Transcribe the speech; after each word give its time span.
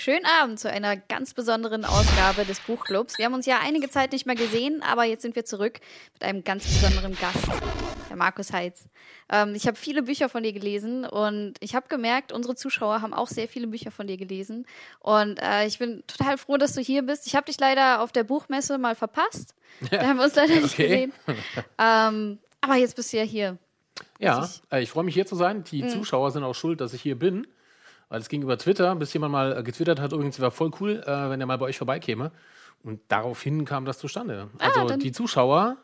Schönen 0.00 0.24
Abend 0.24 0.58
zu 0.58 0.70
einer 0.70 0.96
ganz 0.96 1.34
besonderen 1.34 1.84
Ausgabe 1.84 2.46
des 2.46 2.58
Buchclubs. 2.60 3.18
Wir 3.18 3.26
haben 3.26 3.34
uns 3.34 3.44
ja 3.44 3.58
einige 3.62 3.90
Zeit 3.90 4.12
nicht 4.12 4.24
mehr 4.24 4.34
gesehen, 4.34 4.82
aber 4.82 5.04
jetzt 5.04 5.20
sind 5.20 5.36
wir 5.36 5.44
zurück 5.44 5.78
mit 6.14 6.24
einem 6.24 6.42
ganz 6.42 6.64
besonderen 6.64 7.14
Gast, 7.20 7.46
der 8.08 8.16
Markus 8.16 8.50
Heitz. 8.50 8.84
Ähm, 9.30 9.54
ich 9.54 9.66
habe 9.66 9.76
viele 9.76 10.02
Bücher 10.02 10.30
von 10.30 10.42
dir 10.42 10.54
gelesen 10.54 11.04
und 11.04 11.52
ich 11.60 11.74
habe 11.74 11.88
gemerkt, 11.88 12.32
unsere 12.32 12.54
Zuschauer 12.54 13.02
haben 13.02 13.12
auch 13.12 13.28
sehr 13.28 13.46
viele 13.46 13.66
Bücher 13.66 13.90
von 13.90 14.06
dir 14.06 14.16
gelesen. 14.16 14.66
Und 15.00 15.38
äh, 15.42 15.66
ich 15.66 15.78
bin 15.78 16.02
total 16.06 16.38
froh, 16.38 16.56
dass 16.56 16.72
du 16.72 16.80
hier 16.80 17.02
bist. 17.02 17.26
Ich 17.26 17.36
habe 17.36 17.44
dich 17.44 17.60
leider 17.60 18.00
auf 18.00 18.10
der 18.10 18.24
Buchmesse 18.24 18.78
mal 18.78 18.94
verpasst. 18.94 19.54
Ja. 19.82 19.98
Da 19.98 20.06
haben 20.06 20.16
wir 20.16 20.24
uns 20.24 20.34
leider 20.34 20.54
nicht 20.54 20.72
okay. 20.72 20.82
gesehen. 20.82 21.12
Ähm, 21.78 22.38
aber 22.62 22.76
jetzt 22.76 22.96
bist 22.96 23.12
du 23.12 23.18
ja 23.18 23.24
hier. 23.24 23.58
Ja, 24.18 24.44
ich, 24.46 24.62
äh, 24.72 24.82
ich 24.82 24.90
freue 24.90 25.04
mich 25.04 25.12
hier 25.12 25.26
zu 25.26 25.36
sein. 25.36 25.62
Die 25.64 25.82
mhm. 25.82 25.90
Zuschauer 25.90 26.30
sind 26.30 26.42
auch 26.42 26.54
schuld, 26.54 26.80
dass 26.80 26.94
ich 26.94 27.02
hier 27.02 27.18
bin. 27.18 27.46
Weil 28.10 28.20
es 28.20 28.28
ging 28.28 28.42
über 28.42 28.58
Twitter, 28.58 28.94
bis 28.96 29.12
jemand 29.14 29.32
mal 29.32 29.56
äh, 29.56 29.62
getwittert 29.62 30.00
hat, 30.00 30.12
übrigens 30.12 30.38
wäre 30.40 30.50
voll 30.50 30.72
cool, 30.80 31.02
äh, 31.06 31.30
wenn 31.30 31.40
er 31.40 31.46
mal 31.46 31.56
bei 31.56 31.66
euch 31.66 31.78
vorbeikäme. 31.78 32.32
Und 32.82 33.00
daraufhin 33.08 33.64
kam 33.64 33.84
das 33.84 33.98
zustande. 33.98 34.50
Ah, 34.58 34.70
also 34.74 34.96
die 34.96 35.12
Zuschauer 35.12 35.76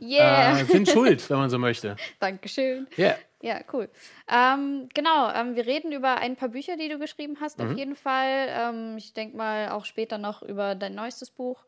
yeah. 0.00 0.60
äh, 0.60 0.64
sind 0.64 0.88
schuld, 0.88 1.28
wenn 1.28 1.38
man 1.38 1.50
so 1.50 1.58
möchte. 1.58 1.96
Dankeschön. 2.20 2.86
Yeah. 2.96 3.16
Ja, 3.40 3.60
cool. 3.72 3.88
Ähm, 4.30 4.88
genau, 4.94 5.32
ähm, 5.32 5.56
wir 5.56 5.66
reden 5.66 5.90
über 5.90 6.18
ein 6.18 6.36
paar 6.36 6.50
Bücher, 6.50 6.76
die 6.76 6.88
du 6.88 7.00
geschrieben 7.00 7.38
hast, 7.40 7.58
mhm. 7.58 7.66
auf 7.66 7.76
jeden 7.76 7.96
Fall. 7.96 8.46
Ähm, 8.48 8.96
ich 8.96 9.12
denke 9.12 9.36
mal 9.36 9.70
auch 9.70 9.84
später 9.84 10.18
noch 10.18 10.42
über 10.42 10.76
dein 10.76 10.94
neuestes 10.94 11.30
Buch. 11.30 11.64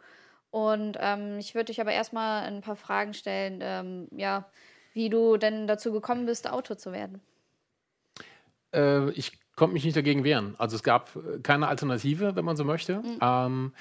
Und 0.52 0.96
ähm, 1.00 1.38
ich 1.40 1.56
würde 1.56 1.66
dich 1.66 1.80
aber 1.80 1.90
erstmal 1.90 2.44
ein 2.44 2.60
paar 2.60 2.76
Fragen 2.76 3.14
stellen, 3.14 3.58
ähm, 3.60 4.06
ja, 4.12 4.48
wie 4.92 5.10
du 5.10 5.36
denn 5.38 5.66
dazu 5.66 5.90
gekommen 5.90 6.26
bist, 6.26 6.48
Autor 6.48 6.78
zu 6.78 6.92
werden. 6.92 7.20
Äh, 8.72 9.10
ich 9.10 9.32
konnte 9.56 9.74
mich 9.74 9.84
nicht 9.84 9.96
dagegen 9.96 10.24
wehren. 10.24 10.54
Also 10.58 10.76
es 10.76 10.82
gab 10.82 11.14
äh, 11.16 11.40
keine 11.42 11.68
Alternative, 11.68 12.36
wenn 12.36 12.44
man 12.44 12.56
so 12.56 12.64
möchte. 12.64 12.96
Mhm. 12.96 13.18
Ähm, 13.20 13.72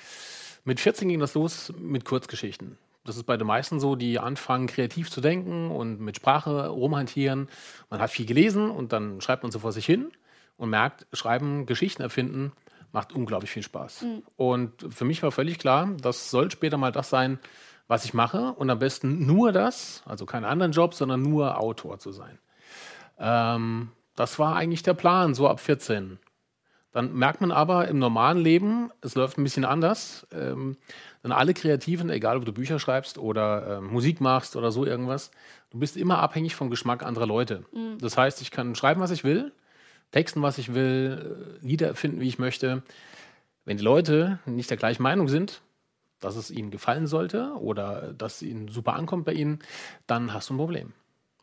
mit 0.65 0.79
14 0.79 1.09
ging 1.09 1.19
das 1.19 1.33
los 1.33 1.73
mit 1.77 2.05
Kurzgeschichten. 2.05 2.77
Das 3.05 3.17
ist 3.17 3.23
bei 3.23 3.35
den 3.35 3.47
meisten 3.47 3.79
so, 3.81 3.95
die 3.95 4.17
anfangen, 4.17 4.67
kreativ 4.67 5.11
zu 5.11 5.19
denken 5.19 5.71
und 5.71 5.99
mit 5.99 6.15
Sprache 6.15 6.67
rumhantieren. 6.67 7.49
Man 7.89 7.99
hat 7.99 8.11
viel 8.11 8.25
gelesen 8.25 8.69
und 8.69 8.93
dann 8.93 9.19
schreibt 9.19 9.43
man 9.43 9.51
so 9.51 9.59
vor 9.59 9.73
sich 9.73 9.85
hin 9.85 10.11
und 10.55 10.69
merkt, 10.69 11.05
schreiben, 11.11 11.65
Geschichten 11.65 12.01
erfinden, 12.01 12.53
macht 12.93 13.11
unglaublich 13.11 13.51
viel 13.51 13.63
Spaß. 13.63 14.03
Mhm. 14.03 14.23
Und 14.37 14.93
für 14.93 15.03
mich 15.03 15.21
war 15.21 15.31
völlig 15.31 15.59
klar, 15.59 15.89
das 15.99 16.31
soll 16.31 16.49
später 16.49 16.77
mal 16.77 16.93
das 16.93 17.09
sein, 17.09 17.39
was 17.87 18.05
ich 18.05 18.13
mache 18.13 18.53
und 18.53 18.69
am 18.69 18.79
besten 18.79 19.25
nur 19.25 19.51
das, 19.51 20.03
also 20.05 20.25
keinen 20.25 20.45
anderen 20.45 20.71
Job, 20.71 20.93
sondern 20.93 21.21
nur 21.21 21.59
Autor 21.59 21.99
zu 21.99 22.13
sein. 22.13 22.39
Ähm, 23.19 23.91
das 24.15 24.39
war 24.39 24.55
eigentlich 24.55 24.83
der 24.83 24.93
Plan, 24.93 25.33
so 25.33 25.47
ab 25.47 25.59
14. 25.59 26.19
Dann 26.93 27.11
merkt 27.13 27.41
man 27.41 27.51
aber 27.51 27.87
im 27.87 27.97
normalen 27.97 28.37
Leben, 28.37 28.91
es 29.01 29.15
läuft 29.15 29.39
ein 29.39 29.43
bisschen 29.43 29.65
anders. 29.65 30.27
Ähm, 30.31 30.77
denn 31.23 31.31
alle 31.31 31.55
Kreativen, 31.55 32.11
egal 32.11 32.37
ob 32.37 32.45
du 32.45 32.53
Bücher 32.53 32.77
schreibst 32.77 33.17
oder 33.17 33.77
äh, 33.77 33.81
Musik 33.81 34.21
machst 34.21 34.55
oder 34.55 34.71
so 34.71 34.85
irgendwas, 34.85 35.31
du 35.71 35.79
bist 35.79 35.97
immer 35.97 36.19
abhängig 36.19 36.55
vom 36.55 36.69
Geschmack 36.69 37.03
anderer 37.03 37.25
Leute. 37.25 37.65
Mhm. 37.73 37.97
Das 37.97 38.15
heißt, 38.15 38.41
ich 38.41 38.51
kann 38.51 38.75
schreiben, 38.75 39.01
was 39.01 39.09
ich 39.09 39.23
will, 39.23 39.51
texten, 40.11 40.43
was 40.43 40.59
ich 40.59 40.75
will, 40.75 41.57
äh, 41.61 41.65
Lieder 41.65 41.87
erfinden, 41.87 42.21
wie 42.21 42.27
ich 42.27 42.37
möchte. 42.37 42.83
Wenn 43.65 43.77
die 43.77 43.83
Leute 43.83 44.37
nicht 44.45 44.69
der 44.69 44.77
gleichen 44.77 45.01
Meinung 45.01 45.27
sind, 45.29 45.61
dass 46.19 46.35
es 46.35 46.51
ihnen 46.51 46.69
gefallen 46.69 47.07
sollte 47.07 47.53
oder 47.59 48.13
dass 48.13 48.35
es 48.35 48.41
ihnen 48.43 48.67
super 48.67 48.93
ankommt 48.93 49.25
bei 49.25 49.33
ihnen, 49.33 49.59
dann 50.05 50.31
hast 50.31 50.49
du 50.49 50.53
ein 50.53 50.57
Problem. 50.57 50.93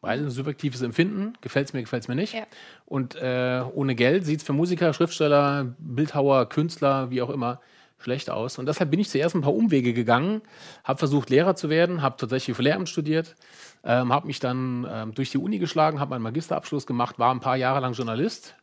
Weil 0.01 0.21
ein 0.21 0.31
subjektives 0.31 0.83
Empfinden, 0.83 1.35
gefällt 1.41 1.69
es 1.69 1.73
mir, 1.73 1.83
gefällt 1.83 2.05
es 2.05 2.09
mir 2.09 2.15
nicht. 2.15 2.35
Ja. 2.35 2.47
Und 2.87 3.17
äh, 3.17 3.63
ohne 3.75 3.95
Geld 3.95 4.25
sieht 4.25 4.41
es 4.41 4.47
für 4.47 4.53
Musiker, 4.53 4.95
Schriftsteller, 4.95 5.75
Bildhauer, 5.79 6.49
Künstler, 6.49 7.11
wie 7.11 7.21
auch 7.21 7.31
immer, 7.31 7.61
schlecht 7.99 8.31
aus. 8.31 8.59
Und 8.59 8.67
deshalb 8.67 8.91
bin 8.91 9.01
ich 9.01 9.11
zuerst 9.11 9.35
ein 9.35 9.43
paar 9.43 9.55
Umwege 9.55 9.93
gegangen, 9.93 10.43
habe 10.85 10.99
versucht, 10.99 11.31
Lehrer 11.31 11.55
zu 11.55 11.69
werden, 11.69 12.03
habe 12.03 12.17
tatsächlich 12.17 12.57
für 12.57 12.63
Lehramt 12.63 12.89
studiert, 12.89 13.37
ähm, 13.85 14.13
habe 14.13 14.27
mich 14.27 14.41
dann 14.41 14.87
ähm, 14.91 15.15
durch 15.15 15.31
die 15.31 15.39
Uni 15.39 15.59
geschlagen, 15.59 16.01
habe 16.01 16.11
meinen 16.11 16.23
Magisterabschluss 16.23 16.87
gemacht, 16.87 17.19
war 17.19 17.33
ein 17.35 17.41
paar 17.41 17.57
Jahre 17.57 17.81
lang 17.81 17.93
Journalist 17.93 18.57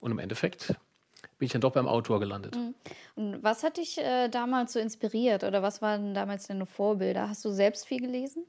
und 0.00 0.10
im 0.10 0.18
Endeffekt 0.18 0.74
bin 1.38 1.46
ich 1.46 1.52
dann 1.52 1.60
doch 1.60 1.72
beim 1.72 1.86
Autor 1.86 2.18
gelandet. 2.18 2.56
Mhm. 2.56 2.74
Und 3.14 3.42
was 3.42 3.62
hat 3.62 3.76
dich 3.76 3.98
äh, 3.98 4.28
damals 4.28 4.72
so 4.72 4.78
inspiriert 4.78 5.44
oder 5.44 5.62
was 5.62 5.82
waren 5.82 6.14
damals 6.14 6.46
deine 6.46 6.66
Vorbilder? 6.66 7.28
Hast 7.28 7.44
du 7.44 7.50
selbst 7.50 7.86
viel 7.86 8.00
gelesen? 8.00 8.44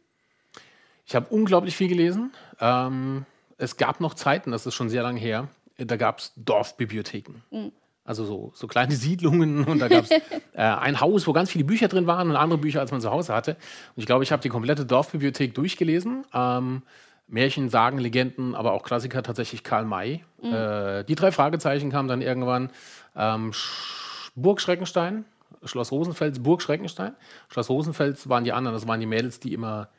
Ich 1.07 1.15
habe 1.15 1.27
unglaublich 1.29 1.75
viel 1.75 1.87
gelesen. 1.87 2.33
Ähm, 2.59 3.25
es 3.57 3.77
gab 3.77 4.01
noch 4.01 4.13
Zeiten, 4.13 4.51
das 4.51 4.65
ist 4.65 4.75
schon 4.75 4.89
sehr 4.89 5.03
lange 5.03 5.19
her, 5.19 5.47
da 5.77 5.95
gab 5.95 6.19
es 6.19 6.33
Dorfbibliotheken. 6.35 7.41
Mhm. 7.49 7.71
Also 8.03 8.25
so, 8.25 8.51
so 8.53 8.67
kleine 8.67 8.93
Siedlungen 8.95 9.63
und 9.63 9.79
da 9.79 9.87
gab 9.87 10.03
es 10.03 10.11
äh, 10.11 10.21
ein 10.55 10.99
Haus, 10.99 11.25
wo 11.25 11.33
ganz 11.33 11.49
viele 11.49 11.63
Bücher 11.63 11.87
drin 11.87 12.07
waren 12.07 12.29
und 12.29 12.35
andere 12.35 12.59
Bücher, 12.59 12.81
als 12.81 12.91
man 12.91 12.99
zu 12.99 13.09
Hause 13.09 13.33
hatte. 13.33 13.51
Und 13.51 14.01
ich 14.01 14.05
glaube, 14.05 14.23
ich 14.23 14.31
habe 14.33 14.41
die 14.41 14.49
komplette 14.49 14.85
Dorfbibliothek 14.85 15.55
durchgelesen. 15.55 16.25
Ähm, 16.33 16.83
Märchen, 17.29 17.69
Sagen, 17.69 17.97
Legenden, 17.97 18.55
aber 18.55 18.73
auch 18.73 18.83
Klassiker, 18.83 19.23
tatsächlich 19.23 19.63
Karl 19.63 19.85
May. 19.85 20.23
Mhm. 20.41 20.53
Äh, 20.53 21.03
die 21.05 21.15
drei 21.15 21.31
Fragezeichen 21.31 21.89
kamen 21.89 22.07
dann 22.09 22.21
irgendwann. 22.21 22.69
Ähm, 23.15 23.51
Burg 24.35 24.61
Schreckenstein, 24.61 25.25
Schloss 25.63 25.91
Rosenfels, 25.91 26.39
Burg 26.39 26.61
Schreckenstein. 26.61 27.15
Schloss 27.49 27.69
Rosenfels 27.69 28.29
waren 28.29 28.43
die 28.43 28.53
anderen, 28.53 28.75
das 28.75 28.87
waren 28.87 28.99
die 28.99 29.05
Mädels, 29.05 29.39
die 29.39 29.53
immer 29.53 29.89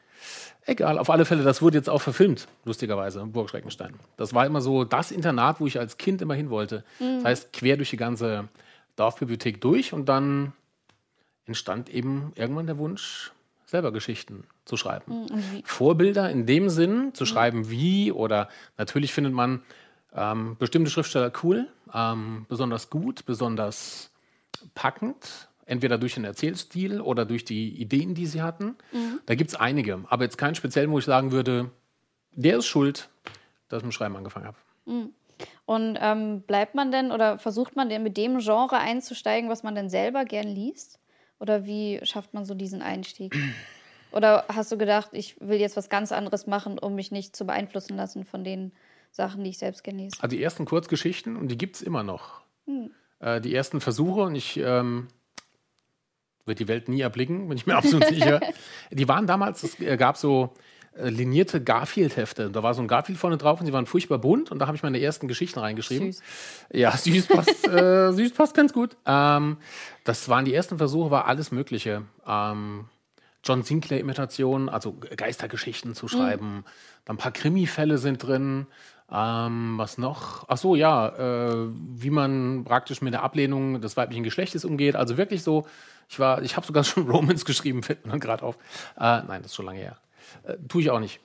Egal, 0.66 0.98
auf 0.98 1.08
alle 1.08 1.24
Fälle, 1.24 1.42
das 1.42 1.62
wurde 1.62 1.78
jetzt 1.78 1.88
auch 1.88 2.02
verfilmt, 2.02 2.46
lustigerweise, 2.64 3.24
Burg 3.24 3.48
Schreckenstein. 3.48 3.94
Das 4.18 4.34
war 4.34 4.44
immer 4.44 4.60
so 4.60 4.84
das 4.84 5.10
Internat, 5.10 5.60
wo 5.60 5.66
ich 5.66 5.78
als 5.78 5.96
Kind 5.96 6.20
immer 6.20 6.34
hin 6.34 6.50
wollte. 6.50 6.84
Mhm. 6.98 7.16
Das 7.16 7.24
heißt, 7.24 7.52
quer 7.54 7.76
durch 7.76 7.90
die 7.90 7.96
ganze 7.96 8.48
Dorfbibliothek 8.96 9.60
durch 9.60 9.92
und 9.92 10.08
dann 10.08 10.52
entstand 11.46 11.88
eben 11.88 12.32
irgendwann 12.34 12.66
der 12.66 12.76
Wunsch, 12.76 13.32
selber 13.64 13.92
Geschichten 13.92 14.44
zu 14.64 14.76
schreiben. 14.76 15.26
Mhm. 15.30 15.62
Vorbilder 15.64 16.30
in 16.30 16.46
dem 16.46 16.68
Sinn, 16.68 17.14
zu 17.14 17.24
mhm. 17.24 17.28
schreiben 17.28 17.70
wie 17.70 18.12
oder 18.12 18.48
natürlich 18.76 19.12
findet 19.12 19.32
man 19.32 19.62
ähm, 20.14 20.56
bestimmte 20.58 20.90
Schriftsteller 20.90 21.32
cool, 21.42 21.66
ähm, 21.94 22.46
besonders 22.48 22.90
gut, 22.90 23.24
besonders 23.24 24.10
packend 24.74 25.47
entweder 25.68 25.98
durch 25.98 26.14
den 26.14 26.24
Erzählstil 26.24 27.00
oder 27.00 27.24
durch 27.24 27.44
die 27.44 27.80
Ideen, 27.80 28.14
die 28.14 28.26
sie 28.26 28.42
hatten. 28.42 28.76
Mhm. 28.92 29.20
Da 29.26 29.34
gibt 29.34 29.50
es 29.50 29.56
einige, 29.56 30.04
aber 30.08 30.24
jetzt 30.24 30.38
keinen 30.38 30.54
speziellen, 30.54 30.90
wo 30.90 30.98
ich 30.98 31.04
sagen 31.04 31.30
würde, 31.30 31.70
der 32.32 32.58
ist 32.58 32.66
schuld, 32.66 33.08
dass 33.68 33.80
ich 33.80 33.84
mit 33.84 33.94
Schreiben 33.94 34.16
angefangen 34.16 34.46
habe. 34.46 34.56
Mhm. 34.86 35.10
Und 35.66 35.98
ähm, 36.00 36.42
bleibt 36.42 36.74
man 36.74 36.90
denn 36.90 37.12
oder 37.12 37.38
versucht 37.38 37.76
man 37.76 37.88
denn 37.88 38.02
mit 38.02 38.16
dem 38.16 38.38
Genre 38.38 38.78
einzusteigen, 38.78 39.50
was 39.50 39.62
man 39.62 39.74
denn 39.74 39.88
selber 39.88 40.24
gern 40.24 40.48
liest? 40.48 40.98
Oder 41.38 41.66
wie 41.66 42.00
schafft 42.02 42.34
man 42.34 42.44
so 42.44 42.54
diesen 42.54 42.82
Einstieg? 42.82 43.36
Oder 44.10 44.46
hast 44.48 44.72
du 44.72 44.78
gedacht, 44.78 45.10
ich 45.12 45.38
will 45.38 45.60
jetzt 45.60 45.76
was 45.76 45.90
ganz 45.90 46.12
anderes 46.12 46.46
machen, 46.46 46.78
um 46.78 46.94
mich 46.94 47.10
nicht 47.12 47.36
zu 47.36 47.44
beeinflussen 47.44 47.94
lassen 47.94 48.24
von 48.24 48.42
den 48.42 48.72
Sachen, 49.10 49.44
die 49.44 49.50
ich 49.50 49.58
selbst 49.58 49.84
gerne 49.84 50.02
lese? 50.02 50.16
Also 50.20 50.34
die 50.34 50.42
ersten 50.42 50.64
Kurzgeschichten, 50.64 51.36
und 51.36 51.48
die 51.48 51.58
gibt 51.58 51.76
es 51.76 51.82
immer 51.82 52.02
noch. 52.02 52.40
Hm. 52.66 52.90
Äh, 53.20 53.42
die 53.42 53.54
ersten 53.54 53.80
Versuche, 53.82 54.22
und 54.22 54.34
ich 54.34 54.56
ähm, 54.56 55.08
wird 56.48 56.58
die 56.58 56.68
Welt 56.68 56.88
nie 56.88 57.00
erblicken, 57.00 57.48
bin 57.48 57.56
ich 57.56 57.66
mir 57.66 57.76
absolut 57.76 58.06
sicher. 58.06 58.40
Die 58.90 59.06
waren 59.06 59.26
damals, 59.26 59.62
es 59.62 59.78
äh, 59.80 59.96
gab 59.96 60.16
so 60.16 60.54
äh, 60.98 61.10
linierte 61.10 61.62
Garfield-Hefte. 61.62 62.50
Da 62.50 62.62
war 62.62 62.74
so 62.74 62.82
ein 62.82 62.88
Garfield 62.88 63.18
vorne 63.18 63.36
drauf 63.36 63.60
und 63.60 63.66
sie 63.66 63.72
waren 63.72 63.86
furchtbar 63.86 64.18
bunt 64.18 64.50
und 64.50 64.58
da 64.58 64.66
habe 64.66 64.76
ich 64.76 64.82
meine 64.82 65.00
ersten 65.00 65.28
Geschichten 65.28 65.60
reingeschrieben. 65.60 66.12
Süß. 66.12 66.22
Ja, 66.72 66.90
süß 66.96 67.26
passt, 67.28 67.68
äh, 67.68 68.12
süß 68.12 68.32
passt 68.32 68.54
ganz 68.54 68.72
gut. 68.72 68.96
Ähm, 69.06 69.58
das 70.04 70.28
waren 70.28 70.44
die 70.44 70.54
ersten 70.54 70.78
Versuche, 70.78 71.10
war 71.10 71.26
alles 71.26 71.52
Mögliche. 71.52 72.02
Ähm, 72.26 72.86
John 73.44 73.62
Sinclair-Imitationen, 73.62 74.68
also 74.68 74.94
Geistergeschichten 75.16 75.94
zu 75.94 76.08
schreiben. 76.08 76.56
Mhm. 76.56 76.64
Dann 77.04 77.16
ein 77.16 77.18
paar 77.18 77.32
Krimi-Fälle 77.32 77.98
sind 77.98 78.22
drin. 78.22 78.66
Ähm, 79.10 79.74
was 79.78 79.98
noch? 79.98 80.44
Ach 80.48 80.58
so, 80.58 80.74
ja, 80.74 81.08
äh, 81.08 81.68
wie 81.72 82.10
man 82.10 82.64
praktisch 82.64 83.00
mit 83.00 83.14
der 83.14 83.22
Ablehnung 83.22 83.80
des 83.80 83.96
weiblichen 83.96 84.22
Geschlechtes 84.22 84.64
umgeht. 84.64 84.96
Also 84.96 85.16
wirklich 85.16 85.42
so 85.42 85.66
ich 86.08 86.18
war, 86.18 86.42
ich 86.42 86.56
habe 86.56 86.66
sogar 86.66 86.84
schon 86.84 87.08
Romans 87.08 87.44
geschrieben, 87.44 87.82
fällt 87.82 88.06
mir 88.06 88.18
gerade 88.18 88.42
auf. 88.42 88.56
Äh, 88.96 89.22
nein, 89.22 89.42
das 89.42 89.46
ist 89.46 89.54
schon 89.54 89.66
lange 89.66 89.80
her. 89.80 89.98
Äh, 90.44 90.56
tue 90.68 90.82
ich 90.82 90.90
auch 90.90 91.00
nicht. 91.00 91.20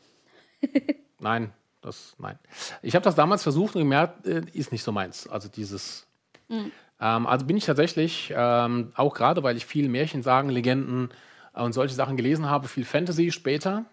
nein, 1.20 1.52
das, 1.82 2.16
nein. 2.20 2.38
Ich 2.82 2.96
habe 2.96 3.04
das 3.04 3.16
damals 3.16 3.44
versucht 3.44 3.76
und 3.76 3.82
gemerkt, 3.82 4.28
äh, 4.28 4.44
ist 4.54 4.72
nicht 4.72 4.84
so 4.84 4.92
meins. 4.92 5.28
Also 5.28 5.50
dieses. 5.50 6.06
Mhm. 6.50 6.72
Ähm, 7.00 7.28
also 7.28 7.46
bin 7.46 7.58
ich 7.58 7.66
tatsächlich, 7.66 8.34
ähm, 8.36 8.92
auch 8.96 9.14
gerade 9.14 9.44
weil 9.44 9.58
ich 9.58 9.66
viel 9.66 9.90
Märchen 9.90 10.22
sagen, 10.22 10.50
Legenden 10.50 11.10
äh, 11.56 11.62
und 11.62 11.74
solche 11.74 11.96
Sachen 11.96 12.18
gelesen 12.18 12.50
habe, 12.50 12.68
viel 12.68 12.86
Fantasy 12.86 13.32
später, 13.32 13.86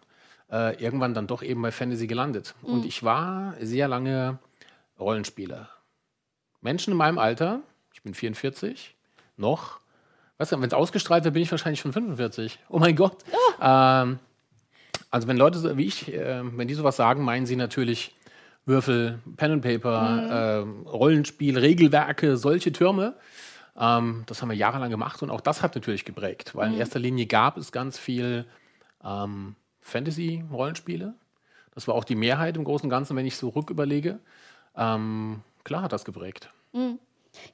äh, 0.51 0.83
irgendwann 0.83 1.15
dann 1.15 1.27
doch 1.27 1.43
eben 1.43 1.63
bei 1.63 1.73
Fantasy 1.73 2.07
gelandet. 2.07 2.55
Mhm. 2.63 2.69
Und 2.69 2.85
ich 2.85 3.03
war 3.03 3.55
sehr 3.61 3.89
lange 3.89 4.39
Rollenspieler. 4.99 5.69
Menschen 6.61 6.93
in 6.93 6.97
meinem 6.97 7.19
Alter, 7.19 7.61
ich 7.93 8.03
bin 8.03 8.15
44, 8.15 8.95
noch 9.37 9.81
Weißt 10.41 10.53
du, 10.53 10.57
wenn 10.57 10.69
es 10.69 10.73
ausgestrahlt 10.73 11.25
wird, 11.25 11.35
bin 11.35 11.43
ich 11.43 11.51
wahrscheinlich 11.51 11.81
schon 11.81 11.93
45. 11.93 12.61
Oh 12.71 12.79
mein 12.79 12.97
Gott. 12.97 13.15
Oh. 13.31 13.63
Ähm, 13.63 14.19
also 15.11 15.29
wenn 15.29 15.37
Leute 15.37 15.77
wie 15.77 15.85
ich, 15.85 16.11
äh, 16.15 16.41
wenn 16.57 16.67
die 16.67 16.73
sowas 16.73 16.97
sagen, 16.97 17.23
meinen 17.25 17.45
sie 17.45 17.57
natürlich 17.57 18.15
Würfel, 18.65 19.19
Pen 19.37 19.53
and 19.53 19.63
Paper, 19.63 20.65
mhm. 20.65 20.87
äh, 20.87 20.89
Rollenspiel, 20.89 21.59
Regelwerke, 21.59 22.39
solche 22.39 22.73
Türme. 22.73 23.17
Ähm, 23.79 24.23
das 24.25 24.41
haben 24.41 24.49
wir 24.49 24.57
jahrelang 24.57 24.89
gemacht 24.89 25.23
und 25.23 25.29
auch 25.29 25.43
das 25.43 25.61
hat 25.61 25.75
natürlich 25.75 26.07
geprägt, 26.07 26.55
weil 26.55 26.73
in 26.73 26.79
erster 26.79 27.01
Linie 27.01 27.27
gab 27.27 27.59
es 27.59 27.71
ganz 27.71 27.99
viel 27.99 28.47
ähm, 29.05 29.57
Fantasy-Rollenspiele. 29.91 31.15
Das 31.75 31.87
war 31.87 31.95
auch 31.95 32.05
die 32.05 32.17
Mehrheit 32.17 32.57
im 32.57 32.65
Großen 32.65 32.87
und 32.87 32.91
Ganzen, 32.91 33.17
wenn 33.17 33.27
ich 33.27 33.37
so 33.37 33.51
rücküberlege. 33.51 34.19
Ähm, 34.77 35.41
klar 35.65 35.83
hat 35.83 35.93
das 35.93 36.05
geprägt. 36.05 36.51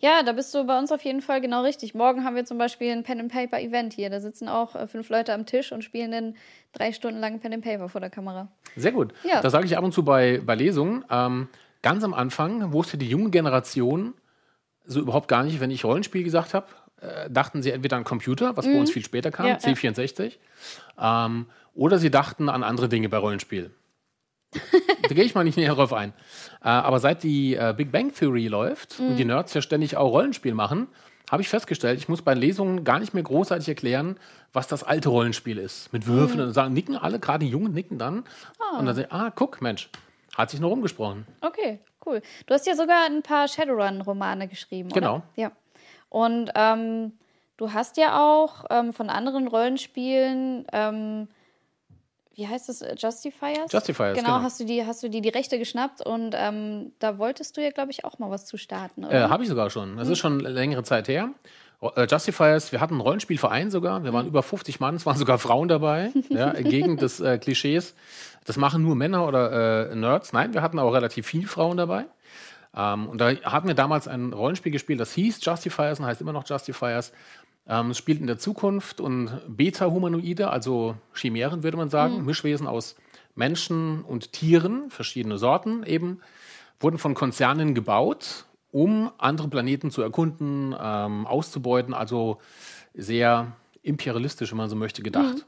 Ja, 0.00 0.22
da 0.22 0.32
bist 0.32 0.54
du 0.54 0.64
bei 0.64 0.78
uns 0.78 0.90
auf 0.90 1.02
jeden 1.02 1.20
Fall 1.20 1.40
genau 1.40 1.62
richtig. 1.62 1.94
Morgen 1.94 2.24
haben 2.24 2.36
wir 2.36 2.44
zum 2.44 2.58
Beispiel 2.58 2.92
ein 2.92 3.02
Pen-and-Paper-Event 3.02 3.92
hier. 3.92 4.10
Da 4.10 4.20
sitzen 4.20 4.48
auch 4.48 4.74
äh, 4.74 4.86
fünf 4.86 5.08
Leute 5.08 5.34
am 5.34 5.46
Tisch 5.46 5.72
und 5.72 5.82
spielen 5.82 6.10
dann 6.10 6.34
drei 6.72 6.92
Stunden 6.92 7.20
lang 7.20 7.40
Pen-and-Paper 7.40 7.88
vor 7.88 8.00
der 8.00 8.10
Kamera. 8.10 8.48
Sehr 8.74 8.92
gut. 8.92 9.12
Ja. 9.24 9.40
Das 9.40 9.52
sage 9.52 9.66
ich 9.66 9.76
ab 9.76 9.84
und 9.84 9.92
zu 9.92 10.04
bei, 10.04 10.40
bei 10.44 10.54
Lesungen. 10.54 11.04
Ähm, 11.10 11.48
ganz 11.82 12.04
am 12.04 12.14
Anfang 12.14 12.72
wusste 12.72 12.96
die 12.98 13.08
junge 13.08 13.30
Generation 13.30 14.14
so 14.84 15.00
überhaupt 15.00 15.28
gar 15.28 15.42
nicht, 15.42 15.60
wenn 15.60 15.70
ich 15.70 15.84
Rollenspiel 15.84 16.22
gesagt 16.22 16.54
habe, 16.54 16.66
äh, 17.00 17.28
dachten 17.30 17.62
sie 17.62 17.70
entweder 17.70 17.96
an 17.96 18.04
Computer, 18.04 18.56
was 18.56 18.64
bei 18.66 18.78
uns 18.78 18.90
viel 18.90 19.04
später 19.04 19.30
kam, 19.30 19.46
Mhm. 19.46 19.52
Ja, 19.52 19.58
ja. 19.68 19.74
C64, 19.74 20.38
ähm, 20.98 21.46
oder 21.74 21.98
sie 21.98 22.10
dachten 22.10 22.48
an 22.48 22.62
andere 22.62 22.88
Dinge 22.88 23.08
bei 23.08 23.18
Rollenspiel. 23.18 23.70
da 24.52 25.14
gehe 25.14 25.24
ich 25.24 25.34
mal 25.34 25.44
nicht 25.44 25.56
näher 25.56 25.74
drauf 25.74 25.92
ein. 25.92 26.10
Äh, 26.62 26.68
aber 26.68 26.98
seit 27.00 27.22
die 27.22 27.54
äh, 27.54 27.74
Big 27.76 27.92
Bang 27.92 28.12
Theory 28.14 28.48
läuft 28.48 28.98
und 29.00 29.16
die 29.16 29.24
Mhm. 29.24 29.30
Nerds 29.30 29.52
ja 29.54 29.60
ständig 29.62 29.96
auch 29.96 30.10
Rollenspiel 30.10 30.54
machen, 30.54 30.88
habe 31.30 31.42
ich 31.42 31.48
festgestellt, 31.48 31.98
ich 31.98 32.08
muss 32.08 32.22
bei 32.22 32.34
Lesungen 32.34 32.84
gar 32.84 33.00
nicht 33.00 33.12
mehr 33.12 33.22
großartig 33.24 33.68
erklären, 33.68 34.16
was 34.52 34.68
das 34.68 34.84
alte 34.84 35.08
Rollenspiel 35.08 35.58
ist. 35.58 35.92
Mit 35.92 36.06
Würfeln 36.06 36.40
Mhm. 36.40 36.46
und 36.46 36.52
sagen, 36.54 36.72
nicken 36.72 36.96
alle, 36.96 37.18
gerade 37.18 37.44
die 37.44 37.50
Jungen 37.50 37.72
nicken 37.72 37.98
dann. 37.98 38.24
Und 38.78 38.86
dann 38.86 38.94
sagen, 38.94 39.08
ah, 39.10 39.30
guck, 39.34 39.60
Mensch, 39.60 39.90
hat 40.36 40.50
sich 40.50 40.60
noch 40.60 40.70
rumgesprochen. 40.70 41.26
Okay, 41.40 41.80
cool. 42.06 42.22
Du 42.46 42.54
hast 42.54 42.66
ja 42.66 42.74
sogar 42.76 43.06
ein 43.06 43.22
paar 43.22 43.48
Shadowrun-Romane 43.48 44.46
geschrieben, 44.48 44.90
oder? 44.92 45.00
Genau. 45.00 45.22
Ja. 45.34 45.50
Und 46.08 46.50
ähm, 46.54 47.12
du 47.56 47.72
hast 47.72 47.96
ja 47.96 48.20
auch 48.20 48.64
ähm, 48.70 48.92
von 48.92 49.10
anderen 49.10 49.48
Rollenspielen, 49.48 50.66
ähm, 50.72 51.28
wie 52.34 52.46
heißt 52.46 52.68
es, 52.68 52.84
Justifiers? 52.98 53.72
Justifiers, 53.72 54.16
genau. 54.16 54.34
genau. 54.34 54.42
Hast 54.42 54.60
du 54.60 54.64
die, 54.64 54.84
hast 54.84 55.02
du 55.02 55.08
die, 55.08 55.22
die 55.22 55.30
Rechte 55.30 55.58
geschnappt 55.58 56.04
und 56.04 56.34
ähm, 56.36 56.92
da 56.98 57.18
wolltest 57.18 57.56
du 57.56 57.62
ja, 57.62 57.70
glaube 57.70 57.90
ich, 57.90 58.04
auch 58.04 58.18
mal 58.18 58.30
was 58.30 58.44
zu 58.44 58.58
starten, 58.58 59.04
oder? 59.04 59.26
Äh, 59.26 59.28
Habe 59.28 59.42
ich 59.42 59.48
sogar 59.48 59.70
schon. 59.70 59.96
Das 59.96 60.08
ist 60.08 60.18
schon 60.18 60.40
längere 60.40 60.82
Zeit 60.82 61.08
her. 61.08 61.30
Äh, 61.80 62.06
Justifiers, 62.06 62.72
wir 62.72 62.80
hatten 62.80 62.94
einen 62.94 63.00
Rollenspielverein 63.00 63.70
sogar. 63.70 64.02
Wir 64.04 64.12
waren 64.12 64.26
über 64.26 64.42
50 64.42 64.80
Mann, 64.80 64.96
es 64.96 65.06
waren 65.06 65.16
sogar 65.16 65.38
Frauen 65.38 65.68
dabei. 65.68 66.10
ja, 66.28 66.50
entgegen 66.52 66.96
des 66.96 67.20
äh, 67.20 67.38
Klischees. 67.38 67.94
Das 68.44 68.56
machen 68.56 68.82
nur 68.82 68.94
Männer 68.94 69.26
oder 69.26 69.90
äh, 69.90 69.94
Nerds. 69.94 70.32
Nein, 70.32 70.54
wir 70.54 70.62
hatten 70.62 70.78
auch 70.78 70.92
relativ 70.92 71.26
viele 71.26 71.48
Frauen 71.48 71.76
dabei. 71.76 72.04
Ähm, 72.76 73.08
und 73.08 73.20
da 73.20 73.34
hatten 73.42 73.66
wir 73.66 73.74
damals 73.74 74.06
ein 74.06 74.32
Rollenspiel 74.32 74.72
gespielt, 74.72 75.00
das 75.00 75.12
hieß 75.14 75.44
Justifiers 75.44 75.98
und 75.98 76.06
heißt 76.06 76.20
immer 76.20 76.32
noch 76.32 76.48
Justifiers. 76.48 77.12
Ähm, 77.66 77.90
es 77.90 77.98
spielt 77.98 78.20
in 78.20 78.26
der 78.26 78.38
Zukunft 78.38 79.00
und 79.00 79.30
Beta-Humanoide, 79.48 80.50
also 80.50 80.96
Chimären 81.14 81.62
würde 81.62 81.76
man 81.76 81.90
sagen, 81.90 82.24
Mischwesen 82.24 82.66
aus 82.66 82.96
Menschen 83.34 84.02
und 84.02 84.32
Tieren, 84.32 84.90
verschiedene 84.90 85.38
Sorten 85.38 85.82
eben, 85.84 86.20
wurden 86.78 86.98
von 86.98 87.14
Konzernen 87.14 87.74
gebaut, 87.74 88.44
um 88.70 89.10
andere 89.18 89.48
Planeten 89.48 89.90
zu 89.90 90.02
erkunden, 90.02 90.74
ähm, 90.78 91.26
auszubeuten, 91.26 91.94
also 91.94 92.38
sehr 92.94 93.52
imperialistisch, 93.82 94.50
wenn 94.50 94.58
man 94.58 94.68
so 94.68 94.76
möchte, 94.76 95.02
gedacht. 95.02 95.46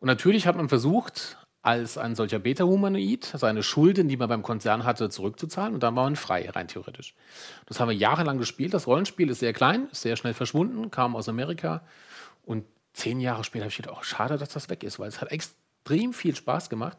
Und 0.00 0.06
natürlich 0.06 0.46
hat 0.46 0.56
man 0.56 0.68
versucht, 0.68 1.38
als 1.62 1.98
ein 1.98 2.14
solcher 2.14 2.38
Beta-Humanoid 2.38 3.24
seine 3.36 3.62
Schulden, 3.62 4.08
die 4.08 4.16
man 4.16 4.28
beim 4.28 4.42
Konzern 4.42 4.84
hatte, 4.84 5.10
zurückzuzahlen 5.10 5.74
und 5.74 5.82
dann 5.82 5.94
war 5.94 6.04
man 6.04 6.16
frei, 6.16 6.48
rein 6.48 6.68
theoretisch. 6.68 7.14
Das 7.66 7.80
haben 7.80 7.88
wir 7.88 7.96
jahrelang 7.96 8.38
gespielt. 8.38 8.72
Das 8.72 8.86
Rollenspiel 8.86 9.28
ist 9.28 9.40
sehr 9.40 9.52
klein, 9.52 9.88
ist 9.92 10.02
sehr 10.02 10.16
schnell 10.16 10.34
verschwunden, 10.34 10.90
kam 10.90 11.14
aus 11.14 11.28
Amerika 11.28 11.82
und 12.44 12.64
zehn 12.92 13.20
Jahre 13.20 13.44
später 13.44 13.64
habe 13.64 13.70
ich 13.70 13.76
gedacht, 13.76 13.96
oh, 13.98 14.02
schade, 14.02 14.38
dass 14.38 14.48
das 14.50 14.70
weg 14.70 14.82
ist, 14.82 14.98
weil 14.98 15.08
es 15.08 15.20
hat 15.20 15.30
extrem 15.30 16.12
viel 16.12 16.34
Spaß 16.34 16.70
gemacht. 16.70 16.98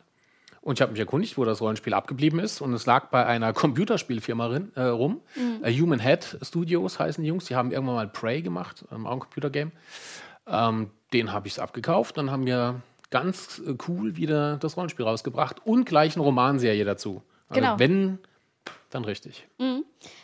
Und 0.62 0.78
ich 0.78 0.82
habe 0.84 0.92
mich 0.92 1.00
erkundigt, 1.00 1.40
wo 1.40 1.44
das 1.44 1.60
Rollenspiel 1.60 1.96
abgeblieben 1.96 2.40
ist. 2.40 2.62
Und 2.62 2.74
es 2.74 2.86
lag 2.86 3.10
bei 3.10 3.26
einer 3.26 3.52
Computerspielfirma 3.54 4.62
äh, 4.76 4.82
rum. 4.84 5.22
Äh, 5.64 5.74
Human 5.74 6.00
Head 6.00 6.38
Studios 6.44 7.00
heißen 7.00 7.24
die 7.24 7.30
Jungs. 7.30 7.46
Die 7.46 7.56
haben 7.56 7.72
irgendwann 7.72 7.96
mal 7.96 8.08
Prey 8.08 8.44
gemacht, 8.44 8.86
ähm, 8.92 9.08
auch 9.08 9.14
ein 9.14 9.20
Computergame. 9.20 9.72
Ähm, 10.46 10.92
den 11.14 11.34
habe 11.34 11.48
ich 11.48 11.54
es 11.54 11.60
abgekauft. 11.60 12.18
Dann 12.18 12.30
haben 12.30 12.46
wir 12.46 12.82
ganz 13.12 13.62
äh, 13.66 13.76
cool 13.88 14.16
wieder 14.16 14.58
das 14.58 14.76
Rollenspiel 14.78 15.06
rausgebracht 15.06 15.66
und 15.66 15.86
gleich 15.86 16.16
eine 16.16 16.24
Romanserie 16.24 16.84
dazu. 16.86 17.22
Also 17.50 17.62
Genau. 17.62 17.78
Wenn, 17.80 18.18
dann 18.90 19.06
richtig. 19.06 19.48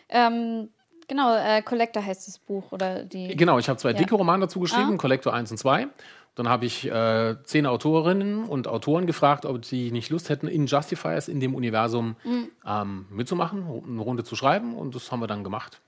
Ähm, 0.10 0.70
genau, 1.08 1.36
äh, 1.36 1.62
Collector 1.62 2.04
heißt 2.04 2.28
das 2.28 2.40
Buch 2.40 2.72
oder 2.72 3.04
die. 3.04 3.36
Genau, 3.36 3.60
ich 3.60 3.70
habe 3.70 3.78
zwei 3.78 3.92
Ja. 3.92 3.98
dicke 3.98 4.16
Romane 4.16 4.46
dazu 4.46 4.60
geschrieben, 4.60 4.94
Ah. 4.94 4.98
Collector 4.98 5.34
1 5.34 5.52
und 5.52 5.58
2. 5.58 5.88
Dann 6.36 6.48
habe 6.50 6.66
ich 6.68 6.86
äh, 6.90 7.36
zehn 7.46 7.66
Autorinnen 7.66 8.44
und 8.46 8.68
Autoren 8.68 9.08
gefragt, 9.08 9.46
ob 9.46 9.66
sie 9.66 9.92
nicht 9.92 10.12
Lust 10.12 10.30
hätten, 10.30 10.48
in 10.48 10.68
Justifiers 10.68 11.28
in 11.30 11.40
dem 11.40 11.56
Universum 11.56 12.16
Mhm. 12.24 12.50
ähm, 12.66 13.06
mitzumachen, 13.10 13.64
eine 13.88 14.02
Runde 14.02 14.24
zu 14.24 14.36
schreiben. 14.36 14.76
Und 14.76 14.94
das 14.94 15.12
haben 15.12 15.20
wir 15.20 15.28
dann 15.28 15.44
gemacht. 15.44 15.82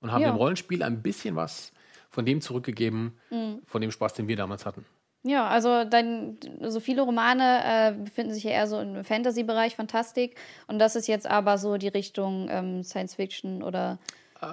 Und 0.00 0.10
haben 0.10 0.22
Ja. 0.22 0.30
dem 0.30 0.36
Rollenspiel 0.36 0.82
ein 0.82 1.02
bisschen 1.02 1.36
was 1.36 1.72
von 2.08 2.24
dem 2.24 2.40
zurückgegeben, 2.40 3.12
Mhm. 3.30 3.60
von 3.66 3.82
dem 3.82 3.90
Spaß, 3.90 4.14
den 4.14 4.26
wir 4.26 4.36
damals 4.36 4.64
hatten. 4.66 4.86
Ja, 5.24 5.46
also 5.46 5.84
dein, 5.84 6.36
so 6.62 6.80
viele 6.80 7.02
Romane 7.02 7.60
äh, 7.64 7.92
befinden 7.92 8.34
sich 8.34 8.42
ja 8.44 8.50
eher 8.50 8.66
so 8.66 8.80
im 8.80 9.04
Fantasy-Bereich, 9.04 9.76
Fantastik. 9.76 10.36
Und 10.66 10.78
das 10.80 10.96
ist 10.96 11.06
jetzt 11.06 11.28
aber 11.28 11.58
so 11.58 11.76
die 11.76 11.88
Richtung 11.88 12.48
ähm, 12.50 12.82
Science 12.82 13.14
Fiction 13.14 13.62
oder 13.62 13.98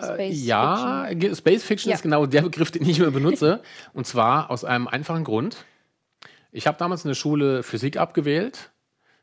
Space 0.03 0.19
Äh, 0.19 0.45
ja, 0.45 1.05
Fiction. 1.09 1.35
Space 1.35 1.63
Fiction 1.63 1.89
Ja. 1.89 1.95
ist 1.95 2.03
genau 2.03 2.27
der 2.27 2.43
Begriff, 2.43 2.69
den 2.69 2.87
ich 2.87 2.99
immer 2.99 3.09
benutze. 3.09 3.61
und 3.93 4.05
zwar 4.05 4.51
aus 4.51 4.63
einem 4.63 4.87
einfachen 4.87 5.23
Grund. 5.23 5.57
Ich 6.51 6.67
habe 6.67 6.77
damals 6.77 7.03
in 7.03 7.09
der 7.09 7.15
Schule 7.15 7.63
Physik 7.63 7.97
abgewählt, 7.97 8.69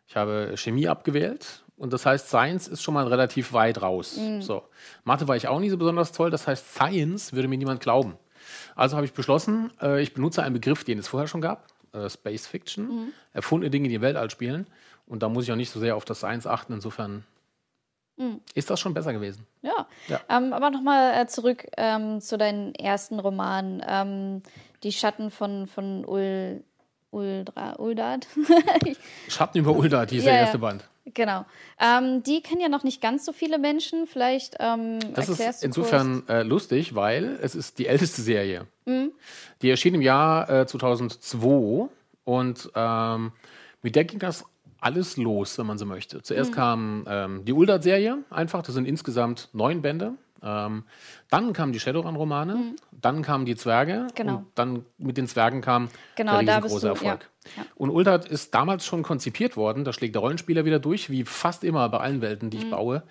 ich 0.09 0.17
habe 0.17 0.53
Chemie 0.57 0.89
abgewählt. 0.89 1.63
Und 1.77 1.93
das 1.93 2.07
heißt, 2.07 2.29
Science 2.29 2.69
ist 2.69 2.83
schon 2.83 2.95
mal 2.95 3.07
relativ 3.07 3.53
weit 3.53 3.83
raus. 3.83 4.17
Mhm. 4.17 4.41
So. 4.41 4.63
Mathe 5.05 5.29
war 5.29 5.37
ich 5.37 5.47
auch 5.47 5.61
nie 5.61 5.69
so 5.69 5.77
besonders 5.77 6.11
toll. 6.11 6.31
Das 6.31 6.47
heißt, 6.49 6.73
Science 6.75 7.35
würde 7.35 7.49
mir 7.49 7.59
niemand 7.59 7.81
glauben. 7.81 8.15
Also 8.75 8.97
habe 8.97 9.07
ich 9.07 9.13
beschlossen, 9.13 9.71
äh, 9.81 10.03
ich 10.03 10.15
benutze 10.15 10.43
einen 10.43 10.53
Begriff, 10.55 10.85
den 10.85 10.99
es 10.99 11.09
vorher 11.09 11.27
schon 11.29 11.41
gab, 11.41 11.67
äh, 11.93 12.09
Space 12.11 12.47
Fiction, 12.47 12.87
Mhm. 12.88 13.12
erfundene 13.33 13.71
Dinge, 13.71 13.88
die 13.88 13.95
im 13.97 14.03
Weltall 14.03 14.31
spielen. 14.31 14.67
Und 15.07 15.23
da 15.23 15.29
muss 15.29 15.45
ich 15.45 15.53
auch 15.53 15.57
nicht 15.57 15.71
so 15.71 15.79
sehr 15.81 15.97
auf 15.97 16.05
das 16.05 16.19
Science 16.19 16.47
achten. 16.47 16.73
Insofern 16.75 17.25
Mhm. 18.19 18.41
ist 18.55 18.71
das 18.71 18.81
schon 18.81 18.95
besser 18.95 19.12
gewesen. 19.12 19.47
Ja. 19.62 19.87
Ja. 20.09 20.21
Ähm, 20.31 20.53
aber 20.53 20.71
nochmal 20.71 21.21
äh, 21.23 21.26
zurück 21.26 21.67
ähm, 21.76 22.21
zu 22.21 22.38
deinen 22.38 22.75
ersten 22.75 23.21
Romanen. 23.21 23.83
Ähm, 23.87 24.43
die 24.83 24.93
Schatten 24.93 25.31
von, 25.31 25.67
von 25.67 26.05
Ul, 26.07 26.62
Uldra, 27.11 27.79
Uldad. 27.79 28.26
Schatten 29.29 29.59
über 29.59 29.73
Ulda, 29.73 30.07
dieser 30.07 30.31
Ja, 30.31 30.35
ja. 30.37 30.41
erste 30.43 30.59
Band. 30.59 30.85
Genau. 31.15 31.45
Ähm, 31.81 32.23
die 32.23 32.43
kennen 32.43 32.61
ja 32.61 32.69
noch 32.69 32.85
nicht 32.85 33.01
ganz 33.01 33.25
so 33.25 33.33
viele 33.33 33.59
Menschen. 33.59 34.07
Vielleicht 34.07 34.57
ähm, 34.61 34.99
Das 35.15 35.29
erklärst 35.29 35.63
ist 35.65 35.77
du 35.77 35.81
insofern 35.81 36.23
äh, 36.29 36.43
lustig, 36.43 36.95
weil 36.95 37.39
es 37.43 37.55
ist 37.55 37.79
die 37.79 37.87
älteste 37.89 38.23
Serie. 38.23 38.67
Die 39.63 39.71
erschien 39.71 39.95
im 39.95 40.03
Jahr 40.03 40.49
äh, 40.49 40.67
2002 40.67 41.89
und 42.25 42.71
ähm, 42.75 43.33
mit 43.83 43.97
der 43.97 44.05
ging 44.05 44.21
das 44.21 44.45
alles 44.81 45.17
los, 45.17 45.59
wenn 45.59 45.67
man 45.67 45.79
so 45.79 45.87
möchte. 45.87 46.23
Zuerst 46.23 46.53
kam 46.53 47.05
ähm, 47.09 47.45
die 47.45 47.53
Uldad-Serie, 47.53 48.19
einfach, 48.31 48.63
das 48.63 48.75
sind 48.75 48.87
insgesamt 48.87 49.49
neun 49.53 49.83
Bände. 49.83 50.13
Ähm, 50.43 50.85
dann 51.31 51.52
kamen 51.52 51.73
die 51.73 51.81
Shadowrun-Romane, 51.81 52.75
dann 52.93 53.23
kamen 53.23 53.45
die 53.47 53.57
Zwerge 53.57 54.07
Genau. 54.14 54.37
und 54.37 54.47
dann 54.55 54.85
mit 54.99 55.16
den 55.16 55.26
Zwergen 55.28 55.61
kam 55.61 55.88
Genau, 56.16 56.40
der 56.43 56.61
da 56.61 56.69
du, 56.69 56.87
Erfolg. 56.87 57.28
ja, 57.57 57.62
ja. 57.62 57.66
Und 57.75 57.90
Uldad 57.90 58.26
ist 58.26 58.55
damals 58.55 58.85
schon 58.87 59.02
konzipiert 59.02 59.57
worden, 59.57 59.85
da 59.85 59.93
schlägt 59.93 60.14
der 60.14 60.21
Rollenspieler 60.23 60.64
wieder 60.64 60.78
durch, 60.78 61.11
wie 61.11 61.25
fast 61.25 61.64
immer 61.64 61.88
bei 61.88 61.99
allen 61.99 62.21
Welten, 62.21 62.47
Mhm. 62.47 62.50
die 62.50 62.57
ich 62.59 62.71
baue. 62.71 63.02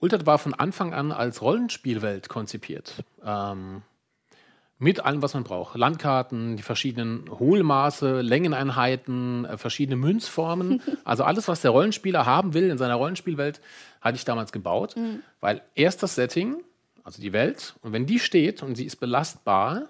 Ultrat 0.00 0.24
war 0.24 0.38
von 0.38 0.54
Anfang 0.54 0.94
an 0.94 1.12
als 1.12 1.42
Rollenspielwelt 1.42 2.28
konzipiert. 2.30 3.04
Ähm, 3.24 3.82
mit 4.80 5.04
allem, 5.04 5.20
was 5.20 5.34
man 5.34 5.44
braucht. 5.44 5.76
Landkarten, 5.76 6.56
die 6.56 6.62
verschiedenen 6.62 7.30
Hohlmaße, 7.30 8.22
Längeneinheiten, 8.22 9.44
äh, 9.44 9.56
verschiedene 9.56 9.96
Münzformen. 9.96 10.82
Also 11.04 11.24
alles, 11.24 11.48
was 11.48 11.60
der 11.60 11.72
Rollenspieler 11.72 12.24
haben 12.24 12.54
will 12.54 12.70
in 12.70 12.78
seiner 12.78 12.94
Rollenspielwelt, 12.94 13.60
hatte 14.00 14.16
ich 14.16 14.24
damals 14.24 14.52
gebaut. 14.52 14.94
Weil 15.40 15.60
erst 15.74 16.02
das 16.02 16.14
Setting, 16.14 16.62
also 17.04 17.20
die 17.20 17.32
Welt, 17.32 17.74
und 17.82 17.92
wenn 17.92 18.06
die 18.06 18.18
steht 18.18 18.62
und 18.62 18.76
sie 18.76 18.84
ist 18.84 18.96
belastbar, 18.96 19.88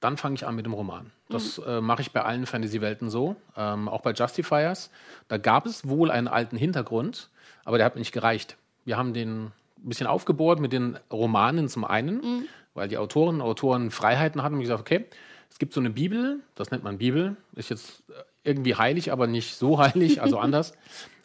dann 0.00 0.16
fange 0.16 0.34
ich 0.34 0.46
an 0.46 0.56
mit 0.56 0.66
dem 0.66 0.72
Roman. 0.72 1.12
Das 1.28 1.58
äh, 1.58 1.80
mache 1.80 2.02
ich 2.02 2.12
bei 2.12 2.22
allen 2.22 2.44
Fantasy-Welten 2.44 3.08
so, 3.08 3.36
ähm, 3.56 3.88
auch 3.88 4.00
bei 4.00 4.12
Justifiers. 4.12 4.90
Da 5.28 5.38
gab 5.38 5.64
es 5.64 5.88
wohl 5.88 6.10
einen 6.10 6.28
alten 6.28 6.56
Hintergrund, 6.56 7.30
aber 7.64 7.78
der 7.78 7.86
hat 7.86 7.94
mir 7.94 8.00
nicht 8.00 8.12
gereicht. 8.12 8.56
Wir 8.84 8.96
haben 8.96 9.14
den 9.14 9.44
ein 9.44 9.52
bisschen 9.88 10.06
aufgebohrt 10.06 10.60
mit 10.60 10.72
den 10.72 10.98
Romanen 11.10 11.68
zum 11.68 11.84
einen, 11.84 12.48
weil 12.74 12.88
die 12.88 12.98
Autorinnen 12.98 13.40
und 13.40 13.46
Autoren 13.46 13.90
Freiheiten 13.90 14.42
hatten 14.42 14.54
und 14.54 14.60
gesagt, 14.60 14.80
okay, 14.80 15.06
es 15.50 15.58
gibt 15.58 15.74
so 15.74 15.80
eine 15.80 15.90
Bibel, 15.90 16.40
das 16.54 16.70
nennt 16.70 16.84
man 16.84 16.98
Bibel, 16.98 17.36
ist 17.54 17.70
jetzt 17.70 18.02
äh, 18.08 18.14
irgendwie 18.44 18.74
heilig, 18.74 19.12
aber 19.12 19.26
nicht 19.26 19.54
so 19.54 19.78
heilig, 19.78 20.22
also 20.22 20.38
anders. 20.40 20.72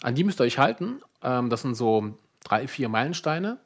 An 0.01 0.16
die 0.16 0.24
müsst 0.24 0.42
ihr 0.42 0.44
euch 0.44 0.58
halten. 0.58 1.01
Ähm, 1.24 1.50
das 1.50 1.62
sind 1.62 1.75
so 1.75 2.18
drei, 2.44 2.68
vier 2.68 2.89
Meilensteine 2.89 3.58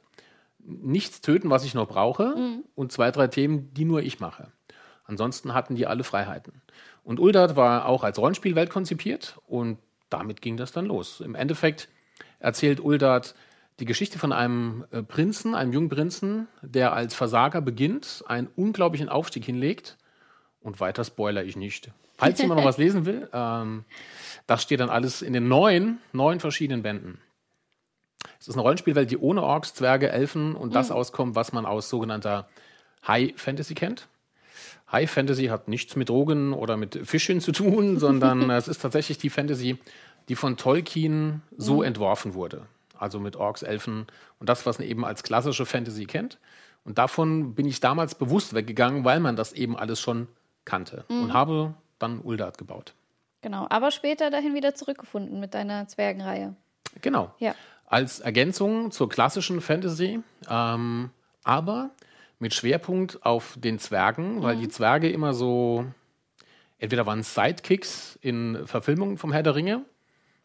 nichts 0.64 1.20
töten, 1.20 1.50
was 1.50 1.64
ich 1.64 1.74
noch 1.74 1.88
brauche 1.88 2.34
mhm. 2.36 2.64
und 2.74 2.92
zwei, 2.92 3.10
drei 3.10 3.26
Themen, 3.26 3.72
die 3.74 3.84
nur 3.84 4.02
ich 4.02 4.20
mache. 4.20 4.52
Ansonsten 5.04 5.54
hatten 5.54 5.74
die 5.74 5.86
alle 5.86 6.04
Freiheiten. 6.04 6.62
Und 7.04 7.18
Uldart 7.18 7.56
war 7.56 7.86
auch 7.86 8.04
als 8.04 8.18
Rollenspielwelt 8.18 8.70
konzipiert 8.70 9.38
und 9.46 9.78
damit 10.08 10.40
ging 10.40 10.56
das 10.56 10.72
dann 10.72 10.86
los. 10.86 11.20
Im 11.20 11.34
Endeffekt 11.34 11.88
erzählt 12.38 12.80
Uldart 12.80 13.34
die 13.80 13.84
Geschichte 13.84 14.18
von 14.18 14.32
einem 14.32 14.84
äh, 14.90 15.02
Prinzen, 15.02 15.54
einem 15.54 15.72
jungen 15.72 15.88
Prinzen, 15.88 16.48
der 16.62 16.92
als 16.92 17.14
Versager 17.14 17.60
beginnt, 17.60 18.22
einen 18.26 18.48
unglaublichen 18.56 19.08
Aufstieg 19.08 19.44
hinlegt. 19.44 19.96
Und 20.60 20.78
weiter 20.78 21.04
spoiler 21.04 21.42
ich 21.42 21.56
nicht. 21.56 21.90
Falls 22.16 22.40
jemand 22.40 22.60
noch 22.60 22.66
was 22.66 22.78
lesen 22.78 23.04
will, 23.04 23.28
ähm, 23.32 23.84
das 24.46 24.62
steht 24.62 24.80
dann 24.80 24.90
alles 24.90 25.22
in 25.22 25.32
den 25.32 25.48
neun, 25.48 25.98
neun 26.12 26.38
verschiedenen 26.38 26.82
Bänden. 26.82 27.18
Es 28.38 28.46
ist 28.48 28.54
eine 28.54 28.62
Rollenspielwelt, 28.62 29.10
die 29.10 29.18
ohne 29.18 29.42
Orks, 29.42 29.74
Zwerge, 29.74 30.10
Elfen 30.10 30.54
und 30.54 30.74
das 30.74 30.90
mhm. 30.90 30.96
auskommt, 30.96 31.34
was 31.34 31.52
man 31.52 31.66
aus 31.66 31.88
sogenannter 31.88 32.48
High 33.06 33.32
Fantasy 33.36 33.74
kennt. 33.74 34.08
High 34.90 35.10
Fantasy 35.10 35.46
hat 35.46 35.68
nichts 35.68 35.96
mit 35.96 36.10
Drogen 36.10 36.52
oder 36.52 36.76
mit 36.76 37.00
Fischchen 37.04 37.40
zu 37.40 37.52
tun, 37.52 37.98
sondern 37.98 38.50
es 38.50 38.68
ist 38.68 38.82
tatsächlich 38.82 39.18
die 39.18 39.30
Fantasy, 39.30 39.78
die 40.28 40.36
von 40.36 40.56
Tolkien 40.56 41.42
so 41.56 41.78
mhm. 41.78 41.84
entworfen 41.84 42.34
wurde. 42.34 42.66
Also 43.02 43.18
mit 43.18 43.34
Orks, 43.34 43.62
Elfen 43.62 44.06
und 44.38 44.48
das, 44.48 44.64
was 44.64 44.78
man 44.78 44.86
eben 44.86 45.04
als 45.04 45.24
klassische 45.24 45.66
Fantasy 45.66 46.04
kennt. 46.04 46.38
Und 46.84 46.98
davon 46.98 47.54
bin 47.56 47.66
ich 47.66 47.80
damals 47.80 48.14
bewusst 48.14 48.54
weggegangen, 48.54 49.04
weil 49.04 49.18
man 49.18 49.34
das 49.34 49.52
eben 49.52 49.76
alles 49.76 50.00
schon 50.00 50.28
kannte 50.64 51.04
mhm. 51.08 51.24
und 51.24 51.32
habe 51.32 51.74
dann 51.98 52.20
Uldart 52.20 52.58
gebaut. 52.58 52.94
Genau, 53.40 53.66
aber 53.70 53.90
später 53.90 54.30
dahin 54.30 54.54
wieder 54.54 54.76
zurückgefunden 54.76 55.40
mit 55.40 55.52
deiner 55.52 55.88
Zwergenreihe. 55.88 56.54
Genau. 57.00 57.34
Ja. 57.40 57.56
Als 57.86 58.20
Ergänzung 58.20 58.92
zur 58.92 59.08
klassischen 59.08 59.60
Fantasy, 59.60 60.20
ähm, 60.48 61.10
aber 61.42 61.90
mit 62.38 62.54
Schwerpunkt 62.54 63.26
auf 63.26 63.56
den 63.58 63.80
Zwergen, 63.80 64.36
mhm. 64.36 64.42
weil 64.42 64.56
die 64.56 64.68
Zwerge 64.68 65.10
immer 65.10 65.34
so, 65.34 65.84
entweder 66.78 67.04
waren 67.04 67.24
Sidekicks 67.24 68.16
in 68.22 68.64
Verfilmungen 68.66 69.18
vom 69.18 69.32
Herr 69.32 69.42
der 69.42 69.56
Ringe. 69.56 69.84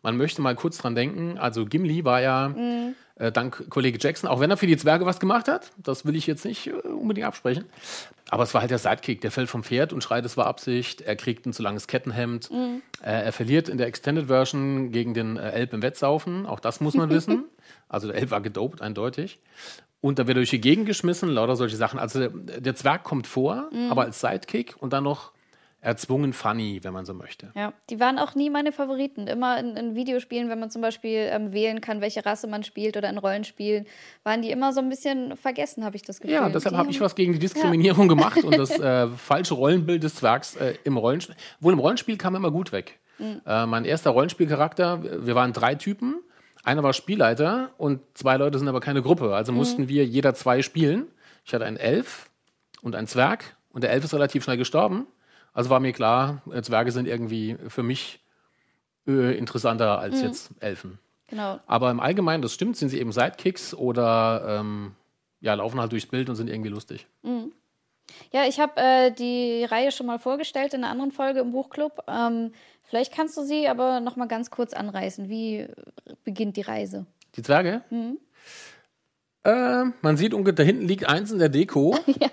Man 0.03 0.17
möchte 0.17 0.41
mal 0.41 0.55
kurz 0.55 0.77
dran 0.77 0.95
denken, 0.95 1.37
also 1.37 1.65
Gimli 1.65 2.05
war 2.05 2.21
ja 2.21 2.49
mhm. 2.49 2.95
äh, 3.15 3.31
dank 3.31 3.69
Kollege 3.69 3.97
Jackson, 3.99 4.29
auch 4.29 4.39
wenn 4.39 4.49
er 4.49 4.57
für 4.57 4.67
die 4.67 4.77
Zwerge 4.77 5.05
was 5.05 5.19
gemacht 5.19 5.47
hat, 5.47 5.71
das 5.77 6.05
will 6.05 6.15
ich 6.15 6.27
jetzt 6.27 6.45
nicht 6.45 6.67
äh, 6.67 6.71
unbedingt 6.71 7.27
absprechen, 7.27 7.65
aber 8.29 8.43
es 8.43 8.53
war 8.53 8.61
halt 8.61 8.71
der 8.71 8.77
Sidekick, 8.77 9.21
der 9.21 9.31
fällt 9.31 9.49
vom 9.49 9.63
Pferd 9.63 9.93
und 9.93 10.03
schreit, 10.03 10.25
es 10.25 10.37
war 10.37 10.45
Absicht, 10.47 11.01
er 11.01 11.15
kriegt 11.15 11.45
ein 11.45 11.53
zu 11.53 11.63
langes 11.63 11.87
Kettenhemd, 11.87 12.51
mhm. 12.51 12.81
äh, 13.01 13.25
er 13.25 13.33
verliert 13.33 13.69
in 13.69 13.77
der 13.77 13.87
Extended 13.87 14.27
Version 14.27 14.91
gegen 14.91 15.13
den 15.13 15.37
äh, 15.37 15.51
Elb 15.51 15.73
im 15.73 15.81
Wettsaufen, 15.81 16.45
auch 16.45 16.59
das 16.59 16.79
muss 16.79 16.93
man 16.93 17.09
wissen. 17.09 17.45
Also 17.89 18.07
der 18.07 18.17
Elb 18.17 18.31
war 18.31 18.41
gedopt, 18.41 18.81
eindeutig. 18.81 19.39
Und 20.01 20.19
da 20.19 20.27
wird 20.27 20.37
er 20.37 20.41
durch 20.41 20.49
die 20.49 20.61
Gegend 20.61 20.85
geschmissen, 20.85 21.29
lauter 21.29 21.55
solche 21.55 21.75
Sachen. 21.75 21.99
Also 21.99 22.27
der 22.27 22.75
Zwerg 22.75 23.03
kommt 23.03 23.27
vor, 23.27 23.69
mhm. 23.71 23.91
aber 23.91 24.03
als 24.03 24.19
Sidekick 24.19 24.75
und 24.79 24.93
dann 24.93 25.03
noch 25.03 25.31
erzwungen 25.79 26.33
funny, 26.33 26.79
wenn 26.83 26.93
man 26.93 27.05
so 27.05 27.13
möchte. 27.13 27.51
Ja, 27.55 27.73
die 27.89 27.99
waren 27.99 28.19
auch 28.19 28.35
nie 28.35 28.49
meine 28.49 28.71
Favoriten. 28.71 29.27
Immer 29.27 29.59
in, 29.59 29.77
in 29.77 29.95
Videospielen, 29.95 30.49
wenn 30.49 30.59
man 30.59 30.69
zum 30.69 30.81
Beispiel 30.81 31.29
ähm, 31.31 31.53
wählen 31.53 31.81
kann, 31.81 32.01
welche 32.01 32.25
Rasse 32.25 32.47
man 32.47 32.63
spielt 32.63 32.97
oder 32.97 33.09
in 33.09 33.17
Rollenspielen, 33.17 33.85
waren 34.23 34.41
die 34.41 34.51
immer 34.51 34.73
so 34.73 34.81
ein 34.81 34.89
bisschen 34.89 35.37
vergessen, 35.37 35.85
habe 35.85 35.95
ich 35.95 36.01
das 36.01 36.19
Gefühl. 36.19 36.35
Ja, 36.35 36.49
deshalb 36.49 36.75
habe 36.75 36.89
ich 36.89 36.99
was 36.99 37.15
gegen 37.15 37.33
die 37.33 37.39
Diskriminierung 37.39 38.09
ja. 38.09 38.15
gemacht 38.15 38.43
und 38.43 38.57
das 38.57 38.71
äh, 38.79 39.07
falsche 39.07 39.53
Rollenbild 39.53 40.03
des 40.03 40.15
Zwergs 40.15 40.55
äh, 40.55 40.75
im 40.83 40.97
Rollenspiel. 40.97 41.35
Wohl 41.59 41.73
im 41.73 41.79
Rollenspiel 41.79 42.17
kam 42.17 42.35
immer 42.35 42.51
gut 42.51 42.71
weg. 42.71 42.99
Mhm. 43.19 43.41
Äh, 43.45 43.65
mein 43.65 43.85
erster 43.85 44.09
Rollenspielcharakter, 44.11 45.25
wir 45.25 45.35
waren 45.35 45.53
drei 45.53 45.75
Typen 45.75 46.21
einer 46.67 46.83
war 46.83 46.91
Spielleiter 46.91 47.71
und 47.77 48.01
zwei 48.13 48.35
Leute 48.35 48.59
sind 48.59 48.67
aber 48.67 48.81
keine 48.81 49.01
Gruppe. 49.01 49.33
Also 49.33 49.53
mhm. 49.53 49.57
mussten 49.57 49.87
wir 49.87 50.05
jeder 50.05 50.33
zwei 50.35 50.61
spielen. 50.61 51.07
Ich 51.45 51.53
hatte 51.53 51.63
einen 51.63 51.77
Elf 51.77 52.29
und 52.81 52.93
einen 52.93 53.07
Zwerg 53.07 53.55
und 53.69 53.85
der 53.85 53.91
Elf 53.91 54.03
ist 54.03 54.13
relativ 54.13 54.43
schnell 54.43 54.57
gestorben. 54.57 55.07
Also 55.57 55.71
war 55.71 55.79
mir 55.79 55.91
klar, 55.91 56.43
äh, 56.53 56.61
Zwerge 56.61 56.91
sind 56.91 57.07
irgendwie 57.07 57.57
für 57.67 57.81
mich 57.81 58.19
äh, 59.07 59.35
interessanter 59.35 59.97
als 59.97 60.17
mhm. 60.17 60.27
jetzt 60.27 60.51
Elfen. 60.59 60.99
Genau. 61.25 61.59
Aber 61.65 61.89
im 61.89 61.99
Allgemeinen, 61.99 62.43
das 62.43 62.53
stimmt, 62.53 62.77
sind 62.77 62.89
sie 62.89 62.99
eben 62.99 63.11
Sidekicks 63.11 63.73
oder 63.73 64.59
ähm, 64.59 64.91
ja, 65.41 65.55
laufen 65.55 65.79
halt 65.79 65.91
durchs 65.91 66.05
Bild 66.05 66.29
und 66.29 66.35
sind 66.35 66.47
irgendwie 66.47 66.69
lustig. 66.69 67.07
Mhm. 67.23 67.51
Ja, 68.31 68.45
ich 68.45 68.59
habe 68.59 68.73
äh, 68.77 69.11
die 69.11 69.65
Reihe 69.65 69.91
schon 69.91 70.05
mal 70.05 70.19
vorgestellt 70.19 70.75
in 70.75 70.83
einer 70.83 70.91
anderen 70.91 71.11
Folge 71.11 71.39
im 71.39 71.51
Buchclub. 71.51 72.03
Ähm, 72.07 72.51
Vielleicht 72.87 73.13
kannst 73.13 73.35
du 73.35 73.41
sie 73.41 73.67
aber 73.67 73.99
noch 73.99 74.15
mal 74.15 74.27
ganz 74.27 74.49
kurz 74.49 74.73
anreißen. 74.73 75.27
Wie 75.27 75.67
beginnt 76.23 76.55
die 76.55 76.61
Reise? 76.61 77.05
Die 77.35 77.41
Zwerge? 77.41 77.81
Mhm. 77.89 78.19
Äh, 79.43 79.85
man 80.01 80.17
sieht 80.17 80.33
ungefähr, 80.33 80.53
da 80.53 80.63
hinten 80.63 80.87
liegt 80.87 81.05
eins 81.05 81.31
in 81.31 81.39
der 81.39 81.49
Deko. 81.49 81.97
ja. 82.05 82.29